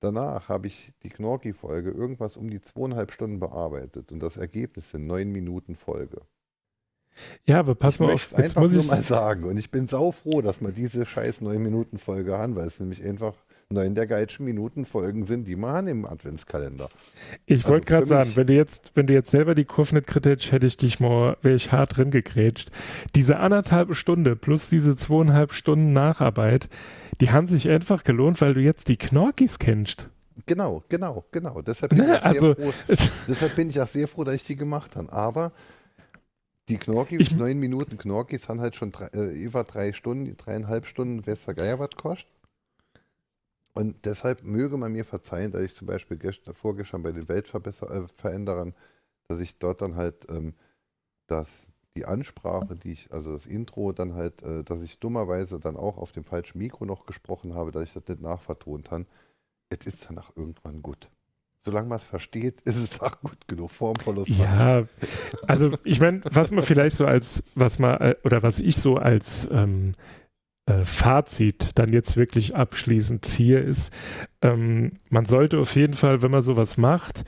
[0.00, 5.06] Danach habe ich die Knorki-Folge irgendwas um die zweieinhalb Stunden bearbeitet und das Ergebnis sind
[5.06, 6.26] neun Minuten Folge.
[7.46, 8.30] Ja, aber pass ich mal auf.
[8.30, 9.44] Jetzt einfach muss nur ich, mal sagen.
[9.44, 13.34] Und ich bin saufroh, dass wir diese scheiß 9-Minuten-Folge haben, weil es nämlich einfach
[13.72, 16.88] neun der geilsten Minuten-Folgen sind, die haben im Adventskalender.
[17.46, 20.06] ich wollte also gerade sagen, wenn du jetzt, wenn du jetzt selber die Kurve nicht
[20.06, 22.70] kritisch, hätte ich dich mal, wäre ich hart drin gegrätscht.
[23.14, 26.68] Diese anderthalbe Stunde plus diese zweieinhalb Stunden Nacharbeit,
[27.20, 30.10] die haben sich einfach gelohnt, weil du jetzt die Knorkis kennst.
[30.46, 31.62] Genau, genau, genau.
[31.62, 32.72] Deshalb bin, Ne, ich, auch also- sehr froh,
[33.28, 35.12] deshalb bin ich auch sehr froh, dass ich die gemacht habe.
[35.12, 35.52] Aber
[36.68, 40.86] die Knorkis, Ich- neun Minuten Knorkis, haben halt schon drei, äh, über drei Stunden, dreieinhalb
[40.86, 42.32] Stunden Wester Geier was kostet.
[43.74, 48.74] Und deshalb möge man mir verzeihen, dass ich zum Beispiel gestern, vorgestern bei den Weltveränderern,
[49.28, 50.54] dass ich dort dann halt ähm,
[51.28, 51.48] das,
[51.96, 55.98] die Ansprache, die ich, also das Intro dann halt, äh, dass ich dummerweise dann auch
[55.98, 59.06] auf dem falschen Mikro noch gesprochen habe, dass ich das nicht nachvertont habe.
[59.70, 61.10] Es ist danach irgendwann gut.
[61.64, 63.70] Solange man es versteht, ist es auch gut genug.
[63.70, 64.30] Formverlust.
[64.30, 64.84] Ja,
[65.46, 68.96] also ich meine, was man vielleicht so als, was man, äh, oder was ich so
[68.96, 69.92] als ähm,
[70.66, 73.92] äh, Fazit dann jetzt wirklich abschließend ziehe, ist,
[74.42, 77.24] ähm, man sollte auf jeden Fall, wenn man sowas macht,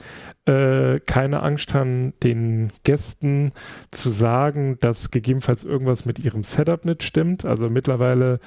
[0.47, 3.51] äh, keine Angst haben, den Gästen
[3.90, 7.44] zu sagen, dass gegebenenfalls irgendwas mit ihrem Setup nicht stimmt.
[7.44, 8.39] Also mittlerweile,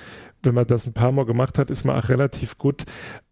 [0.42, 2.86] wenn man das ein paar Mal gemacht hat, ist man auch relativ gut,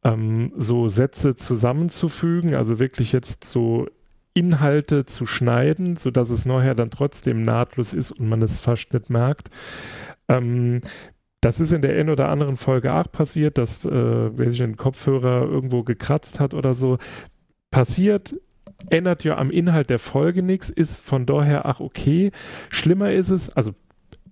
[0.04, 3.88] ähm, so Sätze zusammenzufügen, also wirklich jetzt so
[4.34, 9.10] Inhalte zu schneiden, sodass es nachher dann trotzdem nahtlos ist und man es fast nicht
[9.10, 9.50] merkt.
[10.28, 10.82] Ähm,
[11.46, 14.78] das ist in der einen oder anderen Folge auch passiert, dass, äh, wer sich ein
[14.78, 16.98] Kopfhörer irgendwo gekratzt hat oder so.
[17.70, 18.36] Passiert,
[18.90, 22.32] ändert ja am Inhalt der Folge nichts, ist von daher, ach okay.
[22.70, 23.74] Schlimmer ist es, also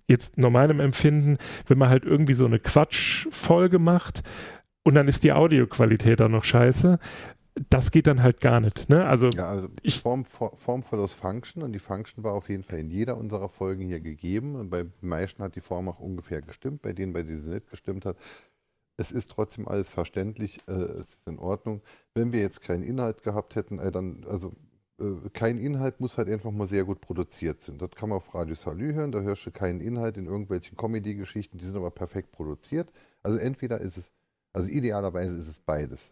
[0.07, 1.37] jetzt nach meinem Empfinden,
[1.67, 4.23] wenn man halt irgendwie so eine Quatschfolge macht
[4.83, 6.97] und dann ist die Audioqualität dann noch scheiße.
[7.69, 8.89] Das geht dann halt gar nicht.
[8.89, 9.05] Ne?
[9.05, 12.79] Also Ja, also Ich- Form, For- Formverlust Function und die Function war auf jeden Fall
[12.79, 14.55] in jeder unserer Folgen hier gegeben.
[14.55, 17.51] Und bei den meisten hat die Form auch ungefähr gestimmt, bei denen, bei denen sie
[17.51, 18.17] nicht gestimmt hat.
[18.97, 21.81] Es ist trotzdem alles verständlich, äh, es ist in Ordnung.
[22.15, 24.53] Wenn wir jetzt keinen Inhalt gehabt hätten, äh, dann, also
[24.99, 27.77] äh, kein Inhalt muss halt einfach mal sehr gut produziert sein.
[27.79, 31.57] Das kann man auf Radio Salü hören, da hörst du keinen Inhalt in irgendwelchen Comedy-Geschichten,
[31.57, 32.91] die sind aber perfekt produziert.
[33.23, 34.11] Also entweder ist es,
[34.53, 36.11] also idealerweise ist es beides.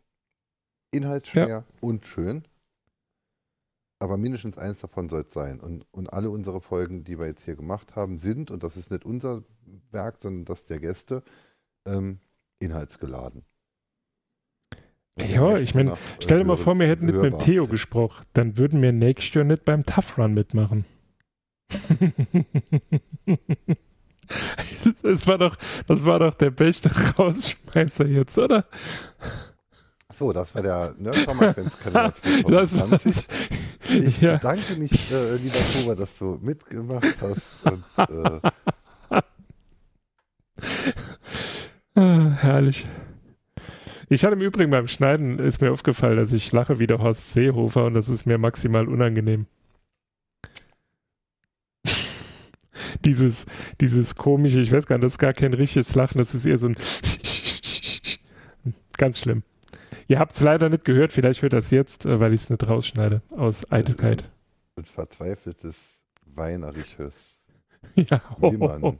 [0.91, 2.43] Inhaltsschwer und schön.
[3.99, 5.59] Aber mindestens eins davon soll es sein.
[5.59, 8.89] Und, und alle unsere Folgen, die wir jetzt hier gemacht haben, sind, und das ist
[8.89, 9.43] nicht unser
[9.91, 11.23] Werk, sondern das der Gäste,
[11.85, 12.19] ähm,
[12.59, 13.45] inhaltsgeladen.
[15.19, 17.39] Ja, ich meine, äh, Stell dir mal vor, wir hätten nicht mit dem.
[17.39, 20.85] Theo gesprochen, dann würden wir nächstes Jahr nicht beim Tough Run mitmachen.
[25.03, 25.57] Es war doch,
[25.87, 28.65] das war doch der beste Rausschmeißer jetzt, oder?
[30.13, 32.81] So, das war der Das 2020.
[32.91, 33.23] war's.
[33.89, 34.33] Ich Ja.
[34.37, 37.65] bedanke mich, äh, lieber Kuba, dass du mitgemacht hast.
[37.65, 39.21] Und, äh,
[41.95, 42.85] Ah, herrlich.
[44.07, 47.33] Ich hatte im Übrigen beim Schneiden, ist mir aufgefallen, dass ich lache wie der Horst
[47.33, 49.45] Seehofer und das ist mir maximal unangenehm.
[53.05, 53.45] dieses,
[53.81, 56.57] dieses komische, ich weiß gar nicht, das ist gar kein richtiges Lachen, das ist eher
[56.57, 56.75] so ein
[58.97, 59.43] ganz schlimm.
[60.11, 62.67] Ihr habt es leider nicht gehört, vielleicht hört das jetzt, äh, weil ich es nicht
[62.67, 64.29] rausschneide, aus Eitelkeit.
[64.75, 67.39] ein verzweifeltes, weinerisches.
[67.95, 68.21] Ja.
[68.37, 68.99] Wimmern.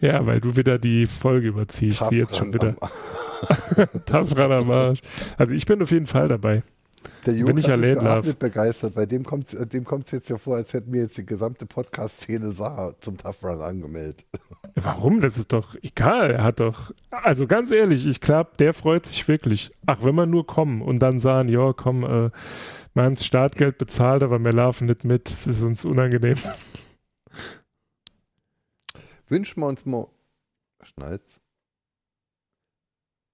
[0.00, 2.74] ja, weil du wieder die Folge überziehst, wie jetzt schon wieder.
[4.06, 5.00] Tapfran am Arsch.
[5.36, 6.62] Also ich bin auf jeden Fall dabei.
[7.24, 8.26] Der Bin ich Jonas allein, ist ja auch Love.
[8.28, 11.16] nicht begeistert, bei dem kommt es dem kommt's jetzt ja vor, als hätten wir jetzt
[11.16, 14.24] die gesamte Podcast-Szene Saar zum Tough Run angemeldet.
[14.74, 15.20] Warum?
[15.20, 16.32] Das ist doch egal.
[16.32, 16.90] Er hat doch.
[17.10, 19.70] Also ganz ehrlich, ich glaube, der freut sich wirklich.
[19.86, 22.30] Ach, wenn wir nur kommen und dann sagen, ja, komm, äh,
[22.94, 25.30] wir haben das Startgeld bezahlt, aber wir laufen nicht mit.
[25.30, 26.36] Das ist uns unangenehm.
[29.28, 30.08] Wünschen wir uns mal,
[30.82, 31.41] schnallt's?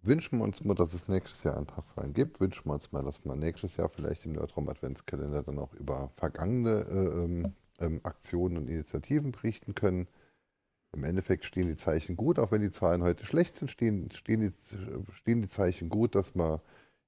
[0.08, 2.40] Wünschen wir uns mal, dass es nächstes Jahr einen Run gibt.
[2.40, 6.10] Wünschen wir uns mal, dass wir nächstes Jahr vielleicht im Nerdraum Adventskalender dann auch über
[6.16, 10.08] vergangene äh, ähm, ähm, Aktionen und Initiativen berichten können.
[10.96, 14.40] Im Endeffekt stehen die Zeichen gut, auch wenn die Zahlen heute schlecht sind, stehen, stehen,
[14.40, 14.50] die,
[15.12, 16.62] stehen die Zeichen gut, dass wir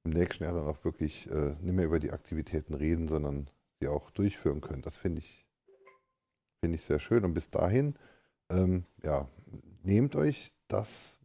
[0.05, 3.49] im nächsten Jahr dann auch wirklich äh, nicht mehr über die Aktivitäten reden, sondern
[3.81, 4.83] sie auch durchführen können.
[4.83, 5.47] Das finde ich,
[6.63, 7.25] finde ich sehr schön.
[7.25, 7.95] Und bis dahin,
[8.51, 9.27] ähm, ja,
[9.83, 11.20] nehmt euch das,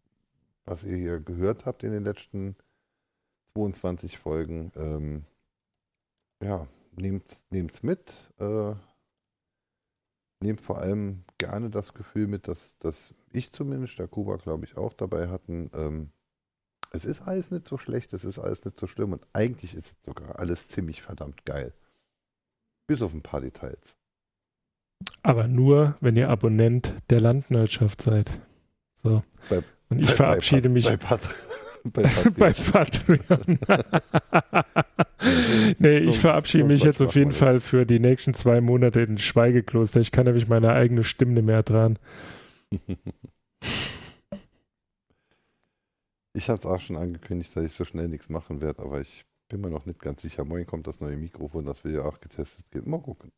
[0.65, 2.55] was ihr hier gehört habt in den letzten
[3.53, 5.25] 22 Folgen, ähm,
[6.43, 8.13] ja, nehmt es mit.
[8.39, 8.75] Äh,
[10.41, 14.77] nehmt vor allem gerne das Gefühl mit, dass, dass ich zumindest, der Kuba glaube ich
[14.77, 16.11] auch dabei hatten, ähm,
[16.91, 19.87] es ist alles nicht so schlecht, es ist alles nicht so schlimm und eigentlich ist
[19.87, 21.73] es sogar alles ziemlich verdammt geil.
[22.87, 23.95] Bis auf ein paar Details.
[25.23, 28.39] Aber nur, wenn ihr Abonnent der Landwirtschaft seid.
[28.93, 29.23] So.
[29.49, 31.21] Bei- Und ich Bei- verabschiede bei, mich Bei, Pat
[31.83, 33.59] bei, Pat bei Patreon.
[35.79, 39.01] nee, So- ich verabschiede so mich jetzt auf jeden Fall für die nächsten zwei Monate
[39.01, 39.99] in Schweigekloster.
[39.99, 41.97] Ich kann nämlich meine eigene Stimme mehr dran.
[46.37, 49.23] Ich habe es auch schon angekündigt, dass ich so schnell nichts machen werde, aber ich
[49.47, 50.43] bin mir noch nicht ganz sicher.
[50.43, 52.89] Morgen kommt das neue Mikrofon, das wir ja auch getestet haben.
[52.89, 53.31] Mal gucken.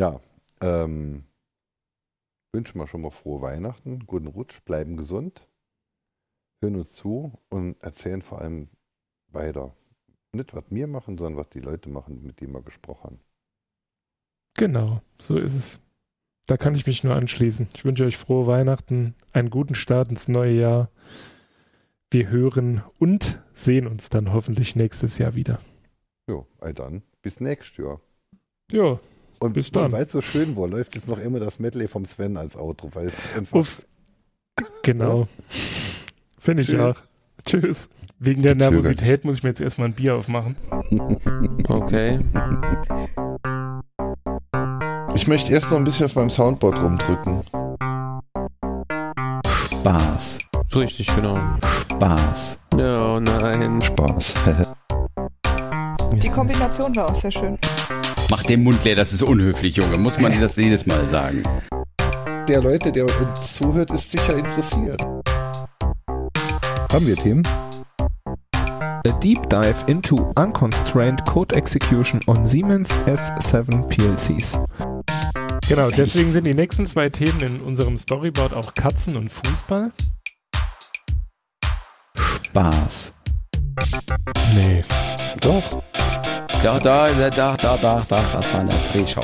[0.00, 0.18] Ja,
[0.60, 1.22] ähm,
[2.52, 5.48] wünschen wir schon mal frohe Weihnachten, guten Rutsch, bleiben gesund,
[6.60, 8.68] hören uns zu und erzählen vor allem
[9.28, 9.74] weiter.
[10.32, 13.20] Nicht, was wir machen, sondern was die Leute machen, mit denen wir gesprochen haben.
[14.54, 15.80] Genau, so ist es.
[16.46, 17.68] Da kann ich mich nur anschließen.
[17.74, 20.90] Ich wünsche euch frohe Weihnachten, einen guten Start ins neue Jahr.
[22.10, 25.60] Wir hören und sehen uns dann hoffentlich nächstes Jahr wieder.
[26.28, 28.00] Jo, all dann, bis nächstes Jahr.
[28.72, 28.98] Ja,
[29.42, 29.90] Und Bis dann.
[29.90, 32.90] weil es so schön war, läuft jetzt noch immer das Medley vom Sven als Outro,
[32.92, 33.86] weil es einfach Uff.
[34.82, 35.26] genau.
[36.38, 36.80] Finde ich Tschüss.
[36.80, 36.96] auch.
[37.46, 37.88] Tschüss.
[38.18, 38.54] Wegen der.
[38.54, 40.56] Nervosität muss ich mir jetzt erstmal ein Bier aufmachen.
[41.66, 42.20] Okay.
[45.14, 47.42] Ich möchte erst noch ein bisschen auf meinem Soundboard rumdrücken.
[49.80, 50.38] Spaß.
[50.68, 51.38] So richtig, genau.
[51.90, 52.58] Spaß.
[52.74, 53.80] Oh nein.
[53.80, 54.34] Spaß.
[56.22, 57.58] Die Kombination war auch sehr schön.
[58.30, 59.98] Mach den Mund leer, das ist unhöflich, Junge.
[59.98, 61.42] Muss man dir das jedes Mal sagen.
[62.46, 65.00] der Leute, der uns zuhört, ist sicher interessiert.
[66.92, 67.42] Haben wir Themen?
[68.54, 74.60] A deep dive into unconstrained code execution on Siemens S7 PLCs.
[75.68, 79.90] Genau, deswegen sind die nächsten zwei Themen in unserem Storyboard auch Katzen und Fußball.
[82.16, 83.12] Spaß.
[84.54, 84.84] Nee.
[85.40, 85.82] Doch.
[86.62, 89.22] Da, da, da, da, da, da, da, das war in der Drehschau.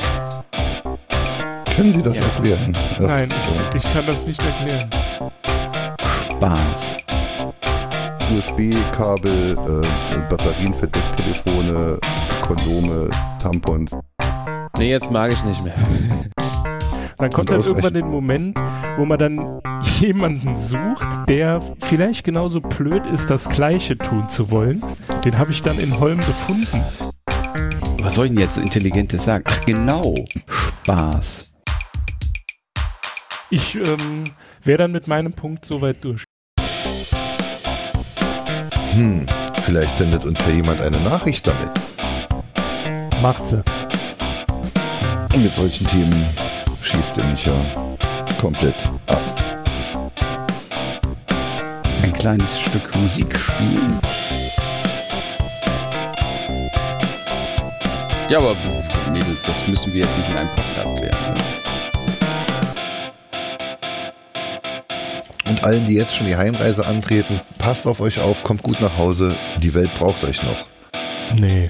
[1.75, 2.23] Können Sie das Ja.
[2.23, 2.77] erklären?
[2.95, 3.29] Ach, Nein,
[3.69, 4.89] ich, ich kann das nicht erklären.
[6.31, 6.97] Spaß.
[8.35, 11.99] USB-Kabel, äh, Batterien für Decktelefone,
[12.41, 13.09] Kondome,
[13.41, 13.91] Tampons.
[14.79, 15.73] Nee, jetzt mag ich nicht mehr.
[17.19, 18.59] Dann kommt dann irgendwann den Moment,
[18.95, 19.59] wo man dann
[19.99, 24.83] jemanden sucht, der vielleicht genauso blöd ist, das Gleiche tun zu wollen.
[25.25, 26.83] Den habe ich dann in Holm gefunden.
[28.01, 29.43] Was soll ich denn jetzt Intelligentes sagen?
[29.47, 30.15] Ach, genau.
[30.83, 31.51] Spaß.
[33.49, 34.31] Ich ähm,
[34.63, 36.23] wäre dann mit meinem Punkt soweit durch.
[38.91, 39.25] Hm,
[39.61, 41.69] vielleicht sendet uns ja jemand eine Nachricht damit.
[43.21, 43.63] Macht sie.
[45.33, 46.25] Und mit solchen Themen
[46.81, 47.53] schießt er mich ja
[48.39, 48.75] komplett
[49.07, 49.21] ab.
[52.03, 53.99] Ein kleines Stück Musik spielen.
[58.29, 58.57] Ja, aber
[59.13, 61.33] Mädels, das müssen wir jetzt nicht in einem Podcast werden.
[61.33, 61.39] Ne?
[65.47, 68.97] Und allen, die jetzt schon die Heimreise antreten, passt auf euch auf, kommt gut nach
[68.97, 69.33] Hause.
[69.63, 70.67] Die Welt braucht euch noch.
[71.39, 71.69] Nee.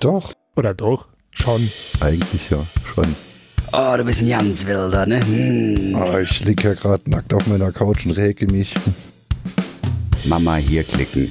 [0.00, 1.06] Doch, Oder doch?
[1.32, 1.70] Schon.
[2.00, 2.64] eigentlich ja,
[2.94, 3.14] schon.
[3.72, 5.20] Oh, du bist ein ganz wilder, ne?
[5.20, 5.96] Hm.
[5.96, 8.72] Ah, ich lieg ja gerade nackt auf meiner Couch und räke mich.
[10.24, 11.30] Mama hier klicken.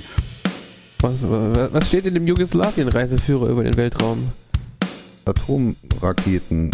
[1.02, 4.32] Was, was was steht in dem Jugoslawien-Reiseführer über den Weltraum?
[5.26, 6.72] Atomraketen.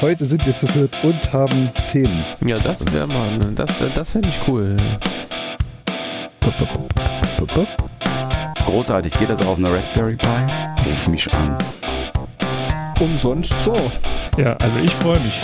[0.00, 2.24] Heute sind wir zu viert und haben Themen.
[2.44, 4.76] Ja, das wäre mal, ne, das, das fände ich cool.
[8.66, 10.28] Großartig, geht das auf einer Raspberry Pi?
[10.84, 11.56] Ruf mich an.
[13.00, 13.76] Umsonst so.
[14.36, 15.40] Ja, also ich freue mich.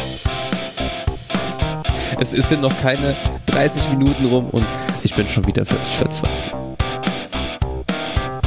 [2.20, 4.66] Es ist denn noch keine 30 Minuten rum und
[5.02, 6.54] ich bin schon wieder völlig verzweifelt.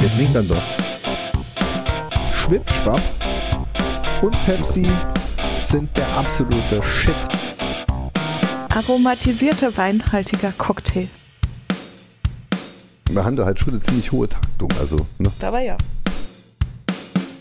[0.00, 0.83] Jetzt winkt dann doch.
[2.44, 3.00] Schwippschwapp
[4.20, 4.86] und Pepsi
[5.64, 7.14] sind der absolute Shit.
[8.68, 11.08] Aromatisierter weinhaltiger Cocktail.
[13.08, 14.68] Wir haben da halt schon eine ziemlich hohe Taktung.
[14.78, 15.30] Also, ne?
[15.40, 15.78] Aber ja.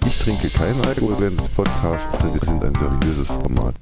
[0.06, 2.24] Ich trinke keinen Alkohol während des Podcasts.
[2.24, 3.76] Wir sind ein seriöses Format.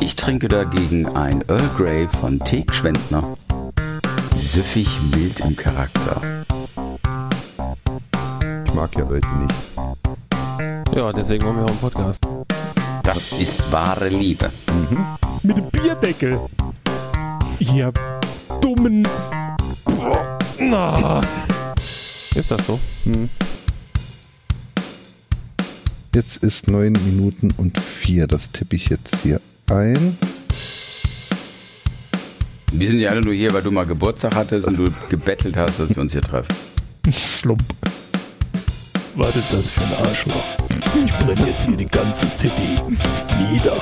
[0.00, 3.34] Ich trinke dagegen ein Earl Grey von Teek Schwendner.
[4.36, 6.20] Süffig mild im Charakter.
[8.66, 9.79] Ich mag ja Leute nicht.
[10.94, 12.20] Ja, deswegen machen wir auch einen Podcast.
[13.04, 14.50] Das ist wahre Liebe.
[15.42, 16.38] Mit dem Bierdeckel.
[17.60, 17.92] Ihr
[18.60, 19.06] dummen.
[20.58, 21.20] Na.
[22.34, 22.78] Ist das so?
[23.04, 23.28] Hm.
[26.12, 28.26] Jetzt ist 9 Minuten und 4.
[28.26, 29.40] Das tippe ich jetzt hier
[29.70, 30.18] ein.
[32.72, 35.78] Wir sind ja alle nur hier, weil du mal Geburtstag hattest und du gebettelt hast,
[35.78, 36.52] dass wir uns hier treffen.
[37.12, 37.62] Slump.
[39.20, 40.42] Was ist das für ein Arschloch?
[41.04, 42.80] Ich brenne jetzt hier die ganze City
[43.52, 43.76] nieder.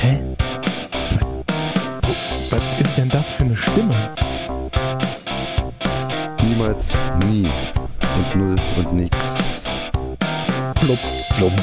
[0.00, 0.22] Hä?
[2.48, 3.94] Was, ist denn das für eine Stimme?
[6.42, 6.84] Niemals,
[7.28, 7.46] nie.
[8.16, 9.16] Und null und nix.
[10.80, 10.98] Plump,
[11.36, 11.60] Flump,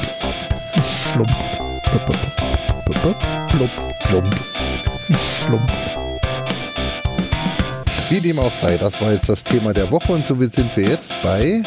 [0.84, 1.30] slump,
[1.82, 3.16] plump,
[3.50, 3.70] plump,
[4.04, 4.34] plump,
[5.18, 5.95] slump.
[8.08, 10.90] Wie dem auch sei, das war jetzt das Thema der Woche und somit sind wir
[10.90, 11.64] jetzt bei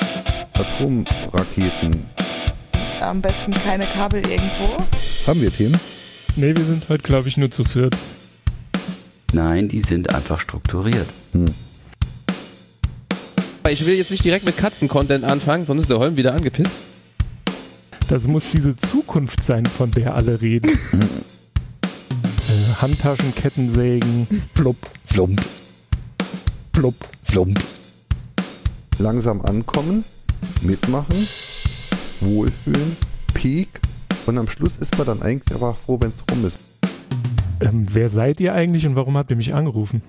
[0.53, 2.05] Atomraketen.
[3.01, 4.77] Am besten keine Kabel irgendwo.
[5.27, 5.77] Haben wir Themen?
[6.37, 7.93] Nee, wir sind heute, glaube ich, nur zu viert.
[9.33, 11.07] Nein, die sind einfach strukturiert.
[13.61, 16.71] Aber ich will jetzt nicht direkt mit Katzen-Content anfangen, sonst ist der Holm wieder angepisst.
[18.07, 20.69] Das muss diese Zukunft sein, von der alle reden.
[21.83, 25.41] äh, Handtaschen, Kettensägen, plupp, Flump,
[26.79, 26.95] plupp.
[27.23, 27.59] flump.
[28.99, 30.05] Langsam ankommen,
[30.61, 31.27] mitmachen,
[32.21, 32.95] wohlfühlen,
[33.33, 33.67] Peak.
[34.25, 36.57] Und am Schluss ist man dann eigentlich aber froh, wenn es rum ist.
[37.59, 40.01] Ähm, wer seid ihr eigentlich und warum habt ihr mich angerufen?